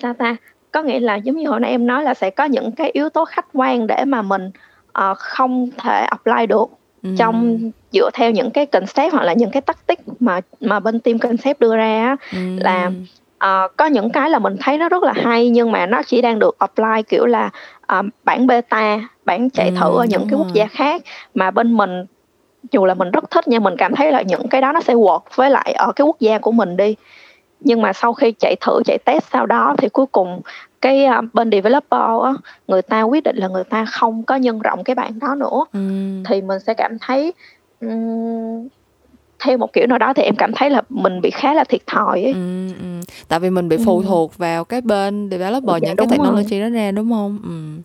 Sao 0.03 0.15
ta? 0.15 0.37
Có 0.73 0.83
nghĩa 0.83 1.01
là 1.01 1.17
giống 1.17 1.37
như 1.37 1.49
hồi 1.49 1.61
nãy 1.61 1.71
em 1.71 1.87
nói 1.87 2.05
là 2.05 2.15
sẽ 2.15 2.31
có 2.31 2.45
những 2.45 2.73
cái 2.73 2.91
yếu 2.91 3.09
tố 3.09 3.25
khách 3.25 3.47
quan 3.53 3.87
để 3.87 4.05
mà 4.07 4.23
mình 4.23 4.51
uh, 4.99 5.19
không 5.19 5.69
thể 5.79 6.05
apply 6.05 6.47
được 6.47 6.71
ừ. 7.03 7.11
trong 7.19 7.59
dựa 7.93 8.11
theo 8.15 8.31
những 8.31 8.51
cái 8.51 8.67
concept 8.67 9.13
hoặc 9.13 9.25
là 9.25 9.33
những 9.33 9.51
cái 9.51 9.63
tactic 9.63 9.99
mà 10.21 10.41
mà 10.61 10.81
bên 10.81 11.01
team 11.01 11.19
concept 11.19 11.61
đưa 11.61 11.77
ra 11.77 12.17
ừ. 12.33 12.39
là 12.59 12.91
uh, 13.45 13.77
có 13.77 13.87
những 13.87 14.11
cái 14.11 14.31
là 14.31 14.39
mình 14.39 14.57
thấy 14.61 14.79
nó 14.79 14.89
rất 14.89 15.03
là 15.03 15.13
hay 15.17 15.51
nhưng 15.51 15.73
mà 15.73 15.87
nó 15.87 16.03
chỉ 16.03 16.23
đang 16.23 16.39
được 16.39 16.59
apply 16.59 17.03
kiểu 17.09 17.27
là 17.27 17.51
uh, 17.99 18.07
bản 18.25 18.47
beta 18.47 19.01
bản 19.25 19.51
chạy 19.51 19.69
ừ, 19.69 19.75
thử 19.81 19.97
ở 19.97 20.05
những 20.05 20.27
cái 20.31 20.39
quốc 20.39 20.53
gia 20.53 20.67
khác 20.67 21.03
mà 21.35 21.51
bên 21.51 21.77
mình 21.77 22.05
dù 22.71 22.85
là 22.85 22.95
mình 22.95 23.11
rất 23.11 23.31
thích 23.31 23.49
nhưng 23.49 23.63
mình 23.63 23.75
cảm 23.79 23.95
thấy 23.95 24.13
là 24.13 24.23
những 24.23 24.49
cái 24.49 24.61
đó 24.61 24.73
nó 24.73 24.81
sẽ 24.81 24.95
work 24.95 25.21
với 25.35 25.51
lại 25.51 25.73
ở 25.73 25.93
cái 25.93 26.05
quốc 26.05 26.21
gia 26.21 26.39
của 26.39 26.53
mình 26.53 26.77
đi 26.77 26.97
nhưng 27.61 27.83
mà 27.83 27.93
sau 27.93 28.13
khi 28.13 28.33
chạy 28.33 28.57
thử 28.61 28.83
chạy 28.85 28.99
test 28.99 29.25
sau 29.33 29.47
đó 29.47 29.75
thì 29.79 29.89
cuối 29.89 30.07
cùng 30.07 30.41
cái 30.81 31.07
uh, 31.19 31.35
bên 31.35 31.51
developer 31.51 32.25
á, 32.25 32.33
người 32.69 32.83
ta 32.83 33.03
quyết 33.03 33.25
định 33.25 33.37
là 33.37 33.49
người 33.49 33.65
ta 33.65 33.85
không 33.85 34.23
có 34.23 34.37
nhân 34.37 34.59
rộng 34.59 34.85
cái 34.85 34.95
bản 34.95 35.19
đó 35.19 35.35
nữa 35.35 35.65
ừ. 35.73 35.81
thì 36.29 36.43
mình 36.43 36.59
sẽ 36.67 36.75
cảm 36.75 36.99
thấy 37.01 37.33
um, 37.81 38.69
theo 39.45 39.59
một 39.59 39.73
kiểu 39.73 39.87
nào 39.87 39.99
đó 39.99 40.13
thì 40.15 40.23
em 40.23 40.37
cảm 40.37 40.53
thấy 40.53 40.71
là 40.71 40.83
mình 40.89 41.21
bị 41.21 41.31
khá 41.31 41.55
là 41.55 41.65
thiệt 41.65 41.81
thòi 41.87 42.23
ấy. 42.23 42.33
Ừ, 42.33 42.69
ừ. 42.69 43.01
tại 43.29 43.41
vì 43.41 43.51
mình 43.51 43.69
bị 43.69 43.77
phụ 43.85 43.99
ừ. 43.99 44.05
thuộc 44.09 44.39
vào 44.39 44.65
cái 44.65 44.81
bên 44.81 45.29
developer 45.31 45.83
dạ, 45.83 45.89
những 45.89 45.97
cái 45.97 46.07
technology 46.11 46.61
rồi. 46.61 46.71
đó 46.71 46.75
ra 46.75 46.91
đúng 46.91 47.11
không 47.11 47.39
ừ 47.45 47.83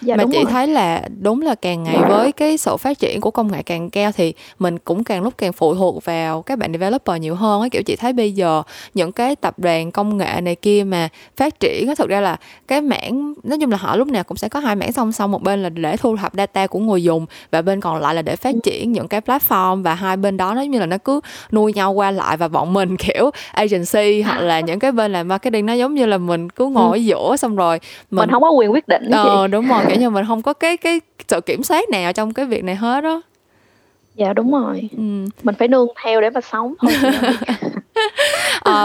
dạ, 0.00 0.16
mà 0.16 0.24
chị 0.32 0.36
rồi. 0.36 0.52
thấy 0.52 0.66
là 0.66 1.02
đúng 1.20 1.42
là 1.42 1.54
càng 1.54 1.82
ngày 1.82 1.98
với 2.08 2.32
cái 2.32 2.58
sự 2.58 2.76
phát 2.76 2.98
triển 2.98 3.20
của 3.20 3.30
công 3.30 3.52
nghệ 3.52 3.62
càng 3.62 3.90
cao 3.90 4.12
thì 4.12 4.34
mình 4.58 4.78
cũng 4.78 5.04
càng 5.04 5.22
lúc 5.22 5.34
càng 5.38 5.52
phụ 5.52 5.74
thuộc 5.74 6.04
vào 6.04 6.42
các 6.42 6.58
bạn 6.58 6.72
developer 6.72 7.20
nhiều 7.20 7.34
hơn 7.34 7.60
ấy. 7.60 7.70
Kiểu 7.70 7.82
chị 7.82 7.96
thấy 7.96 8.12
bây 8.12 8.32
giờ 8.32 8.62
những 8.94 9.12
cái 9.12 9.36
tập 9.36 9.58
đoàn 9.58 9.90
công 9.90 10.16
nghệ 10.16 10.40
này 10.40 10.54
kia 10.54 10.84
mà 10.84 11.08
phát 11.36 11.60
triển 11.60 11.94
thực 11.98 12.08
ra 12.08 12.20
là 12.20 12.36
cái 12.68 12.80
mảng 12.80 13.34
nói 13.42 13.58
chung 13.60 13.70
là 13.70 13.76
họ 13.76 13.96
lúc 13.96 14.08
nào 14.08 14.24
cũng 14.24 14.36
sẽ 14.36 14.48
có 14.48 14.60
hai 14.60 14.76
mảng 14.76 14.92
song 14.92 15.12
song 15.12 15.30
một 15.30 15.42
bên 15.42 15.62
là 15.62 15.68
để 15.68 15.96
thu 15.96 16.16
thập 16.16 16.32
data 16.34 16.66
của 16.66 16.78
người 16.78 17.02
dùng 17.02 17.26
và 17.50 17.62
bên 17.62 17.80
còn 17.80 18.00
lại 18.00 18.14
là 18.14 18.22
để 18.22 18.36
phát 18.36 18.54
triển 18.64 18.92
những 18.92 19.08
cái 19.08 19.20
platform 19.20 19.82
và 19.82 19.94
hai 19.94 20.16
bên 20.16 20.36
đó 20.36 20.54
nó 20.54 20.60
như 20.60 20.78
là 20.78 20.86
nó 20.86 20.98
cứ 20.98 21.20
nuôi 21.52 21.72
nhau 21.72 21.92
qua 21.92 22.10
lại 22.10 22.36
và 22.36 22.48
bọn 22.48 22.72
mình 22.72 22.96
kiểu 22.98 23.30
agency 23.52 24.22
hoặc 24.22 24.40
là 24.40 24.60
những 24.60 24.78
cái 24.78 24.92
bên 24.92 25.12
làm 25.12 25.28
marketing 25.28 25.66
nó 25.66 25.72
giống 25.72 25.94
như 25.94 26.06
là 26.06 26.18
mình 26.18 26.50
cứ 26.50 26.66
ngồi 26.66 26.98
ở 26.98 27.00
giữa 27.00 27.36
xong 27.36 27.56
rồi 27.56 27.80
mình, 28.10 28.20
mình 28.20 28.30
không 28.30 28.42
có 28.42 28.50
quyền 28.50 28.72
quyết 28.72 28.88
định 28.88 29.10
ờ 29.10 29.46
đúng 29.46 29.68
rồi 29.68 29.84
kiểu 29.88 30.00
như 30.00 30.10
mình 30.10 30.24
không 30.28 30.42
có 30.42 30.52
cái 30.52 30.76
cái 30.76 31.00
sự 31.28 31.40
kiểm 31.40 31.62
soát 31.62 31.88
nào 31.88 32.12
trong 32.12 32.34
cái 32.34 32.46
việc 32.46 32.64
này 32.64 32.74
hết 32.74 33.00
đó 33.00 33.22
dạ 34.14 34.32
đúng 34.32 34.52
rồi. 34.52 34.88
Ừ. 34.96 35.02
mình 35.42 35.54
phải 35.58 35.68
nương 35.68 35.88
theo 36.04 36.20
để 36.20 36.30
mà 36.30 36.40
sống 36.40 36.74
thôi 36.80 36.92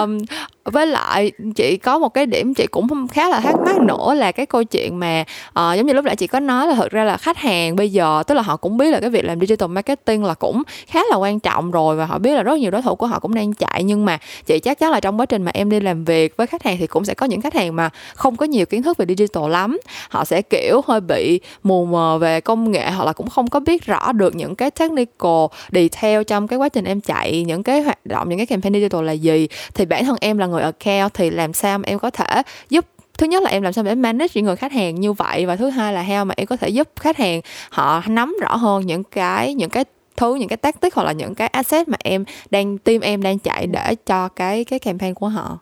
um, 0.01 0.17
với 0.65 0.87
lại 0.87 1.31
chị 1.55 1.77
có 1.77 1.99
một 1.99 2.09
cái 2.09 2.25
điểm 2.25 2.53
chị 2.53 2.67
cũng 2.67 3.07
khá 3.07 3.29
là 3.29 3.39
thắc 3.39 3.55
mắc 3.65 3.81
nữa 3.81 4.13
là 4.13 4.31
cái 4.31 4.45
câu 4.45 4.63
chuyện 4.63 4.99
mà 4.99 5.23
uh, 5.49 5.77
giống 5.77 5.85
như 5.85 5.93
lúc 5.93 6.05
nãy 6.05 6.15
chị 6.15 6.27
có 6.27 6.39
nói 6.39 6.67
là 6.67 6.75
thực 6.75 6.91
ra 6.91 7.03
là 7.03 7.17
khách 7.17 7.37
hàng 7.37 7.75
bây 7.75 7.91
giờ 7.91 8.23
tức 8.27 8.35
là 8.35 8.41
họ 8.41 8.57
cũng 8.57 8.77
biết 8.77 8.91
là 8.91 8.99
cái 8.99 9.09
việc 9.09 9.25
làm 9.25 9.39
digital 9.39 9.69
marketing 9.69 10.23
là 10.23 10.33
cũng 10.33 10.63
khá 10.87 10.99
là 11.09 11.15
quan 11.15 11.39
trọng 11.39 11.71
rồi 11.71 11.95
và 11.95 12.05
họ 12.05 12.17
biết 12.17 12.35
là 12.35 12.43
rất 12.43 12.59
nhiều 12.59 12.71
đối 12.71 12.81
thủ 12.81 12.95
của 12.95 13.07
họ 13.07 13.19
cũng 13.19 13.33
đang 13.33 13.53
chạy. 13.53 13.83
Nhưng 13.83 14.05
mà 14.05 14.17
chị 14.45 14.59
chắc 14.59 14.79
chắn 14.79 14.91
là 14.91 14.99
trong 14.99 15.19
quá 15.19 15.25
trình 15.25 15.43
mà 15.43 15.51
em 15.53 15.69
đi 15.69 15.79
làm 15.79 16.05
việc 16.05 16.37
với 16.37 16.47
khách 16.47 16.63
hàng 16.63 16.77
thì 16.79 16.87
cũng 16.87 17.05
sẽ 17.05 17.13
có 17.13 17.25
những 17.25 17.41
khách 17.41 17.53
hàng 17.53 17.75
mà 17.75 17.89
không 18.15 18.35
có 18.35 18.45
nhiều 18.45 18.65
kiến 18.65 18.83
thức 18.83 18.97
về 18.97 19.05
digital 19.05 19.49
lắm. 19.49 19.79
Họ 20.09 20.25
sẽ 20.25 20.41
kiểu 20.41 20.81
hơi 20.87 21.01
bị 21.01 21.39
mù 21.63 21.85
mờ 21.85 22.17
về 22.17 22.41
công 22.41 22.71
nghệ 22.71 22.91
hoặc 22.91 23.05
là 23.05 23.13
cũng 23.13 23.29
không 23.29 23.47
có 23.47 23.59
biết 23.59 23.85
rõ 23.85 24.11
được 24.11 24.35
những 24.35 24.55
cái 24.55 24.71
technical 24.71 25.45
detail 25.71 26.23
trong 26.23 26.47
cái 26.47 26.59
quá 26.59 26.69
trình 26.69 26.85
em 26.85 27.01
chạy 27.01 27.43
những 27.43 27.63
cái 27.63 27.81
hoạt 27.81 28.05
động 28.05 28.29
những 28.29 28.39
cái 28.39 28.45
campaign 28.45 28.73
digital 28.73 29.03
là 29.03 29.11
gì. 29.11 29.47
Thì 29.73 29.82
thì 29.83 29.87
bản 29.87 30.05
thân 30.05 30.15
em 30.21 30.37
là 30.37 30.45
người 30.45 30.61
account 30.61 31.13
thì 31.13 31.29
làm 31.29 31.53
sao 31.53 31.77
mà 31.77 31.83
em 31.87 31.99
có 31.99 32.09
thể 32.09 32.41
giúp 32.69 32.85
thứ 33.17 33.27
nhất 33.27 33.43
là 33.43 33.49
em 33.49 33.63
làm 33.63 33.73
sao 33.73 33.83
để 33.83 33.95
manage 33.95 34.31
những 34.33 34.45
người 34.45 34.55
khách 34.55 34.71
hàng 34.71 34.95
như 34.95 35.13
vậy 35.13 35.45
và 35.45 35.55
thứ 35.55 35.69
hai 35.69 35.93
là 35.93 36.03
how 36.03 36.25
mà 36.25 36.33
em 36.37 36.47
có 36.47 36.57
thể 36.57 36.69
giúp 36.69 36.89
khách 36.95 37.17
hàng 37.17 37.41
họ 37.69 38.01
nắm 38.07 38.35
rõ 38.41 38.55
hơn 38.55 38.85
những 38.85 39.03
cái 39.03 39.53
những 39.53 39.69
cái 39.69 39.85
thứ 40.17 40.35
những 40.35 40.47
cái 40.47 40.57
tactic 40.57 40.95
hoặc 40.95 41.03
là 41.03 41.11
những 41.11 41.35
cái 41.35 41.47
asset 41.47 41.87
mà 41.87 41.97
em 42.03 42.25
đang 42.49 42.77
team 42.77 43.01
em 43.01 43.23
đang 43.23 43.39
chạy 43.39 43.67
để 43.67 43.95
cho 44.05 44.27
cái 44.27 44.63
cái 44.63 44.79
campaign 44.79 45.13
của 45.13 45.27
họ 45.27 45.57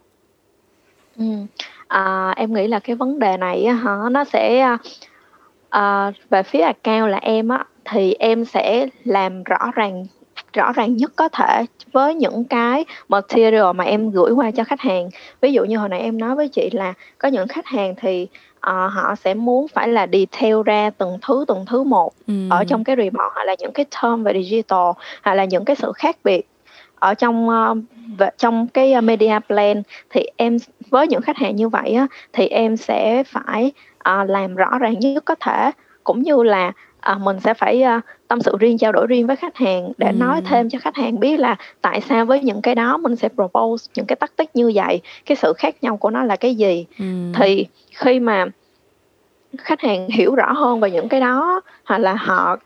ừ. 1.18 1.26
à, 1.88 2.34
em 2.38 2.54
nghĩ 2.54 2.68
là 2.68 2.80
cái 2.80 2.96
vấn 2.96 3.20
đề 3.20 3.38
này 3.38 3.66
hả 3.66 3.98
nó 4.12 4.24
sẽ 4.24 4.60
à, 4.60 4.78
à, 5.70 6.12
về 6.30 6.44
phía 6.44 6.62
account 6.62 7.12
là 7.12 7.18
em 7.18 7.48
á 7.48 7.66
thì 7.86 8.14
em 8.14 8.46
sẽ 8.46 8.88
làm 9.04 9.44
rõ 9.44 9.72
ràng 9.76 10.06
rõ 10.54 10.72
ràng 10.72 10.98
nhất 10.98 11.12
có 11.16 11.30
thể 11.30 11.66
với 11.92 12.16
những 12.16 12.44
cái 12.44 12.86
material 13.10 13.74
mà 13.76 13.84
em 13.84 14.12
gửi 14.12 14.32
qua 14.32 14.52
cho 14.52 14.64
khách 14.64 14.80
hàng. 14.80 15.10
Ví 15.42 15.54
dụ 15.54 15.66
như 15.66 15.78
hồi 15.78 15.90
nãy 15.90 16.00
em 16.00 16.18
nói 16.18 16.36
với 16.36 16.48
chị 16.48 16.70
là 16.74 16.94
có 17.18 17.28
những 17.28 17.48
khách 17.48 17.66
hàng 17.66 17.96
thì 17.98 18.28
uh, 18.58 18.92
họ 18.92 19.16
sẽ 19.16 19.34
muốn 19.34 19.68
phải 19.68 19.88
là 19.88 20.08
detail 20.12 20.56
ra 20.66 20.90
từng 20.90 21.18
thứ 21.22 21.46
từng 21.48 21.66
thứ 21.66 21.84
một 21.84 22.14
ừ. 22.28 22.34
ở 22.50 22.64
trong 22.64 22.84
cái 22.84 22.96
report 22.96 23.34
hoặc 23.36 23.44
là 23.46 23.56
những 23.60 23.72
cái 23.72 23.86
term 24.02 24.24
về 24.24 24.34
digital 24.34 24.92
hoặc 25.24 25.34
là 25.34 25.46
những 25.46 25.66
cái 25.66 25.76
sự 25.76 25.92
khác 25.96 26.18
biệt 26.24 26.48
ở 26.96 27.14
trong 27.14 27.50
uh, 27.50 27.78
trong 28.38 28.68
cái 28.68 29.02
media 29.02 29.40
plan. 29.48 29.84
Thì 30.10 30.26
em 30.38 30.58
với 30.90 31.08
những 31.08 31.22
khách 31.22 31.38
hàng 31.38 31.56
như 31.56 31.70
vậy 31.70 31.94
á, 31.94 32.08
thì 32.34 32.48
em 32.48 32.78
sẽ 32.78 33.24
phải 33.24 33.72
uh, 34.00 34.30
làm 34.30 34.56
rõ 34.56 34.78
ràng 34.80 35.00
nhất 35.00 35.26
có 35.26 35.36
thể. 35.40 35.72
Cũng 36.04 36.24
như 36.24 36.44
là 36.44 36.72
à, 37.02 37.16
mình 37.16 37.40
sẽ 37.40 37.54
phải 37.54 37.82
à, 37.82 38.02
tâm 38.28 38.42
sự 38.42 38.58
riêng 38.60 38.78
trao 38.78 38.92
đổi 38.92 39.08
riêng 39.08 39.28
với 39.28 39.36
khách 39.36 39.58
hàng 39.58 39.92
để 39.98 40.08
ừ. 40.08 40.14
nói 40.14 40.42
thêm 40.46 40.70
cho 40.70 40.80
khách 40.80 40.96
hàng 40.96 41.20
biết 41.20 41.40
là 41.40 41.56
tại 41.82 42.02
sao 42.02 42.26
với 42.26 42.40
những 42.40 42.62
cái 42.62 42.76
đó 42.76 42.98
mình 42.98 43.16
sẽ 43.16 43.30
propose 43.36 43.92
những 43.96 44.06
cái 44.06 44.16
tactic 44.16 44.56
như 44.56 44.72
vậy 44.76 45.02
cái 45.26 45.36
sự 45.36 45.54
khác 45.58 45.76
nhau 45.82 45.98
của 45.98 46.10
nó 46.10 46.24
là 46.24 46.36
cái 46.36 46.56
gì 46.56 46.86
ừ. 47.00 47.06
thì 47.36 47.66
khi 47.92 48.20
mà 48.20 48.46
khách 49.58 49.82
hàng 49.82 50.10
hiểu 50.10 50.36
rõ 50.36 50.52
hơn 50.54 50.80
về 50.80 50.92
những 50.92 51.10
cái 51.10 51.20
đó 51.20 51.62
hoặc 51.86 51.98
là 51.98 52.14
họ 52.14 52.58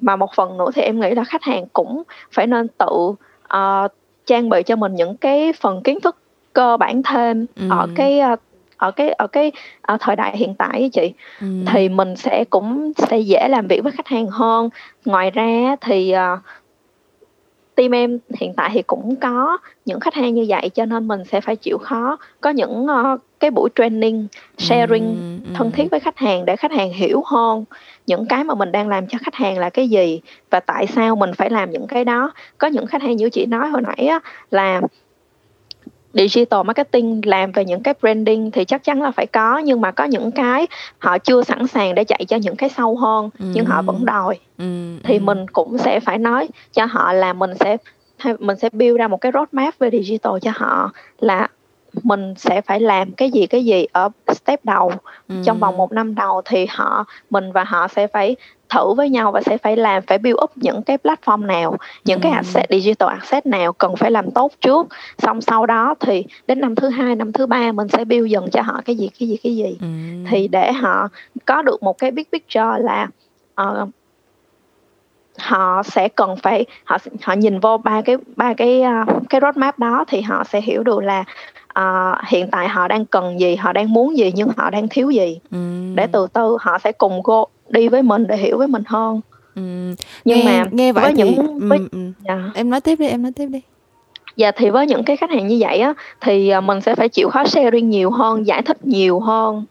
mà 0.00 0.16
một 0.16 0.34
phần 0.34 0.58
nữa 0.58 0.70
thì 0.74 0.82
em 0.82 1.00
nghĩ 1.00 1.10
là 1.10 1.24
khách 1.24 1.42
hàng 1.42 1.66
cũng 1.72 2.02
phải 2.32 2.46
nên 2.46 2.68
tự 2.68 3.14
uh, 3.54 3.92
trang 4.26 4.48
bị 4.48 4.62
cho 4.62 4.76
mình 4.76 4.94
những 4.94 5.16
cái 5.16 5.52
phần 5.52 5.82
kiến 5.82 6.00
thức 6.00 6.16
cơ 6.52 6.76
bản 6.76 7.02
thêm 7.02 7.46
ừ. 7.56 7.66
ở 7.70 7.88
cái 7.94 8.20
uh, 8.32 8.40
ở 8.84 8.90
cái 8.90 9.10
ở 9.12 9.26
cái 9.26 9.52
ở 9.82 9.96
thời 10.00 10.16
đại 10.16 10.36
hiện 10.36 10.54
tại 10.54 10.80
với 10.80 10.90
chị 10.92 11.12
ừ. 11.40 11.46
thì 11.66 11.88
mình 11.88 12.16
sẽ 12.16 12.44
cũng 12.50 12.92
sẽ 12.96 13.18
dễ 13.18 13.48
làm 13.48 13.66
việc 13.66 13.80
với 13.82 13.92
khách 13.92 14.06
hàng 14.06 14.26
hơn. 14.26 14.68
Ngoài 15.04 15.30
ra 15.30 15.76
thì 15.80 16.14
uh, 16.14 16.40
team 17.74 17.94
em 17.94 18.18
hiện 18.40 18.54
tại 18.56 18.70
thì 18.72 18.82
cũng 18.82 19.16
có 19.16 19.58
những 19.84 20.00
khách 20.00 20.14
hàng 20.14 20.34
như 20.34 20.46
vậy 20.48 20.70
cho 20.74 20.84
nên 20.84 21.08
mình 21.08 21.24
sẽ 21.24 21.40
phải 21.40 21.56
chịu 21.56 21.78
khó 21.78 22.18
có 22.40 22.50
những 22.50 22.86
uh, 22.86 23.20
cái 23.40 23.50
buổi 23.50 23.70
training 23.74 24.26
sharing 24.58 25.04
ừ, 25.44 25.50
thân 25.54 25.70
thiết 25.70 25.90
với 25.90 26.00
khách 26.00 26.18
hàng 26.18 26.44
để 26.44 26.56
khách 26.56 26.72
hàng 26.72 26.92
hiểu 26.92 27.22
hơn 27.26 27.64
những 28.06 28.26
cái 28.26 28.44
mà 28.44 28.54
mình 28.54 28.72
đang 28.72 28.88
làm 28.88 29.06
cho 29.06 29.18
khách 29.22 29.34
hàng 29.34 29.58
là 29.58 29.70
cái 29.70 29.88
gì 29.88 30.20
và 30.50 30.60
tại 30.60 30.86
sao 30.86 31.16
mình 31.16 31.30
phải 31.36 31.50
làm 31.50 31.70
những 31.70 31.86
cái 31.86 32.04
đó. 32.04 32.32
Có 32.58 32.66
những 32.66 32.86
khách 32.86 33.02
hàng 33.02 33.16
như 33.16 33.30
chị 33.30 33.46
nói 33.46 33.68
hồi 33.68 33.82
nãy 33.82 34.06
á, 34.06 34.20
là 34.50 34.80
digital 36.14 36.62
marketing 36.64 37.20
làm 37.24 37.52
về 37.52 37.64
những 37.64 37.82
cái 37.82 37.94
branding 38.00 38.50
thì 38.50 38.64
chắc 38.64 38.84
chắn 38.84 39.02
là 39.02 39.10
phải 39.10 39.26
có 39.26 39.58
nhưng 39.58 39.80
mà 39.80 39.90
có 39.90 40.04
những 40.04 40.30
cái 40.30 40.66
họ 40.98 41.18
chưa 41.18 41.42
sẵn 41.42 41.66
sàng 41.66 41.94
để 41.94 42.04
chạy 42.04 42.24
cho 42.28 42.36
những 42.36 42.56
cái 42.56 42.70
sâu 42.70 42.96
hơn 42.96 43.30
ừ. 43.38 43.44
nhưng 43.54 43.64
họ 43.64 43.82
vẫn 43.82 44.04
đòi 44.04 44.38
ừ. 44.58 44.96
thì 45.04 45.14
ừ. 45.14 45.20
mình 45.20 45.48
cũng 45.48 45.78
sẽ 45.78 46.00
phải 46.00 46.18
nói 46.18 46.48
cho 46.72 46.84
họ 46.84 47.12
là 47.12 47.32
mình 47.32 47.50
sẽ 47.60 47.76
mình 48.38 48.56
sẽ 48.56 48.68
build 48.72 48.98
ra 48.98 49.08
một 49.08 49.20
cái 49.20 49.32
roadmap 49.34 49.78
về 49.78 49.90
digital 49.90 50.32
cho 50.42 50.50
họ 50.54 50.92
là 51.18 51.48
mình 52.02 52.34
sẽ 52.36 52.60
phải 52.60 52.80
làm 52.80 53.12
cái 53.12 53.30
gì 53.30 53.46
cái 53.46 53.64
gì 53.64 53.86
ở 53.92 54.08
step 54.32 54.64
đầu 54.64 54.92
ừ. 55.28 55.34
trong 55.44 55.58
vòng 55.58 55.76
một 55.76 55.92
năm 55.92 56.14
đầu 56.14 56.42
thì 56.44 56.66
họ 56.70 57.04
mình 57.30 57.52
và 57.52 57.64
họ 57.64 57.88
sẽ 57.88 58.06
phải 58.06 58.36
thử 58.68 58.94
với 58.94 59.10
nhau 59.10 59.32
và 59.32 59.40
sẽ 59.40 59.58
phải 59.58 59.76
làm 59.76 60.02
phải 60.06 60.18
build 60.18 60.36
up 60.42 60.50
những 60.56 60.82
cái 60.82 60.98
platform 61.04 61.46
nào 61.46 61.76
những 62.04 62.20
ừ. 62.20 62.22
cái 62.22 62.32
asset 62.32 62.66
digital 62.70 63.08
asset 63.08 63.46
nào 63.46 63.72
cần 63.72 63.96
phải 63.96 64.10
làm 64.10 64.30
tốt 64.30 64.52
trước 64.60 64.86
xong 65.18 65.40
sau 65.40 65.66
đó 65.66 65.94
thì 66.00 66.24
đến 66.46 66.60
năm 66.60 66.74
thứ 66.74 66.88
hai 66.88 67.16
năm 67.16 67.32
thứ 67.32 67.46
ba 67.46 67.72
mình 67.72 67.88
sẽ 67.88 68.04
build 68.04 68.30
dần 68.30 68.50
cho 68.50 68.62
họ 68.62 68.80
cái 68.84 68.96
gì 68.96 69.10
cái 69.20 69.28
gì 69.28 69.36
cái 69.42 69.56
gì 69.56 69.76
ừ. 69.80 69.86
thì 70.30 70.48
để 70.48 70.72
họ 70.72 71.08
có 71.44 71.62
được 71.62 71.82
một 71.82 71.98
cái 71.98 72.10
big 72.10 72.24
picture 72.32 72.78
là 72.80 73.08
uh, 73.62 73.88
họ 75.38 75.82
sẽ 75.82 76.08
cần 76.08 76.36
phải 76.42 76.64
họ 76.84 76.98
họ 77.22 77.32
nhìn 77.32 77.60
vô 77.60 77.78
ba 77.78 78.02
cái 78.02 78.16
ba 78.36 78.54
cái 78.54 78.82
uh, 79.02 79.22
cái 79.30 79.40
roadmap 79.40 79.78
đó 79.78 80.04
thì 80.08 80.20
họ 80.20 80.44
sẽ 80.44 80.60
hiểu 80.60 80.82
được 80.82 81.02
là 81.02 81.24
uh, 81.78 82.18
hiện 82.28 82.48
tại 82.50 82.68
họ 82.68 82.88
đang 82.88 83.06
cần 83.06 83.40
gì 83.40 83.56
họ 83.56 83.72
đang 83.72 83.92
muốn 83.92 84.16
gì 84.16 84.32
nhưng 84.34 84.48
họ 84.56 84.70
đang 84.70 84.88
thiếu 84.88 85.10
gì 85.10 85.40
ừ. 85.50 85.58
để 85.94 86.06
từ 86.06 86.26
từ 86.32 86.56
họ 86.60 86.78
sẽ 86.78 86.92
cùng 86.92 87.22
cô 87.22 87.46
đi 87.68 87.88
với 87.88 88.02
mình 88.02 88.26
để 88.26 88.36
hiểu 88.36 88.58
với 88.58 88.68
mình 88.68 88.82
hơn 88.86 89.20
ừ. 89.54 89.62
nhưng 90.24 90.38
nghe, 90.38 90.44
mà 90.44 90.64
nghe 90.70 90.92
vậy 90.92 91.02
với 91.02 91.14
thì, 91.16 91.22
những 91.22 91.58
với, 91.68 91.78
ừ, 91.92 91.98
dạ. 92.24 92.50
em 92.54 92.70
nói 92.70 92.80
tiếp 92.80 92.96
đi 92.98 93.08
em 93.08 93.22
nói 93.22 93.32
tiếp 93.32 93.46
đi 93.46 93.60
Dạ 94.36 94.50
thì 94.50 94.70
với 94.70 94.86
những 94.86 95.04
cái 95.04 95.16
khách 95.16 95.30
hàng 95.30 95.46
như 95.46 95.56
vậy 95.60 95.80
á 95.80 95.94
thì 96.20 96.48
à, 96.48 96.60
mình 96.60 96.80
sẽ 96.80 96.94
phải 96.94 97.08
chịu 97.08 97.28
khó 97.30 97.44
sharing 97.44 97.90
nhiều 97.90 98.10
hơn, 98.10 98.46
giải 98.46 98.62
thích 98.62 98.86
nhiều 98.86 99.20
hơn. 99.20 99.64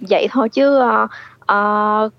Vậy 0.00 0.28
thôi 0.30 0.48
chứ 0.48 0.80
uh, 0.80 1.10
uh, 1.52 2.12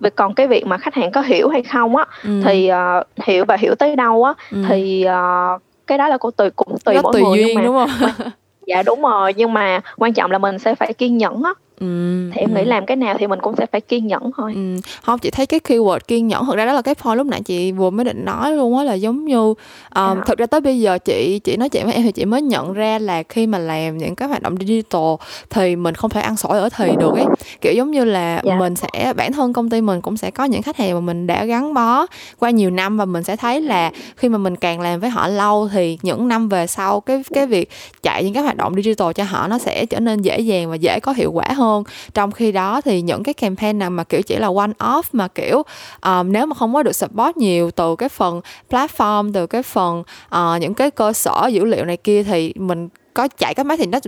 về 0.00 0.10
còn 0.10 0.34
cái 0.34 0.46
việc 0.46 0.66
mà 0.66 0.78
khách 0.78 0.94
hàng 0.94 1.12
có 1.12 1.20
hiểu 1.20 1.48
hay 1.48 1.62
không 1.62 1.96
á 1.96 2.04
ừ. 2.24 2.42
thì 2.44 2.70
uh, 2.72 3.06
hiểu 3.24 3.44
và 3.44 3.56
hiểu 3.56 3.74
tới 3.74 3.96
đâu 3.96 4.24
á 4.24 4.34
ừ. 4.50 4.64
thì 4.68 5.06
uh, 5.06 5.62
cái 5.92 5.98
đó 5.98 6.08
là 6.08 6.18
cô 6.18 6.30
tùy 6.30 6.50
cũng 6.50 6.78
tùy 6.84 6.94
mỗi 7.02 7.12
tùy 7.12 7.22
người 7.22 7.38
duyên, 7.38 7.46
nhưng 7.46 7.56
mà 7.56 7.62
đúng 7.62 7.74
không? 7.74 8.10
dạ 8.66 8.82
đúng 8.82 9.02
rồi 9.02 9.34
nhưng 9.36 9.52
mà 9.52 9.80
quan 9.96 10.12
trọng 10.12 10.30
là 10.30 10.38
mình 10.38 10.58
sẽ 10.58 10.74
phải 10.74 10.92
kiên 10.92 11.18
nhẫn 11.18 11.42
á 11.42 11.52
Ừ, 11.80 11.86
thì 12.32 12.40
em 12.40 12.54
ừ. 12.54 12.58
nghĩ 12.58 12.64
làm 12.64 12.86
cái 12.86 12.96
nào 12.96 13.16
thì 13.18 13.26
mình 13.26 13.38
cũng 13.42 13.56
sẽ 13.56 13.66
phải 13.72 13.80
kiên 13.80 14.06
nhẫn 14.06 14.30
thôi 14.36 14.52
ừ. 14.54 14.60
không 15.02 15.18
chị 15.18 15.30
thấy 15.30 15.46
cái 15.46 15.60
keyword 15.60 15.98
kiên 16.08 16.28
nhẫn 16.28 16.46
thực 16.46 16.56
ra 16.56 16.66
đó 16.66 16.72
là 16.72 16.82
cái 16.82 16.94
point 16.94 17.18
lúc 17.18 17.26
nãy 17.26 17.42
chị 17.42 17.72
vừa 17.72 17.90
mới 17.90 18.04
định 18.04 18.24
nói 18.24 18.56
luôn 18.56 18.78
á 18.78 18.84
là 18.84 18.94
giống 18.94 19.24
như 19.24 19.38
um, 19.38 19.54
yeah. 19.94 20.26
thực 20.26 20.38
ra 20.38 20.46
tới 20.46 20.60
bây 20.60 20.80
giờ 20.80 20.98
chị 20.98 21.40
chị 21.44 21.56
nói 21.56 21.68
chuyện 21.68 21.84
với 21.84 21.94
em 21.94 22.02
thì 22.02 22.12
chị 22.12 22.24
mới 22.24 22.42
nhận 22.42 22.72
ra 22.72 22.98
là 22.98 23.22
khi 23.22 23.46
mà 23.46 23.58
làm 23.58 23.98
những 23.98 24.14
cái 24.14 24.28
hoạt 24.28 24.42
động 24.42 24.56
digital 24.60 25.14
thì 25.50 25.76
mình 25.76 25.94
không 25.94 26.10
thể 26.10 26.20
ăn 26.20 26.36
sổi 26.36 26.58
ở 26.58 26.68
thì 26.76 26.90
được 26.98 27.14
ấy 27.14 27.26
kiểu 27.60 27.72
giống 27.72 27.90
như 27.90 28.04
là 28.04 28.32
yeah. 28.32 28.44
Dạ. 28.44 28.58
mình 28.58 28.76
sẽ 28.76 29.12
bản 29.16 29.32
thân 29.32 29.52
công 29.52 29.70
ty 29.70 29.80
mình 29.80 30.00
cũng 30.00 30.16
sẽ 30.16 30.30
có 30.30 30.44
những 30.44 30.62
khách 30.62 30.76
hàng 30.76 30.94
mà 30.94 31.00
mình 31.00 31.26
đã 31.26 31.44
gắn 31.44 31.74
bó 31.74 32.06
qua 32.38 32.50
nhiều 32.50 32.70
năm 32.70 32.96
và 32.96 33.04
mình 33.04 33.22
sẽ 33.22 33.36
thấy 33.36 33.60
là 33.60 33.90
khi 34.16 34.28
mà 34.28 34.38
mình 34.38 34.56
càng 34.56 34.80
làm 34.80 35.00
với 35.00 35.10
họ 35.10 35.28
lâu 35.28 35.68
thì 35.72 35.98
những 36.02 36.28
năm 36.28 36.48
về 36.48 36.66
sau 36.66 37.00
cái 37.00 37.22
cái 37.34 37.46
việc 37.46 37.70
chạy 38.02 38.24
những 38.24 38.34
cái 38.34 38.42
hoạt 38.42 38.56
động 38.56 38.74
digital 38.74 39.12
cho 39.14 39.24
họ 39.24 39.48
nó 39.48 39.58
sẽ 39.58 39.86
trở 39.86 40.00
nên 40.00 40.22
dễ 40.22 40.40
dàng 40.40 40.70
và 40.70 40.76
dễ 40.76 41.00
có 41.00 41.12
hiệu 41.12 41.32
quả 41.32 41.46
hơn 41.52 41.61
hơn. 41.62 41.84
Trong 42.14 42.32
khi 42.32 42.52
đó 42.52 42.80
thì 42.80 43.02
những 43.02 43.22
cái 43.22 43.34
campaign 43.34 43.78
nào 43.78 43.90
mà 43.90 44.04
kiểu 44.04 44.22
chỉ 44.22 44.36
là 44.36 44.48
one 44.56 44.72
off 44.78 45.02
mà 45.12 45.28
kiểu 45.28 45.62
um, 46.04 46.32
nếu 46.32 46.46
mà 46.46 46.54
không 46.54 46.74
có 46.74 46.82
được 46.82 46.92
support 46.92 47.36
nhiều 47.36 47.70
từ 47.70 47.96
cái 47.96 48.08
phần 48.08 48.40
platform 48.70 49.32
từ 49.32 49.46
cái 49.46 49.62
phần 49.62 50.02
uh, 50.34 50.60
những 50.60 50.74
cái 50.74 50.90
cơ 50.90 51.12
sở 51.12 51.48
dữ 51.52 51.64
liệu 51.64 51.84
này 51.84 51.96
kia 51.96 52.22
thì 52.22 52.52
mình 52.56 52.88
có 53.14 53.28
chạy 53.38 53.54
cái 53.54 53.64
máy 53.64 53.76
thì 53.76 53.86
nó 53.86 53.98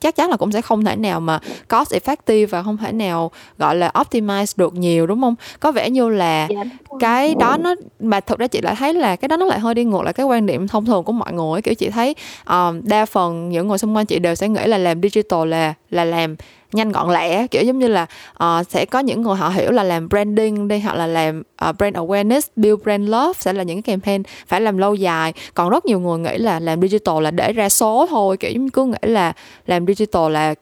chắc 0.00 0.16
chắn 0.16 0.30
là 0.30 0.36
cũng 0.36 0.52
sẽ 0.52 0.62
không 0.62 0.84
thể 0.84 0.96
nào 0.96 1.20
mà 1.20 1.38
cost 1.68 1.94
effective 1.94 2.46
và 2.46 2.62
không 2.62 2.76
thể 2.76 2.92
nào 2.92 3.30
gọi 3.58 3.76
là 3.76 3.90
optimize 3.94 4.54
được 4.56 4.74
nhiều 4.74 5.06
đúng 5.06 5.20
không? 5.20 5.34
Có 5.60 5.72
vẻ 5.72 5.90
như 5.90 6.08
là 6.08 6.48
dạ, 6.50 6.64
cái 7.00 7.34
đó 7.34 7.56
nó 7.56 7.74
mà 8.00 8.20
thực 8.20 8.38
ra 8.38 8.46
chị 8.46 8.60
lại 8.60 8.74
thấy 8.78 8.94
là 8.94 9.16
cái 9.16 9.28
đó 9.28 9.36
nó 9.36 9.44
lại 9.44 9.58
hơi 9.58 9.74
đi 9.74 9.84
ngược 9.84 10.02
lại 10.02 10.12
cái 10.12 10.26
quan 10.26 10.46
điểm 10.46 10.68
thông 10.68 10.86
thường 10.86 11.04
của 11.04 11.12
mọi 11.12 11.32
người. 11.32 11.62
Kiểu 11.62 11.74
chị 11.74 11.90
thấy 11.90 12.14
um, 12.46 12.80
đa 12.82 13.06
phần 13.06 13.48
những 13.48 13.68
người 13.68 13.78
xung 13.78 13.96
quanh 13.96 14.06
chị 14.06 14.18
đều 14.18 14.34
sẽ 14.34 14.48
nghĩ 14.48 14.66
là 14.66 14.78
làm 14.78 15.02
digital 15.02 15.48
là 15.48 15.74
là 15.90 16.04
làm 16.04 16.36
nhanh 16.72 16.92
gọn 16.92 17.10
lẹ 17.10 17.46
kiểu 17.46 17.62
giống 17.62 17.78
như 17.78 17.88
là 17.88 18.06
uh, 18.44 18.66
sẽ 18.68 18.84
có 18.84 18.98
những 18.98 19.22
người 19.22 19.36
họ 19.36 19.48
hiểu 19.48 19.70
là 19.70 19.82
làm 19.82 20.08
branding 20.08 20.68
đi 20.68 20.80
hoặc 20.80 20.96
là 20.96 21.06
làm 21.06 21.42
uh, 21.68 21.76
brand 21.78 21.96
awareness 21.96 22.40
build 22.56 22.82
brand 22.82 23.08
love 23.08 23.32
sẽ 23.32 23.52
là 23.52 23.62
những 23.62 23.82
cái 23.82 23.96
campaign 23.96 24.22
phải 24.46 24.60
làm 24.60 24.78
lâu 24.78 24.94
dài. 24.94 25.32
Còn 25.54 25.70
rất 25.70 25.86
nhiều 25.86 26.00
người 26.00 26.18
nghĩ 26.18 26.38
là 26.38 26.60
làm 26.60 26.80
digital 26.80 27.22
là 27.22 27.30
để 27.30 27.52
ra 27.52 27.68
số 27.68 28.06
thôi 28.10 28.36
kiểu 28.36 28.52
cứ 28.72 28.84
nghĩ 28.84 28.98
là 29.02 29.32
làm 29.66 29.86
digital 29.86 30.32
là 30.32 30.54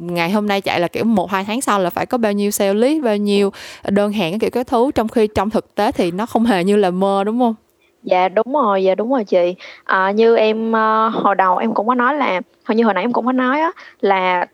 ngày 0.00 0.30
hôm 0.30 0.46
nay 0.46 0.60
chạy 0.60 0.80
là 0.80 0.88
kiểu 0.88 1.04
một 1.04 1.30
hai 1.30 1.44
tháng 1.44 1.60
sau 1.60 1.80
là 1.80 1.90
phải 1.90 2.06
có 2.06 2.18
bao 2.18 2.32
nhiêu 2.32 2.50
sale 2.50 2.74
list 2.74 3.04
bao 3.04 3.16
nhiêu 3.16 3.52
đơn 3.88 4.12
hàng 4.12 4.38
kiểu 4.38 4.50
cái 4.50 4.64
thứ. 4.64 4.90
Trong 4.94 5.08
khi 5.08 5.26
trong 5.26 5.50
thực 5.50 5.74
tế 5.74 5.92
thì 5.92 6.10
nó 6.10 6.26
không 6.26 6.44
hề 6.44 6.64
như 6.64 6.76
là 6.76 6.90
mơ 6.90 7.24
đúng 7.24 7.38
không? 7.38 7.54
Dạ 8.02 8.28
đúng 8.28 8.52
rồi, 8.52 8.84
dạ 8.84 8.94
đúng 8.94 9.10
rồi 9.10 9.24
chị. 9.24 9.54
À, 9.84 10.10
như 10.10 10.36
em 10.36 10.70
uh, 10.70 11.14
hồi 11.14 11.34
đầu 11.34 11.56
em 11.56 11.74
cũng 11.74 11.86
có 11.86 11.94
nói 11.94 12.14
là 12.14 12.40
hồi 12.64 12.76
như 12.76 12.84
hồi 12.84 12.94
nãy 12.94 13.04
em 13.04 13.12
cũng 13.12 13.26
có 13.26 13.32
nói 13.32 13.60
á 13.60 13.70
là 14.00 14.46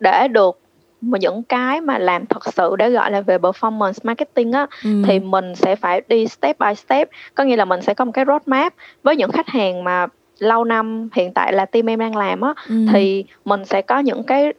để 0.00 0.28
được 0.28 0.60
mà 1.00 1.18
những 1.20 1.42
cái 1.42 1.80
mà 1.80 1.98
làm 1.98 2.26
thật 2.26 2.54
sự 2.54 2.76
để 2.76 2.90
gọi 2.90 3.10
là 3.10 3.20
về 3.20 3.38
performance 3.38 3.98
marketing 4.02 4.52
á 4.52 4.66
ừ. 4.84 4.90
thì 5.06 5.20
mình 5.20 5.54
sẽ 5.54 5.76
phải 5.76 6.02
đi 6.08 6.26
step 6.26 6.58
by 6.58 6.74
step 6.74 7.10
có 7.34 7.44
nghĩa 7.44 7.56
là 7.56 7.64
mình 7.64 7.82
sẽ 7.82 7.94
có 7.94 8.04
một 8.04 8.12
cái 8.14 8.24
roadmap 8.24 8.74
với 9.02 9.16
những 9.16 9.32
khách 9.32 9.48
hàng 9.48 9.84
mà 9.84 10.06
lâu 10.38 10.64
năm 10.64 11.08
hiện 11.14 11.32
tại 11.34 11.52
là 11.52 11.64
team 11.64 11.90
em 11.90 11.98
đang 11.98 12.16
làm 12.16 12.40
á 12.40 12.54
ừ. 12.68 12.74
thì 12.92 13.24
mình 13.44 13.64
sẽ 13.64 13.82
có 13.82 13.98
những 13.98 14.22
cái 14.22 14.52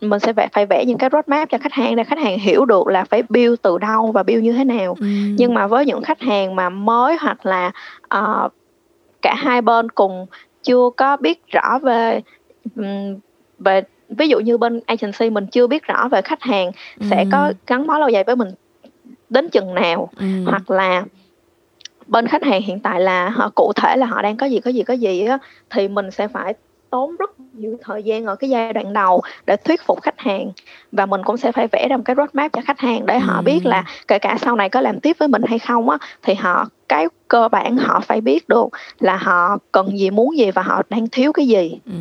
mình 0.00 0.20
sẽ 0.20 0.32
vẽ, 0.32 0.48
phải 0.52 0.66
vẽ 0.66 0.84
những 0.84 0.98
cái 0.98 1.10
roadmap 1.12 1.48
cho 1.50 1.58
khách 1.58 1.72
hàng 1.72 1.96
để 1.96 2.04
khách 2.04 2.18
hàng 2.18 2.38
hiểu 2.38 2.64
được 2.64 2.86
là 2.86 3.04
phải 3.04 3.22
build 3.28 3.54
từ 3.62 3.78
đâu 3.78 4.12
và 4.12 4.22
build 4.22 4.42
như 4.42 4.52
thế 4.52 4.64
nào 4.64 4.96
ừ. 5.00 5.06
nhưng 5.38 5.54
mà 5.54 5.66
với 5.66 5.86
những 5.86 6.02
khách 6.02 6.20
hàng 6.20 6.56
mà 6.56 6.68
mới 6.68 7.16
hoặc 7.20 7.46
là 7.46 7.70
uh, 8.18 8.52
cả 9.22 9.34
hai 9.34 9.62
bên 9.62 9.88
cùng 9.88 10.26
chưa 10.62 10.90
có 10.96 11.16
biết 11.16 11.46
rõ 11.46 11.78
về 11.78 12.20
về 13.58 13.82
ví 14.18 14.28
dụ 14.28 14.40
như 14.40 14.58
bên 14.58 14.80
agency 14.86 15.30
mình 15.30 15.46
chưa 15.46 15.66
biết 15.66 15.86
rõ 15.86 16.08
về 16.08 16.22
khách 16.22 16.42
hàng 16.42 16.70
ừ. 17.00 17.06
sẽ 17.10 17.24
có 17.32 17.52
gắn 17.66 17.86
bó 17.86 17.98
lâu 17.98 18.08
dài 18.08 18.24
với 18.24 18.36
mình 18.36 18.48
đến 19.30 19.48
chừng 19.48 19.74
nào 19.74 20.08
ừ. 20.16 20.26
hoặc 20.46 20.70
là 20.70 21.04
bên 22.06 22.26
khách 22.26 22.44
hàng 22.44 22.62
hiện 22.62 22.80
tại 22.80 23.00
là 23.00 23.28
họ 23.28 23.50
cụ 23.54 23.72
thể 23.76 23.96
là 23.96 24.06
họ 24.06 24.22
đang 24.22 24.36
có 24.36 24.46
gì 24.46 24.60
có 24.60 24.70
gì 24.70 24.82
có 24.82 24.94
gì 24.94 25.24
á 25.24 25.38
thì 25.70 25.88
mình 25.88 26.10
sẽ 26.10 26.28
phải 26.28 26.54
tốn 26.90 27.16
rất 27.16 27.30
nhiều 27.52 27.78
thời 27.82 28.02
gian 28.02 28.26
ở 28.26 28.36
cái 28.36 28.50
giai 28.50 28.72
đoạn 28.72 28.92
đầu 28.92 29.22
để 29.46 29.56
thuyết 29.56 29.82
phục 29.86 30.02
khách 30.02 30.18
hàng 30.20 30.52
và 30.92 31.06
mình 31.06 31.20
cũng 31.24 31.36
sẽ 31.36 31.52
phải 31.52 31.68
vẽ 31.72 31.88
ra 31.88 31.96
một 31.96 32.02
cái 32.04 32.16
roadmap 32.16 32.52
cho 32.52 32.60
khách 32.64 32.78
hàng 32.78 33.06
để 33.06 33.14
ừ. 33.14 33.20
họ 33.20 33.42
biết 33.42 33.66
là 33.66 33.84
kể 34.08 34.18
cả 34.18 34.36
sau 34.40 34.56
này 34.56 34.68
có 34.68 34.80
làm 34.80 35.00
tiếp 35.00 35.16
với 35.18 35.28
mình 35.28 35.42
hay 35.46 35.58
không 35.58 35.90
á 35.90 35.98
thì 36.22 36.34
họ 36.34 36.68
cái 36.88 37.06
cơ 37.28 37.48
bản 37.48 37.76
họ 37.76 38.00
phải 38.00 38.20
biết 38.20 38.48
được 38.48 38.68
là 39.00 39.16
họ 39.16 39.58
cần 39.72 39.98
gì 39.98 40.10
muốn 40.10 40.36
gì 40.36 40.50
và 40.50 40.62
họ 40.62 40.82
đang 40.90 41.08
thiếu 41.08 41.32
cái 41.32 41.46
gì 41.46 41.78
ừ. 41.86 41.92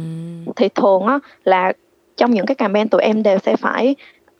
thì 0.55 0.69
thường 0.69 1.03
á 1.05 1.19
là 1.43 1.73
trong 2.21 2.31
những 2.31 2.45
cái 2.45 2.55
campaign 2.55 2.87
tụi 2.87 3.01
em 3.01 3.23
đều 3.23 3.37
sẽ 3.39 3.55
phải 3.55 3.95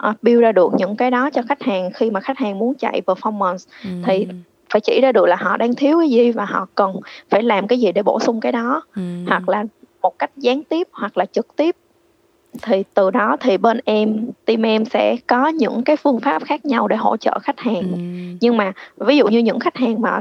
uh, 0.09 0.23
build 0.23 0.41
ra 0.41 0.51
được 0.51 0.73
những 0.77 0.95
cái 0.95 1.11
đó 1.11 1.29
cho 1.29 1.41
khách 1.49 1.63
hàng 1.63 1.91
khi 1.91 2.11
mà 2.11 2.19
khách 2.19 2.37
hàng 2.37 2.59
muốn 2.59 2.73
chạy 2.73 3.01
performance 3.05 3.57
ừ. 3.83 3.89
thì 4.05 4.27
phải 4.69 4.81
chỉ 4.81 4.99
ra 5.01 5.11
được 5.11 5.25
là 5.25 5.35
họ 5.35 5.57
đang 5.57 5.75
thiếu 5.75 5.99
cái 5.99 6.09
gì 6.09 6.31
và 6.31 6.45
họ 6.45 6.67
cần 6.75 6.95
phải 7.29 7.43
làm 7.43 7.67
cái 7.67 7.79
gì 7.79 7.91
để 7.91 8.03
bổ 8.03 8.19
sung 8.19 8.39
cái 8.39 8.51
đó 8.51 8.83
ừ. 8.95 9.01
hoặc 9.27 9.49
là 9.49 9.65
một 10.01 10.19
cách 10.19 10.31
gián 10.37 10.63
tiếp 10.63 10.87
hoặc 10.91 11.17
là 11.17 11.25
trực 11.25 11.55
tiếp 11.55 11.75
thì 12.61 12.83
từ 12.93 13.11
đó 13.11 13.37
thì 13.39 13.57
bên 13.57 13.79
em 13.85 14.27
team 14.45 14.65
em 14.65 14.85
sẽ 14.85 15.15
có 15.27 15.47
những 15.47 15.83
cái 15.83 15.95
phương 15.95 16.19
pháp 16.19 16.43
khác 16.45 16.65
nhau 16.65 16.87
để 16.87 16.95
hỗ 16.95 17.17
trợ 17.17 17.39
khách 17.39 17.59
hàng 17.59 17.91
ừ. 17.91 17.97
nhưng 18.41 18.57
mà 18.57 18.71
ví 18.97 19.17
dụ 19.17 19.27
như 19.27 19.39
những 19.39 19.59
khách 19.59 19.77
hàng 19.77 20.01
mà 20.01 20.19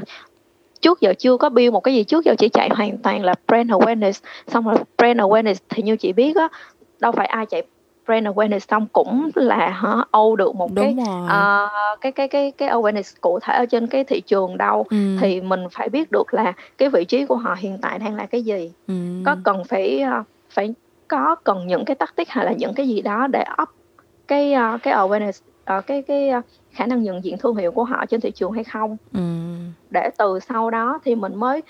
trước 0.80 1.00
giờ 1.00 1.14
chưa 1.18 1.36
có 1.36 1.48
build 1.48 1.72
một 1.72 1.80
cái 1.80 1.94
gì 1.94 2.04
trước 2.04 2.24
giờ 2.24 2.34
chỉ 2.38 2.48
chạy 2.48 2.68
hoàn 2.68 2.98
toàn 2.98 3.24
là 3.24 3.34
brand 3.48 3.70
awareness 3.70 4.20
xong 4.46 4.64
rồi 4.64 4.76
brand 4.98 5.20
awareness 5.20 5.54
thì 5.68 5.82
như 5.82 5.96
chị 5.96 6.12
biết 6.12 6.36
á 6.36 6.48
đâu 7.00 7.12
phải 7.12 7.26
ai 7.26 7.46
chạy 7.46 7.62
brand 8.06 8.26
awareness 8.26 8.58
xong 8.58 8.86
cũng 8.92 9.30
là 9.34 9.68
hả 9.68 10.04
âu 10.10 10.36
được 10.36 10.54
một 10.54 10.70
Đúng 10.74 10.96
cái 10.96 11.06
uh, 11.24 12.00
cái 12.00 12.12
cái 12.12 12.28
cái 12.28 12.50
cái 12.50 12.68
awareness 12.68 13.16
cụ 13.20 13.38
thể 13.42 13.54
ở 13.54 13.66
trên 13.66 13.86
cái 13.86 14.04
thị 14.04 14.20
trường 14.20 14.58
đâu 14.58 14.86
ừ. 14.90 15.16
thì 15.20 15.40
mình 15.40 15.60
phải 15.72 15.88
biết 15.88 16.10
được 16.12 16.34
là 16.34 16.52
cái 16.78 16.88
vị 16.88 17.04
trí 17.04 17.26
của 17.26 17.36
họ 17.36 17.56
hiện 17.58 17.78
tại 17.82 17.98
đang 17.98 18.14
là 18.14 18.26
cái 18.26 18.42
gì 18.42 18.72
ừ. 18.86 18.94
có 19.26 19.36
cần 19.44 19.64
phải 19.64 20.02
uh, 20.20 20.26
phải 20.50 20.74
có 21.08 21.34
cần 21.44 21.66
những 21.66 21.84
cái 21.84 21.94
tactic 21.94 22.28
hay 22.28 22.44
là 22.44 22.52
những 22.52 22.74
cái 22.74 22.88
gì 22.88 23.02
đó 23.02 23.26
để 23.26 23.44
up 23.62 23.68
cái 24.28 24.54
uh, 24.74 24.82
cái 24.82 24.94
awareness 24.94 25.40
uh, 25.78 25.86
cái 25.86 26.02
cái 26.02 26.30
uh, 26.38 26.44
khả 26.72 26.86
năng 26.86 27.02
nhận 27.02 27.24
diện 27.24 27.38
thương 27.38 27.56
hiệu 27.56 27.72
của 27.72 27.84
họ 27.84 28.06
trên 28.06 28.20
thị 28.20 28.30
trường 28.30 28.52
hay 28.52 28.64
không 28.64 28.96
ừ. 29.12 29.20
để 29.90 30.10
từ 30.18 30.38
sau 30.40 30.70
đó 30.70 30.98
thì 31.04 31.14
mình 31.14 31.36
mới 31.36 31.62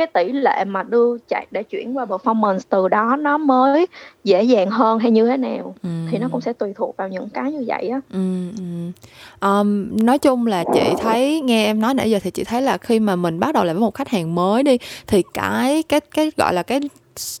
cái 0.00 0.24
tỷ 0.24 0.32
lệ 0.32 0.64
mà 0.64 0.82
đưa 0.82 1.16
chạy 1.28 1.46
để 1.50 1.62
chuyển 1.62 1.96
qua 1.96 2.04
performance 2.04 2.58
từ 2.68 2.88
đó 2.88 3.16
nó 3.20 3.38
mới 3.38 3.86
dễ 4.24 4.42
dàng 4.42 4.70
hơn 4.70 4.98
hay 4.98 5.10
như 5.10 5.26
thế 5.26 5.36
nào 5.36 5.74
ừ. 5.82 5.88
thì 6.10 6.18
nó 6.18 6.28
cũng 6.32 6.40
sẽ 6.40 6.52
tùy 6.52 6.72
thuộc 6.76 6.96
vào 6.96 7.08
những 7.08 7.28
cái 7.28 7.52
như 7.52 7.64
vậy 7.66 7.88
á 7.88 8.00
ừ, 8.12 8.50
ừ. 8.58 8.90
Um, 9.48 9.96
nói 10.02 10.18
chung 10.18 10.46
là 10.46 10.64
chị 10.74 10.92
thấy 10.98 11.40
nghe 11.40 11.66
em 11.66 11.80
nói 11.80 11.94
nãy 11.94 12.10
giờ 12.10 12.18
thì 12.22 12.30
chị 12.30 12.44
thấy 12.44 12.62
là 12.62 12.78
khi 12.78 13.00
mà 13.00 13.16
mình 13.16 13.40
bắt 13.40 13.54
đầu 13.54 13.64
làm 13.64 13.76
với 13.76 13.80
một 13.80 13.94
khách 13.94 14.08
hàng 14.08 14.34
mới 14.34 14.62
đi 14.62 14.78
thì 15.06 15.22
cái 15.34 15.82
cái 15.82 16.00
cái 16.00 16.30
gọi 16.36 16.54
là 16.54 16.62
cái 16.62 16.80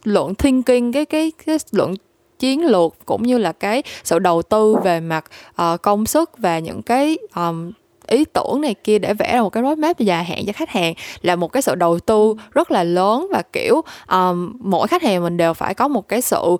lượng 0.04 0.34
thinking 0.34 0.92
cái 0.92 1.04
cái 1.04 1.32
cái 1.46 1.56
lượng 1.72 1.94
chiến 2.38 2.66
lược 2.66 2.94
cũng 3.06 3.22
như 3.22 3.38
là 3.38 3.52
cái 3.52 3.82
sự 4.04 4.18
đầu 4.18 4.42
tư 4.42 4.76
về 4.84 5.00
mặt 5.00 5.24
uh, 5.62 5.82
công 5.82 6.06
sức 6.06 6.30
và 6.38 6.58
những 6.58 6.82
cái 6.82 7.18
um, 7.36 7.72
ý 8.10 8.24
tưởng 8.24 8.60
này 8.60 8.74
kia 8.74 8.98
để 8.98 9.14
vẽ 9.14 9.32
ra 9.34 9.42
một 9.42 9.50
cái 9.50 9.62
roadmap 9.62 9.98
dài 9.98 10.24
hạn 10.24 10.46
cho 10.46 10.52
khách 10.52 10.70
hàng 10.70 10.94
là 11.22 11.36
một 11.36 11.52
cái 11.52 11.62
sự 11.62 11.74
đầu 11.74 11.98
tư 11.98 12.34
rất 12.52 12.70
là 12.70 12.84
lớn 12.84 13.26
và 13.32 13.42
kiểu 13.52 13.80
um, 14.10 14.52
mỗi 14.60 14.88
khách 14.88 15.02
hàng 15.02 15.22
mình 15.22 15.36
đều 15.36 15.54
phải 15.54 15.74
có 15.74 15.88
một 15.88 16.08
cái 16.08 16.22
sự 16.22 16.40
uh, 16.42 16.58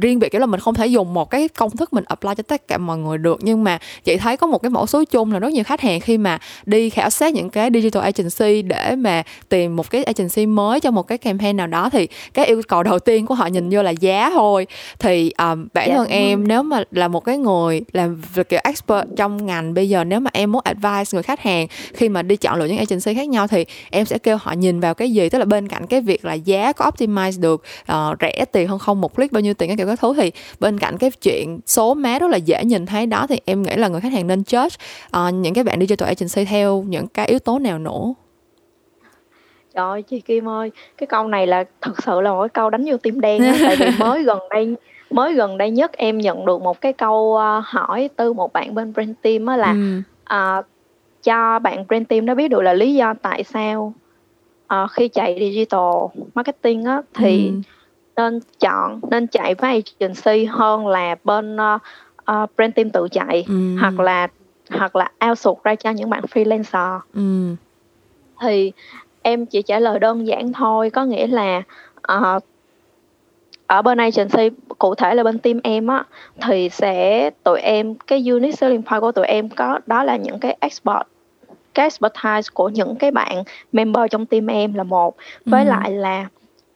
riêng 0.00 0.18
biệt 0.18 0.28
kiểu 0.28 0.40
là 0.40 0.46
mình 0.46 0.60
không 0.60 0.74
thể 0.74 0.86
dùng 0.86 1.14
một 1.14 1.30
cái 1.30 1.48
công 1.48 1.70
thức 1.70 1.92
mình 1.92 2.04
apply 2.04 2.30
cho 2.36 2.42
tất 2.42 2.68
cả 2.68 2.78
mọi 2.78 2.98
người 2.98 3.18
được 3.18 3.38
nhưng 3.42 3.64
mà 3.64 3.78
chị 4.04 4.16
thấy 4.16 4.36
có 4.36 4.46
một 4.46 4.58
cái 4.58 4.70
mẫu 4.70 4.86
số 4.86 5.04
chung 5.04 5.32
là 5.32 5.38
rất 5.38 5.52
nhiều 5.52 5.64
khách 5.64 5.80
hàng 5.80 6.00
khi 6.00 6.18
mà 6.18 6.38
đi 6.66 6.90
khảo 6.90 7.10
sát 7.10 7.32
những 7.32 7.50
cái 7.50 7.70
digital 7.74 8.02
agency 8.02 8.62
để 8.62 8.96
mà 8.96 9.22
tìm 9.48 9.76
một 9.76 9.90
cái 9.90 10.04
agency 10.04 10.46
mới 10.46 10.80
cho 10.80 10.90
một 10.90 11.02
cái 11.02 11.18
campaign 11.18 11.56
nào 11.56 11.66
đó 11.66 11.90
thì 11.90 12.08
cái 12.34 12.46
yêu 12.46 12.62
cầu 12.68 12.82
đầu 12.82 12.98
tiên 12.98 13.26
của 13.26 13.34
họ 13.34 13.46
nhìn 13.46 13.70
vô 13.70 13.82
là 13.82 13.90
giá 13.90 14.30
thôi 14.30 14.66
thì 14.98 15.32
um, 15.38 15.68
bản 15.74 15.88
yeah. 15.88 15.94
Dạ, 15.94 15.96
thân 15.96 16.08
em 16.08 16.48
nếu 16.48 16.62
mà 16.62 16.82
là 16.90 17.08
một 17.08 17.24
cái 17.24 17.38
người 17.38 17.82
làm 17.92 18.22
việc 18.34 18.48
kiểu 18.48 18.60
expert 18.64 19.06
trong 19.16 19.46
ngành 19.46 19.74
bây 19.74 19.88
giờ 19.88 20.04
nếu 20.04 20.20
mà 20.20 20.30
em 20.32 20.52
muốn 20.52 20.62
advice 20.84 21.16
người 21.16 21.22
khách 21.22 21.40
hàng 21.40 21.66
khi 21.94 22.08
mà 22.08 22.22
đi 22.22 22.36
chọn 22.36 22.58
lựa 22.58 22.64
những 22.64 22.78
agency 22.78 23.14
khác 23.14 23.28
nhau 23.28 23.46
thì 23.46 23.64
em 23.90 24.06
sẽ 24.06 24.18
kêu 24.18 24.36
họ 24.36 24.52
nhìn 24.52 24.80
vào 24.80 24.94
cái 24.94 25.10
gì 25.10 25.28
tức 25.28 25.38
là 25.38 25.44
bên 25.44 25.68
cạnh 25.68 25.86
cái 25.86 26.00
việc 26.00 26.24
là 26.24 26.34
giá 26.34 26.72
có 26.72 26.90
optimize 26.90 27.40
được 27.40 27.62
uh, 27.92 28.16
rẻ 28.20 28.44
tiền 28.52 28.68
hơn 28.68 28.78
không 28.78 29.00
một 29.00 29.16
click 29.16 29.32
bao 29.32 29.40
nhiêu 29.40 29.54
tiền 29.54 29.68
cái 29.68 29.76
kiểu 29.76 29.86
các 29.86 30.00
thứ 30.00 30.14
thì 30.16 30.32
bên 30.60 30.78
cạnh 30.78 30.98
cái 30.98 31.10
chuyện 31.10 31.60
số 31.66 31.94
má 31.94 32.18
rất 32.18 32.30
là 32.30 32.36
dễ 32.36 32.64
nhìn 32.64 32.86
thấy 32.86 33.06
đó 33.06 33.26
thì 33.28 33.40
em 33.44 33.62
nghĩ 33.62 33.76
là 33.76 33.88
người 33.88 34.00
khách 34.00 34.12
hàng 34.12 34.26
nên 34.26 34.42
judge 34.42 34.76
uh, 35.28 35.34
những 35.34 35.54
cái 35.54 35.64
bạn 35.64 35.80
digital 35.80 36.08
agency 36.08 36.44
theo 36.44 36.84
những 36.88 37.06
cái 37.06 37.26
yếu 37.26 37.38
tố 37.38 37.58
nào 37.58 37.78
nữa 37.78 38.14
Trời 39.74 39.84
ơi, 39.84 40.02
chị 40.02 40.20
Kim 40.20 40.48
ơi, 40.48 40.70
cái 40.98 41.06
câu 41.06 41.28
này 41.28 41.46
là 41.46 41.64
thực 41.82 42.02
sự 42.02 42.20
là 42.20 42.32
một 42.32 42.40
cái 42.40 42.48
câu 42.48 42.70
đánh 42.70 42.84
vô 42.86 42.96
tim 42.96 43.20
đen 43.20 43.42
á, 43.42 43.54
tại 43.62 43.76
vì 43.76 43.86
mới 43.98 44.22
gần 44.22 44.38
đây 44.50 44.76
mới 45.10 45.34
gần 45.34 45.58
đây 45.58 45.70
nhất 45.70 45.92
em 45.92 46.18
nhận 46.18 46.46
được 46.46 46.62
một 46.62 46.80
cái 46.80 46.92
câu 46.92 47.38
uh, 47.58 47.64
hỏi 47.64 48.10
từ 48.16 48.32
một 48.32 48.52
bạn 48.52 48.74
bên 48.74 48.92
brand 48.92 49.10
team 49.22 49.46
á 49.46 49.56
là 49.56 49.72
ừ. 49.72 50.02
uh, 50.58 50.66
cho 51.24 51.58
bạn 51.58 51.84
brand 51.88 52.08
team 52.08 52.26
nó 52.26 52.34
biết 52.34 52.48
được 52.48 52.62
là 52.62 52.72
lý 52.72 52.94
do 52.94 53.14
tại 53.22 53.44
sao 53.44 53.94
uh, 54.74 54.90
khi 54.90 55.08
chạy 55.08 55.36
digital 55.38 56.20
marketing 56.34 56.84
á 56.84 57.02
thì 57.14 57.46
ừ. 57.46 57.52
nên 58.16 58.40
chọn 58.60 59.00
nên 59.10 59.26
chạy 59.26 59.54
với 59.54 59.82
agency 60.00 60.44
hơn 60.44 60.86
là 60.86 61.16
bên 61.24 61.56
uh, 61.56 61.82
uh, 62.32 62.50
brand 62.56 62.74
team 62.74 62.90
tự 62.90 63.08
chạy 63.12 63.44
ừ. 63.48 63.76
hoặc 63.80 64.00
là 64.00 64.28
hoặc 64.70 64.96
là 64.96 65.10
outsource 65.28 65.60
ra 65.64 65.74
cho 65.74 65.90
những 65.90 66.10
bạn 66.10 66.22
freelancer 66.34 67.00
ừ. 67.14 67.54
thì 68.40 68.72
em 69.22 69.46
chỉ 69.46 69.62
trả 69.62 69.78
lời 69.80 69.98
đơn 69.98 70.26
giản 70.26 70.52
thôi 70.52 70.90
có 70.90 71.04
nghĩa 71.04 71.26
là 71.26 71.62
uh, 72.12 72.42
ở 73.66 73.82
bên 73.82 73.98
agency 73.98 74.50
cụ 74.78 74.94
thể 74.94 75.14
là 75.14 75.22
bên 75.22 75.38
team 75.38 75.60
em 75.62 75.86
á 75.86 76.04
thì 76.42 76.68
sẽ 76.68 77.30
tụi 77.30 77.60
em 77.60 77.94
cái 77.94 78.28
unique 78.30 78.56
selling 78.56 78.82
point 78.82 79.00
của 79.00 79.12
tụi 79.12 79.26
em 79.26 79.48
có 79.48 79.80
đó 79.86 80.04
là 80.04 80.16
những 80.16 80.38
cái 80.38 80.56
export 80.60 81.06
cái 81.74 81.86
expertise 81.86 82.50
của 82.54 82.68
những 82.68 82.96
cái 82.96 83.10
bạn 83.10 83.44
member 83.72 84.04
trong 84.10 84.26
team 84.26 84.46
em 84.46 84.74
là 84.74 84.82
một 84.82 85.16
với 85.46 85.64
ừ. 85.64 85.68
lại 85.68 85.90
là 85.90 86.26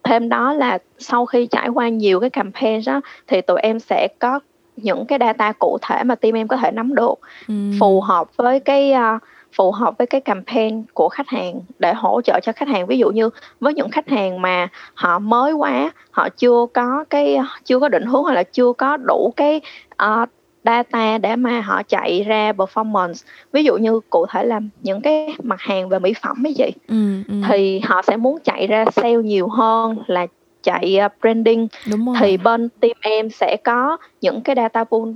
thêm 0.03 0.29
đó 0.29 0.53
là 0.53 0.77
sau 0.97 1.25
khi 1.25 1.45
trải 1.45 1.69
qua 1.69 1.89
nhiều 1.89 2.19
cái 2.19 2.29
campaign 2.29 2.81
đó 2.85 3.01
thì 3.27 3.41
tụi 3.41 3.59
em 3.59 3.79
sẽ 3.79 4.07
có 4.19 4.39
những 4.75 5.05
cái 5.05 5.19
data 5.21 5.51
cụ 5.51 5.77
thể 5.81 6.03
mà 6.03 6.15
team 6.15 6.35
em 6.35 6.47
có 6.47 6.57
thể 6.57 6.71
nắm 6.71 6.95
được 6.95 7.19
ừ. 7.47 7.53
phù 7.79 8.01
hợp 8.01 8.27
với 8.37 8.59
cái 8.59 8.93
uh, 9.15 9.21
phù 9.57 9.71
hợp 9.71 9.97
với 9.97 10.07
cái 10.07 10.21
campaign 10.21 10.83
của 10.93 11.09
khách 11.09 11.27
hàng 11.27 11.61
để 11.79 11.93
hỗ 11.93 12.21
trợ 12.21 12.39
cho 12.43 12.51
khách 12.51 12.67
hàng 12.67 12.87
ví 12.87 12.97
dụ 12.97 13.09
như 13.11 13.29
với 13.59 13.73
những 13.73 13.89
khách 13.89 14.09
hàng 14.09 14.41
mà 14.41 14.67
họ 14.93 15.19
mới 15.19 15.53
quá 15.53 15.91
họ 16.11 16.29
chưa 16.29 16.65
có 16.73 17.05
cái 17.09 17.37
chưa 17.65 17.79
có 17.79 17.89
định 17.89 18.05
hướng 18.05 18.23
hoặc 18.23 18.33
là 18.33 18.43
chưa 18.43 18.73
có 18.73 18.97
đủ 18.97 19.33
cái 19.35 19.61
uh, 20.03 20.29
data 20.63 21.17
để 21.17 21.35
mà 21.35 21.61
họ 21.61 21.83
chạy 21.83 22.23
ra 22.23 22.51
performance 22.51 23.25
ví 23.51 23.63
dụ 23.63 23.77
như 23.77 23.99
cụ 24.09 24.25
thể 24.29 24.43
là 24.43 24.59
những 24.81 25.01
cái 25.01 25.35
mặt 25.43 25.61
hàng 25.61 25.89
về 25.89 25.99
mỹ 25.99 26.13
phẩm 26.21 26.47
ấy 26.47 26.53
chị 26.57 26.71
ừ, 26.87 27.23
ừ. 27.27 27.33
thì 27.47 27.79
họ 27.79 28.01
sẽ 28.01 28.17
muốn 28.17 28.37
chạy 28.43 28.67
ra 28.67 28.85
sale 28.91 29.15
nhiều 29.15 29.47
hơn 29.47 29.97
là 30.07 30.27
chạy 30.63 30.99
uh, 31.05 31.11
branding 31.21 31.67
Đúng 31.91 32.05
rồi. 32.05 32.15
thì 32.19 32.37
bên 32.37 32.69
team 32.79 32.93
em 33.01 33.29
sẽ 33.29 33.57
có 33.63 33.97
những 34.21 34.41
cái 34.41 34.55
data 34.55 34.83
pool 34.83 35.09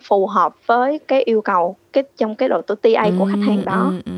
phù 0.00 0.26
hợp 0.26 0.66
với 0.66 0.98
cái 1.08 1.22
yêu 1.22 1.40
cầu 1.40 1.76
cái 1.92 2.04
trong 2.16 2.34
cái 2.34 2.48
độ 2.48 2.62
tuổi 2.62 2.76
TA 2.76 3.02
ừ, 3.02 3.10
của 3.18 3.24
khách 3.24 3.46
hàng 3.46 3.64
đó 3.64 3.86
ừ, 3.90 4.00
ừ. 4.04 4.12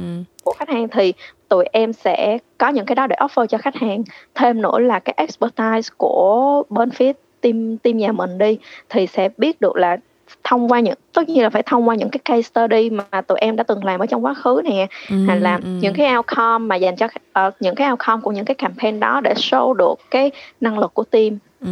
của 0.45 0.53
khách 0.59 0.69
hàng 0.69 0.89
thì 0.89 1.13
tụi 1.49 1.65
em 1.73 1.93
sẽ 1.93 2.39
có 2.59 2.69
những 2.69 2.87
cái 2.87 2.95
đó 2.95 3.07
để 3.07 3.17
offer 3.21 3.47
cho 3.47 3.59
khách 3.59 3.77
hàng 3.77 4.03
thêm 4.35 4.63
nữa 4.63 4.79
là 4.79 4.99
cái 4.99 5.15
expertise 5.17 5.95
của 5.97 6.63
bên 6.69 6.91
phía 6.91 7.13
team 7.41 7.77
team 7.79 7.97
nhà 7.97 8.13
mình 8.13 8.39
đi 8.39 8.59
thì 8.89 9.07
sẽ 9.07 9.29
biết 9.39 9.61
được 9.61 9.77
là 9.77 9.97
thông 10.45 10.69
qua 10.69 10.81
những 10.81 10.95
tất 11.13 11.29
nhiên 11.29 11.43
là 11.43 11.51
phải 11.51 11.63
thông 11.63 11.89
qua 11.89 11.95
những 11.95 12.11
cái 12.11 12.21
case 12.25 12.43
study 12.43 12.91
mà 12.91 13.21
tụi 13.21 13.39
em 13.39 13.57
đã 13.57 13.65
từng 13.65 13.85
làm 13.85 14.01
ở 14.01 14.07
trong 14.07 14.25
quá 14.25 14.35
khứ 14.35 14.61
nè 14.65 14.87
ừ, 15.11 15.17
hay 15.27 15.41
là 15.41 15.57
ừ. 15.57 15.69
những 15.81 15.95
cái 15.95 16.17
outcome 16.17 16.67
mà 16.67 16.77
dành 16.77 16.97
cho 16.97 17.07
uh, 17.47 17.55
những 17.61 17.75
cái 17.75 17.91
outcome 17.91 18.21
của 18.23 18.33
những 18.33 18.45
cái 18.45 18.55
campaign 18.55 19.01
đó 19.01 19.21
để 19.21 19.35
show 19.37 19.73
được 19.73 19.95
cái 20.11 20.31
năng 20.61 20.79
lực 20.79 20.95
của 20.95 21.05
team 21.05 21.39
ừ. 21.61 21.69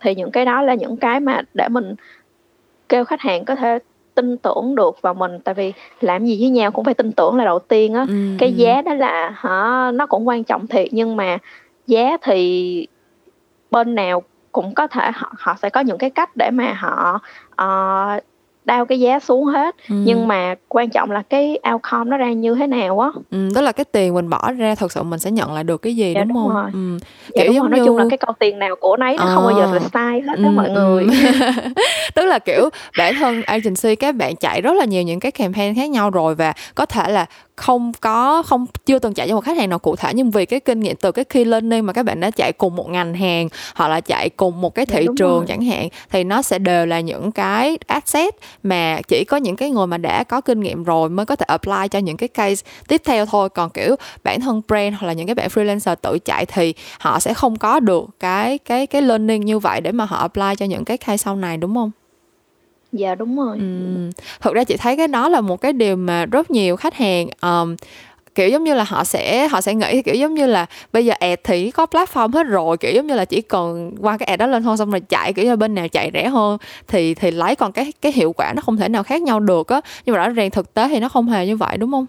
thì 0.00 0.14
những 0.14 0.30
cái 0.30 0.44
đó 0.44 0.62
là 0.62 0.74
những 0.74 0.96
cái 0.96 1.20
mà 1.20 1.42
để 1.54 1.68
mình 1.68 1.94
kêu 2.88 3.04
khách 3.04 3.20
hàng 3.20 3.44
có 3.44 3.54
thể 3.54 3.78
tin 4.14 4.36
tưởng 4.36 4.74
được 4.74 5.02
vào 5.02 5.14
mình 5.14 5.38
tại 5.44 5.54
vì 5.54 5.72
làm 6.00 6.24
gì 6.24 6.36
với 6.40 6.50
nhau 6.50 6.70
cũng 6.70 6.84
phải 6.84 6.94
tin 6.94 7.12
tưởng 7.12 7.36
là 7.36 7.44
đầu 7.44 7.58
tiên 7.58 7.94
á 7.94 8.06
ừ, 8.08 8.14
cái 8.38 8.48
ừ. 8.48 8.54
giá 8.54 8.82
đó 8.82 8.94
là 8.94 9.32
hả 9.36 9.90
nó 9.94 10.06
cũng 10.06 10.28
quan 10.28 10.44
trọng 10.44 10.66
thiệt 10.66 10.88
nhưng 10.90 11.16
mà 11.16 11.38
giá 11.86 12.16
thì 12.22 12.86
bên 13.70 13.94
nào 13.94 14.22
cũng 14.56 14.74
có 14.74 14.86
thể 14.86 15.10
họ 15.14 15.32
họ 15.38 15.56
sẽ 15.62 15.70
có 15.70 15.80
những 15.80 15.98
cái 15.98 16.10
cách 16.10 16.36
để 16.36 16.50
mà 16.50 16.72
họ 16.72 17.20
uh, 17.62 18.22
đao 18.64 18.86
cái 18.86 19.00
giá 19.00 19.20
xuống 19.20 19.44
hết 19.44 19.76
ừ. 19.88 19.94
nhưng 20.04 20.28
mà 20.28 20.54
quan 20.68 20.90
trọng 20.90 21.10
là 21.10 21.22
cái 21.22 21.58
outcome 21.72 22.10
nó 22.10 22.16
ra 22.16 22.32
như 22.32 22.54
thế 22.54 22.66
nào 22.66 23.00
á 23.00 23.10
ừ, 23.30 23.48
tức 23.54 23.60
là 23.60 23.72
cái 23.72 23.84
tiền 23.84 24.14
mình 24.14 24.30
bỏ 24.30 24.52
ra 24.52 24.74
thật 24.74 24.92
sự 24.92 25.02
mình 25.02 25.20
sẽ 25.20 25.30
nhận 25.30 25.54
lại 25.54 25.64
được 25.64 25.82
cái 25.82 25.96
gì 25.96 26.12
dạ, 26.14 26.24
đúng, 26.24 26.28
đúng 26.28 26.42
không 26.42 26.54
rồi. 26.54 26.70
Ừ. 26.72 26.98
Dạ, 27.34 27.42
kiểu 27.42 27.46
đúng 27.46 27.54
giống 27.54 27.70
rồi. 27.70 27.78
nói 27.78 27.86
chung 27.86 27.96
là 27.96 28.04
cái 28.10 28.18
câu 28.18 28.34
tiền 28.38 28.58
nào 28.58 28.76
của 28.80 28.96
nấy 28.96 29.16
nó 29.16 29.24
à. 29.24 29.34
không 29.34 29.44
bao 29.44 29.52
giờ 29.58 29.74
là 29.74 29.80
ờ. 29.82 29.88
sai 29.92 30.20
hết 30.20 30.38
đó 30.38 30.48
ừ, 30.48 30.52
mọi 30.52 30.70
người 30.70 31.04
ừ. 31.04 31.10
tức 32.14 32.24
là 32.24 32.38
kiểu 32.38 32.68
bản 32.98 33.14
thân 33.14 33.42
agency 33.42 33.96
các 33.96 34.14
bạn 34.14 34.36
chạy 34.36 34.60
rất 34.60 34.72
là 34.76 34.84
nhiều 34.84 35.02
những 35.02 35.20
cái 35.20 35.32
campaign 35.32 35.74
khác 35.74 35.90
nhau 35.90 36.10
rồi 36.10 36.34
và 36.34 36.52
có 36.74 36.86
thể 36.86 37.08
là 37.08 37.26
không 37.56 37.92
có 38.00 38.42
không 38.42 38.66
chưa 38.86 38.98
từng 38.98 39.14
chạy 39.14 39.28
cho 39.28 39.34
một 39.34 39.40
khách 39.40 39.56
hàng 39.56 39.70
nào 39.70 39.78
cụ 39.78 39.96
thể 39.96 40.12
nhưng 40.14 40.30
vì 40.30 40.46
cái 40.46 40.60
kinh 40.60 40.80
nghiệm 40.80 40.96
từ 40.96 41.12
cái 41.12 41.24
key 41.24 41.44
learning 41.44 41.86
mà 41.86 41.92
các 41.92 42.02
bạn 42.02 42.20
đã 42.20 42.30
chạy 42.30 42.52
cùng 42.52 42.76
một 42.76 42.88
ngành 42.88 43.14
hàng 43.14 43.48
hoặc 43.74 43.88
là 43.88 44.00
chạy 44.00 44.28
cùng 44.28 44.60
một 44.60 44.74
cái 44.74 44.86
dạ, 44.88 44.94
thị 44.96 45.06
dạ, 45.08 45.12
trường 45.16 45.38
rồi. 45.38 45.44
chẳng 45.48 45.62
hạn 45.62 45.88
thì 46.10 46.24
nó 46.24 46.42
sẽ 46.42 46.58
đều 46.58 46.86
là 46.86 47.00
những 47.00 47.32
cái 47.32 47.78
asset 47.86 48.34
mà 48.62 49.00
chỉ 49.08 49.24
có 49.24 49.36
những 49.36 49.56
cái 49.56 49.70
người 49.70 49.86
mà 49.86 49.98
đã 49.98 50.24
có 50.24 50.40
kinh 50.40 50.60
nghiệm 50.60 50.84
rồi 50.84 51.08
mới 51.08 51.26
có 51.26 51.36
thể 51.36 51.44
apply 51.48 51.88
cho 51.90 51.98
những 51.98 52.16
cái 52.16 52.28
case 52.28 52.66
tiếp 52.88 53.02
theo 53.04 53.26
thôi 53.26 53.48
còn 53.48 53.70
kiểu 53.70 53.96
bản 54.24 54.40
thân 54.40 54.62
brand 54.68 54.94
hoặc 54.98 55.06
là 55.06 55.12
những 55.12 55.26
cái 55.26 55.34
bạn 55.34 55.48
freelancer 55.48 55.96
tự 55.96 56.18
chạy 56.18 56.46
thì 56.46 56.74
họ 57.00 57.20
sẽ 57.20 57.34
không 57.34 57.56
có 57.56 57.80
được 57.80 58.04
cái 58.20 58.58
cái 58.58 58.86
cái 58.86 59.02
learning 59.02 59.44
như 59.44 59.58
vậy 59.58 59.80
để 59.80 59.92
mà 59.92 60.04
họ 60.04 60.16
apply 60.16 60.54
cho 60.58 60.66
những 60.66 60.84
cái 60.84 60.96
case 60.96 61.16
sau 61.16 61.36
này 61.36 61.56
đúng 61.56 61.74
không? 61.74 61.90
Dạ 62.96 63.14
đúng 63.14 63.36
rồi. 63.36 63.58
ừ. 63.58 63.64
thực 64.40 64.54
ra 64.54 64.64
chị 64.64 64.76
thấy 64.76 64.96
cái 64.96 65.08
đó 65.08 65.28
là 65.28 65.40
một 65.40 65.60
cái 65.60 65.72
điều 65.72 65.96
mà 65.96 66.26
rất 66.26 66.50
nhiều 66.50 66.76
khách 66.76 66.94
hàng 66.94 67.28
um, 67.42 67.76
kiểu 68.34 68.48
giống 68.48 68.64
như 68.64 68.74
là 68.74 68.84
họ 68.84 69.04
sẽ 69.04 69.48
họ 69.48 69.60
sẽ 69.60 69.74
nghĩ 69.74 70.02
kiểu 70.02 70.14
giống 70.14 70.34
như 70.34 70.46
là 70.46 70.66
bây 70.92 71.04
giờ 71.06 71.14
ad 71.20 71.38
thì 71.44 71.70
có 71.70 71.86
platform 71.86 72.32
hết 72.32 72.42
rồi 72.42 72.76
kiểu 72.76 72.92
giống 72.92 73.06
như 73.06 73.14
là 73.14 73.24
chỉ 73.24 73.40
cần 73.40 73.94
qua 74.00 74.18
cái 74.18 74.26
ad 74.26 74.40
đó 74.40 74.46
lên 74.46 74.62
thôi 74.62 74.76
xong 74.76 74.90
rồi 74.90 75.00
chạy 75.00 75.32
kiểu 75.32 75.44
như 75.44 75.56
bên 75.56 75.74
nào 75.74 75.88
chạy 75.88 76.10
rẻ 76.14 76.28
hơn 76.28 76.58
thì 76.88 77.14
thì 77.14 77.30
lấy 77.30 77.56
còn 77.56 77.72
cái 77.72 77.92
cái 78.02 78.12
hiệu 78.12 78.32
quả 78.32 78.52
nó 78.56 78.62
không 78.62 78.76
thể 78.76 78.88
nào 78.88 79.02
khác 79.02 79.22
nhau 79.22 79.40
được 79.40 79.68
á 79.68 79.80
nhưng 80.04 80.12
mà 80.16 80.18
rõ 80.18 80.28
ràng 80.28 80.50
thực 80.50 80.74
tế 80.74 80.88
thì 80.88 81.00
nó 81.00 81.08
không 81.08 81.28
hề 81.28 81.46
như 81.46 81.56
vậy 81.56 81.76
đúng 81.78 81.90
không 81.90 82.06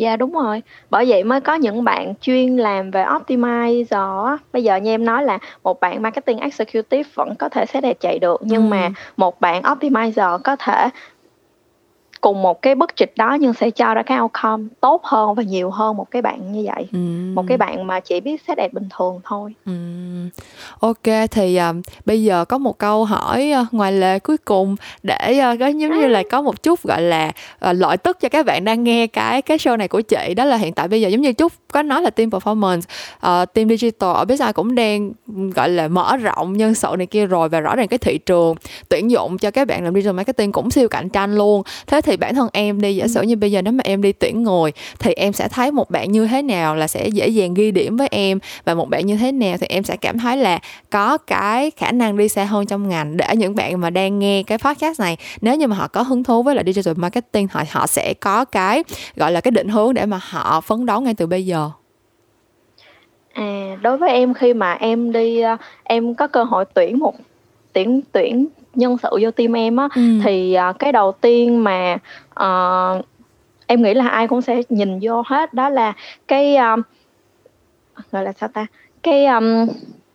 Dạ 0.00 0.16
đúng 0.16 0.32
rồi. 0.32 0.62
Bởi 0.90 1.04
vậy 1.08 1.24
mới 1.24 1.40
có 1.40 1.54
những 1.54 1.84
bạn 1.84 2.14
chuyên 2.20 2.56
làm 2.56 2.90
về 2.90 3.04
optimizer 3.04 4.24
á. 4.24 4.36
Bây 4.52 4.64
giờ 4.64 4.76
như 4.76 4.90
em 4.90 5.04
nói 5.04 5.24
là 5.24 5.38
một 5.62 5.80
bạn 5.80 6.02
marketing 6.02 6.38
executive 6.38 7.10
vẫn 7.14 7.34
có 7.38 7.48
thể 7.48 7.66
set 7.66 7.82
đẹp 7.82 7.96
chạy 8.00 8.18
được 8.18 8.40
nhưng 8.44 8.62
ừ. 8.62 8.66
mà 8.66 8.90
một 9.16 9.40
bạn 9.40 9.62
optimizer 9.62 10.38
có 10.38 10.56
thể 10.56 10.88
cùng 12.20 12.42
một 12.42 12.62
cái 12.62 12.74
budget 12.74 13.16
đó 13.16 13.34
nhưng 13.40 13.54
sẽ 13.54 13.70
cho 13.70 13.94
ra 13.94 14.02
cái 14.02 14.20
outcome 14.20 14.64
tốt 14.80 15.04
hơn 15.04 15.34
và 15.34 15.42
nhiều 15.42 15.70
hơn 15.70 15.96
một 15.96 16.10
cái 16.10 16.22
bạn 16.22 16.52
như 16.52 16.64
vậy 16.66 16.86
ừ. 16.92 16.98
một 17.34 17.44
cái 17.48 17.58
bạn 17.58 17.86
mà 17.86 18.00
chỉ 18.00 18.20
biết 18.20 18.42
set 18.48 18.58
ad 18.58 18.72
bình 18.72 18.88
thường 18.98 19.20
thôi 19.24 19.54
ừ. 19.66 19.72
ok 20.80 21.30
thì 21.30 21.60
uh, 21.70 21.76
bây 22.04 22.22
giờ 22.22 22.44
có 22.44 22.58
một 22.58 22.78
câu 22.78 23.04
hỏi 23.04 23.52
uh, 23.60 23.74
ngoài 23.74 23.92
lề 23.92 24.18
cuối 24.18 24.36
cùng 24.36 24.76
để 25.02 25.42
uh, 25.52 25.58
có 25.60 25.66
giống 25.66 26.00
như 26.00 26.06
là 26.06 26.22
có 26.30 26.42
một 26.42 26.62
chút 26.62 26.82
gọi 26.82 27.02
là 27.02 27.32
uh, 27.70 27.76
lợi 27.76 27.96
tức 27.96 28.20
cho 28.20 28.28
các 28.28 28.46
bạn 28.46 28.64
đang 28.64 28.84
nghe 28.84 29.06
cái 29.06 29.42
cái 29.42 29.58
show 29.58 29.76
này 29.76 29.88
của 29.88 30.00
chị 30.00 30.34
đó 30.34 30.44
là 30.44 30.56
hiện 30.56 30.72
tại 30.72 30.88
bây 30.88 31.00
giờ 31.00 31.08
giống 31.08 31.20
như 31.20 31.32
chút 31.32 31.52
có 31.72 31.82
nói 31.82 32.02
là 32.02 32.10
team 32.10 32.30
performance 32.30 32.82
uh, 33.16 33.54
team 33.54 33.68
digital 33.68 34.10
ở 34.14 34.24
Bizai 34.24 34.52
cũng 34.52 34.74
đang 34.74 35.12
gọi 35.54 35.68
là 35.68 35.88
mở 35.88 36.16
rộng 36.16 36.52
nhân 36.52 36.74
sự 36.74 36.94
này 36.98 37.06
kia 37.06 37.26
rồi 37.26 37.48
và 37.48 37.60
rõ 37.60 37.76
ràng 37.76 37.88
cái 37.88 37.98
thị 37.98 38.18
trường 38.18 38.54
tuyển 38.88 39.10
dụng 39.10 39.38
cho 39.38 39.50
các 39.50 39.68
bạn 39.68 39.84
làm 39.84 39.94
digital 39.94 40.14
marketing 40.14 40.52
cũng 40.52 40.70
siêu 40.70 40.88
cạnh 40.88 41.08
tranh 41.08 41.34
luôn 41.34 41.62
thế 41.86 42.00
thì 42.00 42.09
bản 42.16 42.34
thân 42.34 42.48
em 42.52 42.80
đi 42.80 42.96
giả 42.96 43.08
sử 43.08 43.22
như 43.22 43.36
bây 43.36 43.52
giờ 43.52 43.62
nếu 43.62 43.72
mà 43.72 43.82
em 43.84 44.02
đi 44.02 44.12
tuyển 44.12 44.42
người 44.42 44.72
thì 44.98 45.12
em 45.12 45.32
sẽ 45.32 45.48
thấy 45.48 45.70
một 45.70 45.90
bạn 45.90 46.12
như 46.12 46.26
thế 46.26 46.42
nào 46.42 46.76
là 46.76 46.86
sẽ 46.86 47.08
dễ 47.08 47.28
dàng 47.28 47.54
ghi 47.54 47.70
điểm 47.70 47.96
với 47.96 48.08
em. 48.10 48.38
Và 48.64 48.74
một 48.74 48.88
bạn 48.88 49.06
như 49.06 49.16
thế 49.16 49.32
nào 49.32 49.56
thì 49.60 49.66
em 49.66 49.84
sẽ 49.84 49.96
cảm 49.96 50.18
thấy 50.18 50.36
là 50.36 50.58
có 50.90 51.18
cái 51.18 51.70
khả 51.70 51.92
năng 51.92 52.16
đi 52.16 52.28
xa 52.28 52.44
hơn 52.44 52.66
trong 52.66 52.88
ngành. 52.88 53.16
Để 53.16 53.26
những 53.36 53.54
bạn 53.54 53.80
mà 53.80 53.90
đang 53.90 54.18
nghe 54.18 54.42
cái 54.42 54.58
podcast 54.58 55.00
này 55.00 55.16
nếu 55.40 55.56
như 55.56 55.66
mà 55.66 55.76
họ 55.76 55.88
có 55.88 56.02
hứng 56.02 56.24
thú 56.24 56.42
với 56.42 56.54
lại 56.54 56.64
digital 56.66 56.94
marketing 56.96 57.48
họ 57.50 57.62
họ 57.70 57.86
sẽ 57.86 58.14
có 58.20 58.44
cái 58.44 58.84
gọi 59.16 59.32
là 59.32 59.40
cái 59.40 59.50
định 59.50 59.68
hướng 59.68 59.94
để 59.94 60.06
mà 60.06 60.20
họ 60.22 60.60
phấn 60.60 60.86
đấu 60.86 61.00
ngay 61.00 61.14
từ 61.14 61.26
bây 61.26 61.46
giờ. 61.46 61.70
À, 63.32 63.76
đối 63.82 63.96
với 63.96 64.10
em 64.10 64.34
khi 64.34 64.54
mà 64.54 64.72
em 64.72 65.12
đi 65.12 65.40
ờ, 65.40 65.56
em 65.84 66.14
có 66.14 66.26
cơ 66.26 66.44
hội 66.44 66.64
tuyển 66.74 66.98
một 66.98 67.14
tuyển 67.72 68.00
tuyển 68.12 68.46
nhân 68.74 68.96
sự 69.02 69.08
vô 69.20 69.30
team 69.30 69.56
em 69.56 69.76
á 69.76 69.88
ừ. 69.94 70.02
thì 70.24 70.56
uh, 70.70 70.78
cái 70.78 70.92
đầu 70.92 71.12
tiên 71.12 71.64
mà 71.64 71.98
uh, 72.40 73.04
em 73.66 73.82
nghĩ 73.82 73.94
là 73.94 74.08
ai 74.08 74.28
cũng 74.28 74.42
sẽ 74.42 74.62
nhìn 74.68 74.98
vô 75.02 75.22
hết 75.26 75.54
đó 75.54 75.68
là 75.68 75.92
cái 76.28 76.56
um, 76.56 76.82
gọi 78.12 78.24
là 78.24 78.32
sao 78.32 78.48
ta 78.48 78.66
cái 79.02 79.26
um, 79.26 79.66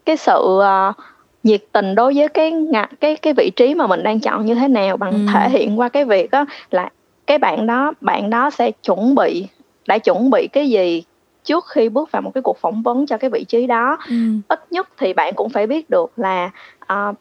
cái 0.06 0.18
sự 0.18 0.60
uh, 0.60 0.96
nhiệt 1.44 1.64
tình 1.72 1.96
đối 1.96 2.14
với 2.14 2.28
cái 2.28 2.54
cái 3.00 3.16
cái 3.16 3.34
vị 3.34 3.52
trí 3.56 3.76
mà 3.76 3.88
mình 3.88 4.04
đang 4.04 4.20
chọn 4.20 4.46
như 4.46 4.56
thế 4.56 4.68
nào 4.68 4.98
bằng 4.98 5.12
ừ. 5.12 5.20
thể 5.34 5.50
hiện 5.50 5.80
qua 5.80 5.90
cái 5.90 6.06
việc 6.06 6.32
đó 6.32 6.46
là 6.72 6.90
cái 7.28 7.38
bạn 7.38 7.68
đó 7.68 7.94
bạn 8.02 8.30
đó 8.30 8.50
sẽ 8.50 8.72
chuẩn 8.72 9.16
bị 9.16 9.48
đã 9.88 9.98
chuẩn 9.98 10.30
bị 10.30 10.48
cái 10.48 10.70
gì 10.70 11.04
trước 11.44 11.66
khi 11.68 11.90
bước 11.90 12.12
vào 12.12 12.22
một 12.22 12.32
cái 12.34 12.42
cuộc 12.42 12.58
phỏng 12.58 12.82
vấn 12.82 13.06
cho 13.06 13.18
cái 13.18 13.30
vị 13.30 13.44
trí 13.44 13.68
đó 13.68 13.98
ừ. 14.10 14.16
ít 14.48 14.72
nhất 14.72 14.90
thì 14.98 15.14
bạn 15.14 15.34
cũng 15.36 15.50
phải 15.50 15.68
biết 15.68 15.90
được 15.90 16.12
là 16.18 16.52
uh, 16.94 17.16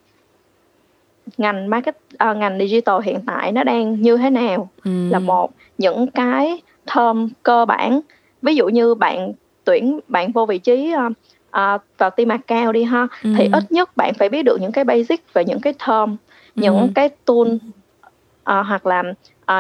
ngành 1.39 1.71
market 1.71 1.97
uh, 2.31 2.37
ngành 2.37 2.59
digital 2.59 3.03
hiện 3.05 3.21
tại 3.27 3.53
nó 3.53 3.65
đang 3.65 4.03
như 4.03 4.17
thế 4.17 4.31
nào 4.31 4.69
ừ. 4.85 5.09
là 5.11 5.19
một 5.19 5.51
những 5.79 6.07
cái 6.07 6.63
term 6.95 7.29
cơ 7.43 7.65
bản 7.65 8.01
ví 8.43 8.55
dụ 8.55 8.69
như 8.69 8.95
bạn 8.95 9.33
tuyển 9.65 10.01
bạn 10.09 10.33
vô 10.33 10.47
vị 10.47 10.59
trí 10.59 10.95
uh, 11.07 11.13
uh, 11.49 11.83
vào 11.99 12.11
team 12.11 12.29
account 12.29 12.75
đi 12.75 12.85
ha 12.85 13.07
ừ. 13.23 13.31
thì 13.39 13.49
ít 13.53 13.73
nhất 13.73 13.97
bạn 13.97 14.15
phải 14.15 14.29
biết 14.29 14.43
được 14.43 14.61
những 14.61 14.73
cái 14.73 14.85
basic 14.85 15.35
về 15.35 15.45
những 15.45 15.61
cái 15.61 15.73
term 15.87 16.17
ừ. 16.57 16.63
những 16.63 16.93
cái 16.95 17.09
tool 17.09 17.49
uh, 17.49 18.67
hoặc 18.67 18.87
là 18.87 19.03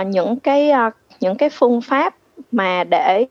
uh, 0.00 0.06
những 0.06 0.36
cái 0.36 0.70
uh, 0.70 0.94
những 1.20 1.36
cái 1.36 1.50
phương 1.50 1.80
pháp 1.80 2.14
mà 2.52 2.84
để 2.84 3.26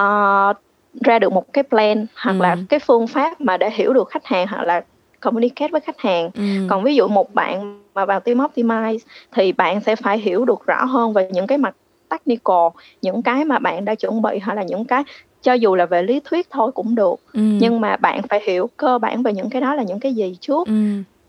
uh, 0.00 0.56
ra 1.00 1.18
được 1.20 1.32
một 1.32 1.52
cái 1.52 1.64
plan 1.64 2.06
hoặc 2.14 2.32
ừ. 2.32 2.42
là 2.42 2.56
cái 2.68 2.80
phương 2.80 3.06
pháp 3.06 3.40
mà 3.40 3.56
để 3.56 3.70
hiểu 3.70 3.92
được 3.92 4.08
khách 4.10 4.26
hàng 4.26 4.46
hoặc 4.46 4.62
là 4.62 4.84
communicate 5.20 5.68
với 5.72 5.80
khách 5.80 6.00
hàng 6.00 6.30
ừ. 6.34 6.42
còn 6.70 6.84
ví 6.84 6.94
dụ 6.94 7.08
một 7.08 7.34
bạn 7.34 7.80
mà 7.94 8.04
vào 8.04 8.20
team 8.20 8.38
optimize 8.38 8.98
thì 9.32 9.52
bạn 9.52 9.80
sẽ 9.80 9.96
phải 9.96 10.18
hiểu 10.18 10.44
được 10.44 10.66
rõ 10.66 10.84
hơn 10.84 11.12
về 11.12 11.28
những 11.32 11.46
cái 11.46 11.58
mặt 11.58 11.76
technical 12.08 12.68
những 13.02 13.22
cái 13.22 13.44
mà 13.44 13.58
bạn 13.58 13.84
đã 13.84 13.94
chuẩn 13.94 14.22
bị 14.22 14.38
hay 14.38 14.56
là 14.56 14.62
những 14.62 14.84
cái 14.84 15.02
cho 15.42 15.52
dù 15.52 15.74
là 15.74 15.86
về 15.86 16.02
lý 16.02 16.20
thuyết 16.24 16.46
thôi 16.50 16.72
cũng 16.72 16.94
được 16.94 17.14
ừ. 17.32 17.40
nhưng 17.40 17.80
mà 17.80 17.96
bạn 17.96 18.22
phải 18.22 18.40
hiểu 18.46 18.70
cơ 18.76 18.98
bản 18.98 19.22
về 19.22 19.32
những 19.32 19.50
cái 19.50 19.60
đó 19.60 19.74
là 19.74 19.82
những 19.82 20.00
cái 20.00 20.14
gì 20.14 20.36
trước 20.40 20.66
ừ. 20.66 20.72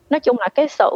nói 0.09 0.19
chung 0.19 0.37
là 0.39 0.49
cái 0.55 0.67
sự 0.67 0.89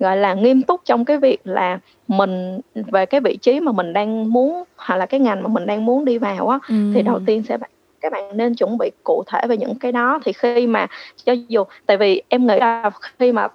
gọi 0.00 0.16
là 0.16 0.34
nghiêm 0.34 0.62
túc 0.62 0.80
trong 0.84 1.04
cái 1.04 1.18
việc 1.18 1.40
là 1.44 1.78
mình 2.08 2.60
về 2.74 3.06
cái 3.06 3.20
vị 3.20 3.36
trí 3.36 3.60
mà 3.60 3.72
mình 3.72 3.92
đang 3.92 4.32
muốn 4.32 4.64
hoặc 4.76 4.96
là 4.96 5.06
cái 5.06 5.20
ngành 5.20 5.42
mà 5.42 5.48
mình 5.48 5.66
đang 5.66 5.84
muốn 5.84 6.04
đi 6.04 6.18
vào 6.18 6.48
á 6.48 6.58
ừ. 6.68 6.74
thì 6.94 7.02
đầu 7.02 7.20
tiên 7.26 7.42
sẽ 7.48 7.58
các 8.00 8.12
bạn 8.12 8.36
nên 8.36 8.54
chuẩn 8.54 8.78
bị 8.78 8.90
cụ 9.04 9.22
thể 9.26 9.40
về 9.48 9.56
những 9.56 9.74
cái 9.74 9.92
đó 9.92 10.20
thì 10.24 10.32
khi 10.32 10.66
mà 10.66 10.86
cho 11.24 11.32
dù 11.48 11.64
tại 11.86 11.96
vì 11.96 12.22
em 12.28 12.46
nghĩ 12.46 12.58
là 12.58 12.90
khi 13.18 13.32
mà 13.32 13.48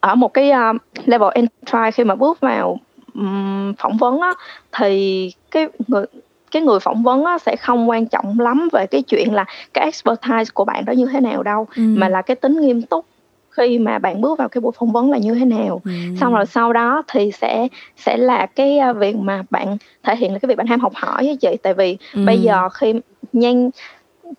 ở 0.00 0.14
một 0.14 0.34
cái 0.34 0.50
uh, 0.50 0.76
level 1.06 1.30
entry 1.34 1.90
khi 1.94 2.04
mà 2.04 2.14
bước 2.14 2.40
vào 2.40 2.78
um, 3.14 3.74
phỏng 3.78 3.96
vấn 3.96 4.20
á, 4.20 4.34
thì 4.72 5.32
cái 5.50 5.68
người 5.88 6.04
cái 6.50 6.62
người 6.62 6.80
phỏng 6.80 7.02
vấn 7.02 7.24
á, 7.24 7.38
sẽ 7.38 7.56
không 7.56 7.90
quan 7.90 8.06
trọng 8.06 8.40
lắm 8.40 8.68
về 8.72 8.86
cái 8.86 9.02
chuyện 9.02 9.34
là 9.34 9.44
cái 9.74 9.84
expertise 9.84 10.50
của 10.54 10.64
bạn 10.64 10.84
đó 10.84 10.92
như 10.92 11.06
thế 11.06 11.20
nào 11.20 11.42
đâu 11.42 11.66
ừ. 11.76 11.82
mà 11.82 12.08
là 12.08 12.22
cái 12.22 12.36
tính 12.36 12.60
nghiêm 12.60 12.82
túc 12.82 13.06
khi 13.50 13.78
mà 13.78 13.98
bạn 13.98 14.20
bước 14.20 14.38
vào 14.38 14.48
cái 14.48 14.60
buổi 14.60 14.72
phỏng 14.78 14.92
vấn 14.92 15.10
là 15.10 15.18
như 15.18 15.34
thế 15.34 15.44
nào 15.44 15.80
ừ. 15.84 15.90
xong 16.20 16.34
rồi 16.34 16.46
sau 16.46 16.72
đó 16.72 17.02
thì 17.08 17.32
sẽ 17.32 17.68
sẽ 17.96 18.16
là 18.16 18.46
cái 18.46 18.78
à, 18.78 18.92
việc 18.92 19.16
mà 19.16 19.42
bạn 19.50 19.76
thể 20.02 20.16
hiện 20.16 20.32
là 20.32 20.38
cái 20.38 20.46
việc 20.48 20.56
bạn 20.56 20.66
ham 20.66 20.80
học 20.80 20.92
hỏi 20.94 21.24
với 21.24 21.36
chị 21.36 21.56
tại 21.62 21.74
vì 21.74 21.96
ừ. 22.14 22.24
bây 22.26 22.38
giờ 22.38 22.68
khi 22.68 22.94
nhanh. 23.32 23.70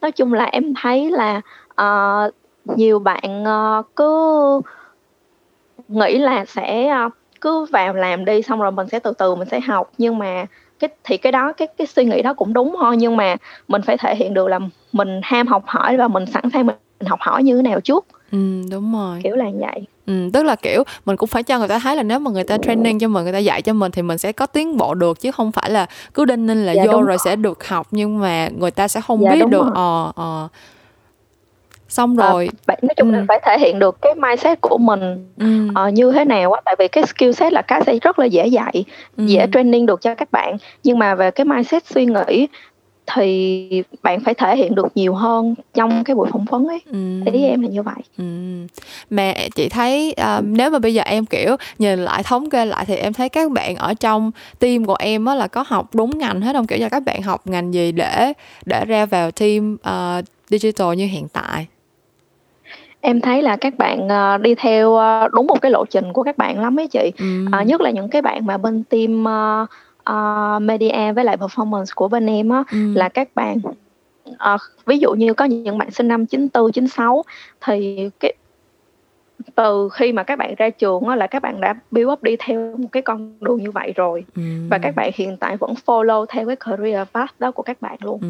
Nói 0.02 0.12
chung 0.12 0.34
là 0.34 0.46
em 0.46 0.74
thấy 0.82 1.12
là 1.12 1.42
uh, 1.82 2.34
nhiều 2.78 3.00
bạn 3.00 3.44
uh, 3.44 3.86
cứ 3.96 4.62
nghĩ 5.88 6.18
là 6.18 6.46
sẽ 6.46 6.96
uh, 7.06 7.14
cứ 7.42 7.66
vào 7.66 7.94
làm 7.94 8.26
đi 8.26 8.42
xong 8.42 8.62
rồi 8.62 8.72
mình 8.72 8.88
sẽ 8.88 9.00
từ 9.00 9.14
từ 9.18 9.36
mình 9.36 9.48
sẽ 9.52 9.60
học. 9.60 9.92
Nhưng 9.98 10.18
mà 10.18 10.46
cái 10.80 10.90
thì 11.04 11.18
cái 11.18 11.32
đó 11.32 11.54
cái 11.54 11.68
cái 11.78 11.88
suy 11.88 12.06
nghĩ 12.06 12.22
đó 12.22 12.34
cũng 12.34 12.54
đúng 12.54 12.76
thôi 12.80 12.98
nhưng 12.98 13.18
mà 13.18 13.36
mình 13.68 13.82
phải 13.82 13.98
thể 13.98 14.16
hiện 14.16 14.34
được 14.34 14.48
là 14.48 14.60
mình 14.92 15.20
ham 15.24 15.48
học 15.48 15.64
hỏi 15.66 15.98
và 15.98 16.08
mình 16.08 16.26
sẵn 16.26 16.44
sàng 16.54 16.66
mình 16.66 16.76
học 17.06 17.20
hỏi 17.22 17.44
như 17.44 17.56
thế 17.56 17.62
nào 17.62 17.80
trước. 17.80 18.06
Ừ 18.32 18.62
đúng 18.72 18.94
rồi. 18.94 19.20
Kiểu 19.24 19.36
là 19.36 19.46
vậy 19.60 19.86
Ừ, 20.12 20.30
tức 20.34 20.44
là 20.44 20.56
kiểu 20.56 20.84
mình 21.06 21.18
cũng 21.18 21.30
phải 21.30 21.44
cho 21.44 21.60
người 21.60 21.68
ta 21.68 21.80
thấy 21.80 21.96
là 21.96 22.04
nếu 22.04 22.20
mà 22.20 22.32
người 22.32 22.44
ta 22.44 22.58
training 22.58 23.00
cho 23.00 23.08
mình 23.08 23.24
người 23.24 23.34
ta 23.34 23.38
dạy 23.38 23.62
cho 23.62 23.74
mình 23.74 23.92
thì 23.92 24.02
mình 24.02 24.18
sẽ 24.18 24.32
có 24.32 24.46
tiến 24.46 24.78
bộ 24.78 24.94
được 24.94 25.20
chứ 25.20 25.32
không 25.32 25.52
phải 25.52 25.70
là 25.70 25.86
cứ 26.14 26.26
đinh 26.26 26.46
ninh 26.46 26.66
là 26.66 26.72
dạ, 26.72 26.84
vô 26.86 26.92
rồi, 26.92 27.02
rồi 27.02 27.18
sẽ 27.26 27.36
được 27.36 27.68
học 27.68 27.88
nhưng 27.92 28.20
mà 28.20 28.50
người 28.58 28.72
ta 28.72 28.88
sẽ 28.88 29.02
không 29.02 29.24
dạ, 29.24 29.32
biết 29.32 29.46
được 29.50 29.66
ờ 29.76 30.12
ờ 30.16 30.48
xong 31.90 32.18
ờ, 32.18 32.32
rồi 32.32 32.50
à, 32.66 32.76
nói 32.82 32.94
chung 32.98 33.14
ừ. 33.14 33.18
là 33.18 33.26
phải 33.28 33.40
thể 33.44 33.60
hiện 33.60 33.80
được 33.80 34.02
cái 34.02 34.16
mindset 34.16 34.62
của 34.62 34.78
mình 34.78 35.30
ừ. 35.38 35.68
uh, 35.88 35.94
như 35.94 36.12
thế 36.12 36.26
nào 36.26 36.54
á 36.54 36.62
tại 36.66 36.76
vì 36.80 36.88
cái 36.88 37.04
skill 37.08 37.32
set 37.32 37.54
là 37.54 37.62
cái 37.62 37.82
sẽ 37.86 38.00
rất 38.02 38.20
là 38.20 38.26
dễ 38.26 38.48
dạy 38.48 38.86
ừ. 39.18 39.26
dễ 39.26 39.48
training 39.54 39.86
được 39.86 40.02
cho 40.02 40.16
các 40.16 40.32
bạn 40.32 40.58
nhưng 40.84 41.00
mà 41.00 41.16
về 41.16 41.32
cái 41.32 41.46
mindset 41.46 41.86
suy 41.86 42.06
nghĩ 42.06 42.48
thì 43.08 43.84
bạn 44.04 44.20
phải 44.20 44.34
thể 44.34 44.58
hiện 44.58 44.76
được 44.76 44.88
nhiều 44.96 45.14
hơn 45.14 45.56
trong 45.74 46.04
cái 46.04 46.16
buổi 46.16 46.30
phỏng 46.32 46.46
vấn 46.46 46.68
ấy 46.68 46.82
ừ. 46.92 47.32
ý 47.34 47.44
em 47.44 47.62
là 47.62 47.68
như 47.68 47.84
vậy 47.84 47.96
ừ. 48.18 48.24
mà 49.10 49.34
chị 49.56 49.70
thấy 49.70 50.16
uh, 50.22 50.44
nếu 50.44 50.70
mà 50.70 50.80
bây 50.80 50.94
giờ 50.94 51.02
em 51.02 51.26
kiểu 51.26 51.56
nhìn 51.80 52.00
lại 52.00 52.24
thống 52.24 52.50
kê 52.50 52.66
lại 52.66 52.86
thì 52.86 52.96
em 52.96 53.14
thấy 53.14 53.30
các 53.30 53.52
bạn 53.52 53.76
ở 53.76 53.94
trong 53.94 54.32
team 54.60 54.86
của 54.86 54.96
em 55.00 55.26
á 55.26 55.36
là 55.36 55.48
có 55.48 55.64
học 55.68 55.96
đúng 55.96 56.18
ngành 56.18 56.42
hết 56.42 56.54
không 56.54 56.68
kiểu 56.68 56.80
là 56.80 56.90
các 56.90 57.04
bạn 57.06 57.22
học 57.22 57.42
ngành 57.46 57.74
gì 57.74 57.92
để 57.92 58.34
để 58.66 58.86
ra 58.86 59.06
vào 59.06 59.32
team 59.32 59.74
uh, 59.74 60.26
digital 60.50 60.96
như 60.96 61.06
hiện 61.06 61.28
tại 61.34 61.68
em 63.02 63.22
thấy 63.22 63.42
là 63.42 63.56
các 63.56 63.78
bạn 63.78 64.08
uh, 64.08 64.42
đi 64.42 64.56
theo 64.56 64.90
uh, 64.90 65.32
đúng 65.32 65.48
một 65.48 65.62
cái 65.62 65.72
lộ 65.72 65.86
trình 65.86 66.14
của 66.14 66.24
các 66.24 66.38
bạn 66.38 66.60
lắm 66.60 66.80
ấy 66.80 66.88
chị 66.88 67.12
ừ. 67.18 67.46
uh, 67.62 67.68
nhất 67.68 67.82
là 67.82 67.90
những 67.90 68.10
cái 68.10 68.22
bạn 68.22 68.46
mà 68.46 68.58
bên 68.58 68.84
team 68.84 69.24
uh, 69.24 69.70
uh, 70.10 70.62
media 70.62 71.12
với 71.16 71.26
lại 71.26 71.38
performance 71.38 71.86
của 71.96 72.08
bên 72.08 72.26
em 72.26 72.50
á 72.50 72.64
ừ. 72.72 72.94
là 72.96 73.10
các 73.10 73.30
bạn 73.36 73.58
uh, 74.30 74.62
ví 74.86 74.98
dụ 74.98 75.14
như 75.14 75.34
có 75.34 75.46
những 75.46 75.78
bạn 75.78 75.92
sinh 75.92 76.08
năm 76.08 76.26
94 76.26 76.72
96 76.72 77.24
thì 77.62 78.10
cái 78.20 78.34
từ 79.56 79.90
khi 79.94 80.14
mà 80.14 80.24
các 80.24 80.36
bạn 80.36 80.56
ra 80.58 80.70
trường 80.70 81.04
á, 81.04 81.16
là 81.16 81.28
các 81.28 81.42
bạn 81.42 81.62
đã 81.62 81.76
build 81.92 82.10
up 82.10 82.24
đi 82.24 82.36
theo 82.40 82.78
một 82.78 82.88
cái 82.92 83.04
con 83.04 83.34
đường 83.40 83.64
như 83.64 83.72
vậy 83.72 83.94
rồi 83.96 84.24
ừ. 84.36 84.42
và 84.70 84.78
các 84.78 84.96
bạn 84.96 85.12
hiện 85.16 85.38
tại 85.38 85.58
vẫn 85.58 85.74
follow 85.86 86.26
theo 86.26 86.48
cái 86.48 86.56
career 86.56 87.08
path 87.14 87.32
đó 87.40 87.52
của 87.52 87.64
các 87.64 87.82
bạn 87.82 87.98
luôn 88.02 88.20
ừ. 88.22 88.28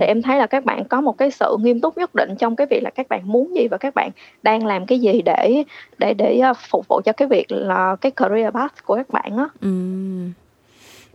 thì 0.00 0.06
em 0.06 0.22
thấy 0.22 0.38
là 0.38 0.46
các 0.46 0.64
bạn 0.64 0.84
có 0.84 1.00
một 1.00 1.18
cái 1.18 1.30
sự 1.30 1.56
nghiêm 1.60 1.80
túc 1.80 1.98
nhất 1.98 2.14
định 2.14 2.36
trong 2.38 2.56
cái 2.56 2.66
việc 2.70 2.82
là 2.82 2.90
các 2.90 3.08
bạn 3.08 3.20
muốn 3.24 3.56
gì 3.56 3.68
và 3.68 3.76
các 3.76 3.94
bạn 3.94 4.10
đang 4.42 4.66
làm 4.66 4.86
cái 4.86 4.98
gì 4.98 5.22
để 5.22 5.64
để 5.98 6.14
để 6.14 6.42
phục 6.70 6.88
vụ 6.88 7.00
cho 7.04 7.12
cái 7.12 7.28
việc 7.28 7.46
là 7.48 7.96
cái 8.00 8.12
career 8.12 8.54
path 8.54 8.84
của 8.84 8.96
các 8.96 9.10
bạn 9.10 9.36
á 9.36 9.48
ừ 9.60 9.68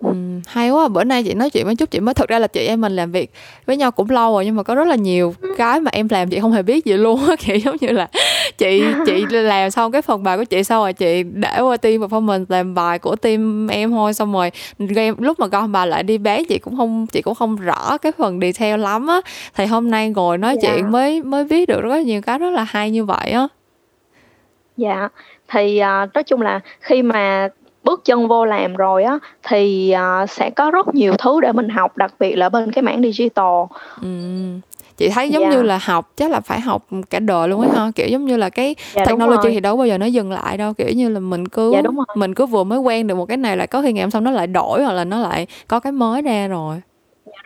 Ừ, 0.04 0.14
hay 0.48 0.70
quá 0.70 0.88
bữa 0.88 1.04
nay 1.04 1.24
chị 1.24 1.34
nói 1.34 1.50
chuyện 1.50 1.66
với 1.66 1.76
chút 1.76 1.92
chị 1.92 2.00
mới 2.00 2.14
thực 2.14 2.30
ra 2.30 2.40
là 2.40 2.48
chị 2.48 2.66
em 2.68 2.82
mình 2.82 2.96
làm 2.96 3.12
việc 3.12 3.32
với 3.66 3.78
nhau 3.78 3.92
cũng 3.92 4.10
lâu 4.10 4.34
rồi 4.34 4.46
nhưng 4.46 4.56
mà 4.56 4.64
có 4.64 4.76
rất 4.76 4.88
là 4.88 4.96
nhiều 4.96 5.36
cái 5.58 5.80
mà 5.80 5.90
em 5.94 6.08
làm 6.12 6.30
chị 6.30 6.40
không 6.40 6.52
hề 6.52 6.62
biết 6.64 6.86
gì 6.86 6.94
luôn 6.94 7.26
á 7.30 7.36
kiểu 7.40 7.58
giống 7.58 7.76
như 7.82 7.88
là 7.88 8.08
chị 8.58 8.84
chị 9.06 9.26
làm 9.30 9.72
xong 9.72 9.92
cái 9.92 10.02
phần 10.02 10.24
bài 10.24 10.38
của 10.38 10.44
chị 10.44 10.64
sau 10.64 10.82
rồi 10.82 10.94
chị 10.94 11.24
để 11.24 11.60
qua 11.60 11.78
team 11.78 12.02
performance 12.02 12.46
làm 12.50 12.74
bài 12.74 13.00
của 13.00 13.16
team 13.16 13.68
em 13.68 13.92
thôi 13.92 14.14
xong 14.14 14.34
rồi 14.34 14.52
em 14.96 15.16
lúc 15.18 15.40
mà 15.40 15.48
gom 15.48 15.72
bài 15.72 15.88
lại 15.88 16.04
đi 16.04 16.18
bé 16.18 16.44
chị 16.44 16.60
cũng 16.60 16.78
không 16.78 17.08
chị 17.08 17.22
cũng 17.22 17.36
không 17.36 17.56
rõ 17.56 17.98
cái 17.98 18.12
phần 18.18 18.40
detail 18.40 18.80
lắm 18.80 19.08
á 19.08 19.22
thì 19.56 19.66
hôm 19.66 19.92
nay 19.92 20.10
ngồi 20.10 20.38
nói 20.38 20.52
yeah. 20.52 20.64
Dạ. 20.64 20.70
chuyện 20.74 20.92
mới 20.92 21.24
mới 21.24 21.44
biết 21.44 21.70
được 21.70 21.82
rất 21.82 22.06
nhiều 22.06 22.22
cái 22.22 22.40
rất 22.40 22.50
là 22.50 22.64
hay 22.64 22.92
như 22.92 23.06
vậy 23.06 23.32
á 23.32 23.48
dạ 24.78 25.10
thì 25.48 25.82
uh, 25.82 26.14
nói 26.14 26.24
chung 26.24 26.42
là 26.42 26.60
khi 26.80 27.02
mà 27.02 27.50
bước 27.84 28.06
chân 28.06 28.28
vô 28.28 28.46
làm 28.46 28.76
rồi 28.76 29.04
á 29.04 29.20
thì 29.44 29.94
uh, 30.24 30.30
sẽ 30.30 30.50
có 30.50 30.72
rất 30.72 30.96
nhiều 30.96 31.14
thứ 31.18 31.42
để 31.42 31.52
mình 31.52 31.70
học 31.70 31.98
đặc 31.98 32.14
biệt 32.20 32.36
là 32.36 32.50
bên 32.50 32.72
cái 32.72 32.84
mảng 32.84 33.02
digital. 33.02 33.64
Ừ 34.02 34.08
chị 34.98 35.10
thấy 35.10 35.30
giống 35.30 35.44
yeah. 35.44 35.54
như 35.54 35.60
dạ. 35.60 35.64
là 35.64 35.80
học 35.82 36.12
chắc 36.16 36.32
là 36.32 36.40
phải 36.40 36.62
học 36.62 36.86
cả 37.10 37.20
đời 37.20 37.48
luôn 37.48 37.62
ấy 37.62 37.70
ha? 37.76 37.92
Kiểu 37.96 38.08
giống 38.08 38.26
như 38.26 38.38
là 38.38 38.50
cái 38.50 38.76
dạ, 38.94 39.06
technology 39.06 39.50
thì 39.50 39.60
đâu 39.60 39.78
bao 39.78 39.88
giờ 39.88 39.98
nó 39.98 40.06
dừng 40.06 40.32
lại 40.32 40.58
đâu 40.58 40.74
kiểu 40.74 40.90
như 40.90 41.10
là 41.10 41.20
mình 41.20 41.48
cứ 41.48 41.72
dạ, 41.74 41.82
mình 42.16 42.34
cứ 42.34 42.46
vừa 42.46 42.64
mới 42.64 42.80
quen 42.80 43.08
được 43.08 43.16
một 43.16 43.26
cái 43.26 43.38
này 43.38 43.58
là 43.58 43.66
có 43.66 43.82
khi 43.82 43.94
ngày 43.94 44.04
hôm 44.04 44.12
sau 44.12 44.22
nó 44.22 44.32
lại 44.32 44.48
đổi 44.48 44.84
hoặc 44.84 44.94
là 44.94 45.04
nó 45.04 45.20
lại 45.20 45.48
có 45.68 45.80
cái 45.80 45.92
mới 45.92 46.22
ra 46.22 46.48
rồi. 46.48 46.82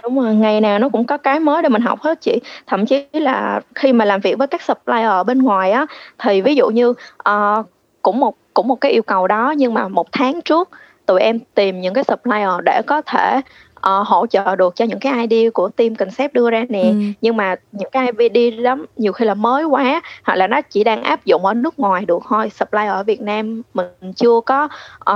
Đúng 0.03 0.19
rồi 0.19 0.35
ngày 0.35 0.61
nào 0.61 0.79
nó 0.79 0.89
cũng 0.89 1.05
có 1.05 1.17
cái 1.17 1.39
mới 1.39 1.61
để 1.61 1.69
mình 1.69 1.81
học 1.81 2.01
hết 2.01 2.21
chị. 2.21 2.39
Thậm 2.67 2.85
chí 2.85 3.05
là 3.13 3.61
khi 3.75 3.93
mà 3.93 4.05
làm 4.05 4.19
việc 4.19 4.37
với 4.37 4.47
các 4.47 4.61
supplier 4.61 5.07
ở 5.07 5.23
bên 5.23 5.41
ngoài 5.41 5.71
á 5.71 5.85
thì 6.19 6.41
ví 6.41 6.55
dụ 6.55 6.67
như 6.69 6.89
uh, 6.89 7.65
cũng 8.01 8.19
một 8.19 8.35
cũng 8.53 8.67
một 8.67 8.81
cái 8.81 8.91
yêu 8.91 9.03
cầu 9.03 9.27
đó, 9.27 9.53
nhưng 9.57 9.73
mà 9.73 9.87
một 9.87 10.07
tháng 10.11 10.41
trước 10.41 10.69
tụi 11.05 11.21
em 11.21 11.39
tìm 11.39 11.81
những 11.81 11.93
cái 11.93 12.03
supplier 12.03 12.49
để 12.65 12.81
có 12.87 13.01
thể 13.01 13.41
uh, 13.77 14.07
hỗ 14.07 14.27
trợ 14.27 14.55
được 14.55 14.75
cho 14.75 14.85
những 14.85 14.99
cái 14.99 15.27
idea 15.27 15.49
của 15.49 15.69
team 15.69 15.95
concept 15.95 16.33
đưa 16.33 16.49
ra 16.49 16.65
nè 16.69 16.81
ừ. 16.81 16.95
nhưng 17.21 17.37
mà 17.37 17.55
những 17.71 17.89
cái 17.91 18.11
idea 18.19 18.61
lắm 18.61 18.85
nhiều 18.97 19.11
khi 19.11 19.25
là 19.25 19.33
mới 19.33 19.63
quá 19.63 20.01
hoặc 20.23 20.35
là 20.35 20.47
nó 20.47 20.61
chỉ 20.61 20.83
đang 20.83 21.03
áp 21.03 21.25
dụng 21.25 21.45
ở 21.45 21.53
nước 21.53 21.79
ngoài 21.79 22.05
được 22.05 22.23
thôi 22.29 22.49
supply 22.49 22.85
ở 22.87 23.03
Việt 23.03 23.21
Nam 23.21 23.61
mình 23.73 23.87
chưa 24.15 24.41
có 24.45 24.67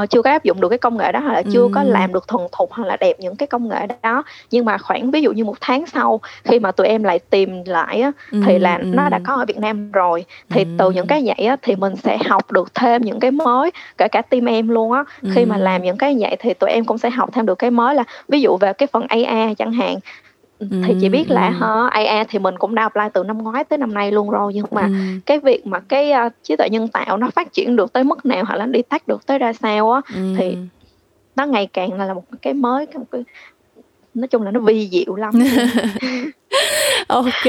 uh, 0.01 0.09
chưa 0.09 0.21
có 0.21 0.29
áp 0.29 0.43
dụng 0.43 0.61
được 0.61 0.69
cái 0.69 0.77
công 0.77 0.97
nghệ 0.97 1.11
đó 1.11 1.19
hoặc 1.19 1.33
là 1.33 1.43
chưa 1.53 1.61
ừ. 1.61 1.69
có 1.75 1.83
làm 1.83 2.13
được 2.13 2.27
thuần 2.27 2.47
thục 2.51 2.71
hoặc 2.71 2.85
là 2.87 2.97
đẹp 2.97 3.19
những 3.19 3.35
cái 3.35 3.47
công 3.47 3.69
nghệ 3.69 3.87
đó 4.01 4.23
nhưng 4.51 4.65
mà 4.65 4.77
khoảng 4.77 5.11
ví 5.11 5.21
dụ 5.21 5.31
như 5.31 5.45
một 5.45 5.55
tháng 5.61 5.85
sau 5.85 6.19
khi 6.43 6.59
mà 6.59 6.71
tụi 6.71 6.87
em 6.87 7.03
lại 7.03 7.19
tìm 7.19 7.63
lại 7.65 8.01
á, 8.01 8.11
ừ. 8.31 8.41
thì 8.45 8.59
là 8.59 8.75
ừ. 8.75 8.83
nó 8.83 9.09
đã 9.09 9.19
có 9.23 9.33
ở 9.33 9.45
Việt 9.45 9.57
Nam 9.57 9.91
rồi 9.91 10.25
thì 10.49 10.63
ừ. 10.63 10.69
từ 10.77 10.91
những 10.91 11.07
cái 11.07 11.23
vậy 11.25 11.45
á, 11.45 11.55
thì 11.61 11.75
mình 11.75 11.95
sẽ 11.95 12.17
học 12.25 12.51
được 12.51 12.75
thêm 12.75 13.01
những 13.01 13.19
cái 13.19 13.31
mới 13.31 13.71
kể 13.97 14.07
cả 14.07 14.21
team 14.21 14.45
em 14.45 14.67
luôn 14.67 14.91
á 14.91 15.03
khi 15.33 15.41
ừ. 15.41 15.45
mà 15.45 15.57
làm 15.57 15.83
những 15.83 15.97
cái 15.97 16.15
vậy 16.19 16.37
thì 16.39 16.53
tụi 16.53 16.69
em 16.69 16.85
cũng 16.85 16.97
sẽ 16.97 17.09
học 17.09 17.29
thêm 17.33 17.45
được 17.45 17.55
cái 17.55 17.71
mới 17.71 17.95
là 17.95 18.03
ví 18.27 18.41
dụ 18.41 18.50
về 18.57 18.73
cái 18.73 18.87
phần 18.87 19.07
AA 19.07 19.53
chẳng 19.57 19.73
hạn 19.73 19.99
thì 20.59 20.95
chị 21.01 21.09
biết 21.09 21.31
là 21.31 21.49
ha 21.49 21.87
AA 21.91 22.23
thì 22.29 22.39
mình 22.39 22.57
cũng 22.57 22.75
đã 22.75 22.83
apply 22.83 23.03
từ 23.13 23.23
năm 23.23 23.37
ngoái 23.37 23.63
tới 23.63 23.77
năm 23.77 23.93
nay 23.93 24.11
luôn 24.11 24.29
rồi 24.29 24.53
nhưng 24.53 24.65
mà 24.71 24.81
ừ. 24.81 24.93
cái 25.25 25.39
việc 25.39 25.67
mà 25.67 25.79
cái 25.79 26.11
uh, 26.27 26.33
trí 26.43 26.55
tuệ 26.55 26.69
nhân 26.69 26.87
tạo 26.87 27.17
nó 27.17 27.29
phát 27.29 27.53
triển 27.53 27.75
được 27.75 27.93
tới 27.93 28.03
mức 28.03 28.25
nào 28.25 28.43
hoặc 28.45 28.55
là 28.55 28.65
đi 28.65 28.81
tách 28.81 29.07
được 29.07 29.25
tới 29.25 29.39
ra 29.39 29.53
sao 29.53 29.91
á 29.91 30.01
ừ. 30.15 30.35
thì 30.37 30.57
nó 31.35 31.45
ngày 31.45 31.67
càng 31.73 31.93
là 31.93 32.13
một 32.13 32.23
cái 32.41 32.53
mới 32.53 32.87
một 32.93 33.05
cái 33.11 33.23
nói 34.13 34.27
chung 34.27 34.41
là 34.41 34.51
nó 34.51 34.59
vi 34.59 34.89
diệu 34.91 35.15
lắm. 35.15 35.33
Ok 37.07 37.45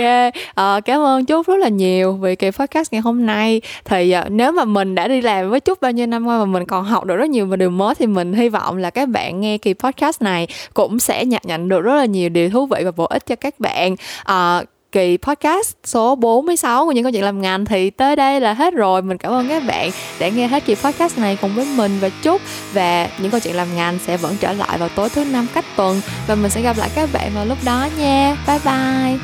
à, 0.54 0.80
cảm 0.80 1.00
ơn 1.00 1.24
chúc 1.24 1.46
rất 1.46 1.56
là 1.56 1.68
nhiều 1.68 2.12
vì 2.12 2.36
kỳ 2.36 2.50
podcast 2.50 2.92
ngày 2.92 3.00
hôm 3.00 3.26
nay. 3.26 3.60
Thì 3.84 4.10
à, 4.10 4.26
nếu 4.28 4.52
mà 4.52 4.64
mình 4.64 4.94
đã 4.94 5.08
đi 5.08 5.20
làm 5.20 5.50
với 5.50 5.60
chúc 5.60 5.80
bao 5.80 5.92
nhiêu 5.92 6.06
năm 6.06 6.26
qua 6.26 6.38
mà 6.38 6.44
mình 6.44 6.66
còn 6.66 6.84
học 6.84 7.04
được 7.04 7.16
rất 7.16 7.30
nhiều 7.30 7.46
và 7.46 7.56
điều 7.56 7.70
mới 7.70 7.94
thì 7.94 8.06
mình 8.06 8.32
hy 8.32 8.48
vọng 8.48 8.76
là 8.76 8.90
các 8.90 9.08
bạn 9.08 9.40
nghe 9.40 9.58
kỳ 9.58 9.74
podcast 9.74 10.22
này 10.22 10.46
cũng 10.74 10.98
sẽ 10.98 11.24
nhận 11.24 11.42
nhận 11.44 11.68
được 11.68 11.80
rất 11.80 11.94
là 11.94 12.04
nhiều 12.04 12.28
điều 12.28 12.50
thú 12.50 12.66
vị 12.66 12.82
và 12.84 12.90
bổ 12.90 13.04
ích 13.04 13.26
cho 13.26 13.36
các 13.36 13.60
bạn. 13.60 13.96
À, 14.24 14.62
kỳ 14.92 15.18
podcast 15.22 15.76
số 15.84 16.14
46 16.14 16.84
của 16.84 16.92
những 16.92 17.04
câu 17.04 17.12
chuyện 17.12 17.24
làm 17.24 17.40
ngành 17.40 17.64
thì 17.64 17.90
tới 17.90 18.16
đây 18.16 18.40
là 18.40 18.52
hết 18.52 18.74
rồi. 18.74 19.02
Mình 19.02 19.18
cảm 19.18 19.32
ơn 19.32 19.48
các 19.48 19.62
bạn 19.66 19.90
đã 20.18 20.28
nghe 20.28 20.46
hết 20.46 20.64
kỳ 20.64 20.74
podcast 20.74 21.18
này 21.18 21.38
cùng 21.40 21.54
với 21.54 21.66
mình 21.76 21.98
và 22.00 22.08
chúc 22.22 22.40
và 22.72 23.08
những 23.18 23.30
câu 23.30 23.40
chuyện 23.40 23.56
làm 23.56 23.76
ngành 23.76 23.98
sẽ 24.06 24.16
vẫn 24.16 24.36
trở 24.40 24.52
lại 24.52 24.78
vào 24.78 24.88
tối 24.88 25.08
thứ 25.08 25.24
năm 25.24 25.46
cách 25.54 25.64
tuần 25.76 26.00
và 26.26 26.34
mình 26.34 26.50
sẽ 26.50 26.62
gặp 26.62 26.78
lại 26.78 26.90
các 26.94 27.08
bạn 27.12 27.30
vào 27.34 27.46
lúc 27.46 27.58
đó 27.64 27.88
nha. 27.98 28.36
Bye 28.46 28.58
bye. 28.64 29.18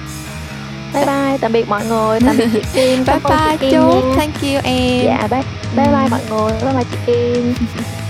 Bye 0.95 1.07
bye 1.07 1.39
tạm 1.41 1.53
biệt 1.53 1.69
mọi 1.69 1.87
người. 1.87 2.21
Tạm 2.27 2.37
biệt 2.37 2.49
chị 2.53 2.61
Kim. 2.75 3.05
Bye 3.07 3.19
bye 3.25 3.71
chúc. 3.73 4.05
thank 4.16 4.35
you 4.43 4.61
em. 4.64 5.05
Dạ 5.05 5.29
bye 5.31 5.43
bye 5.77 5.87
bye 5.87 6.09
mọi 6.11 6.21
người. 6.31 6.53
Bye 6.64 6.73
bye 6.75 6.85
chị 6.91 6.99
Kim 7.07 7.55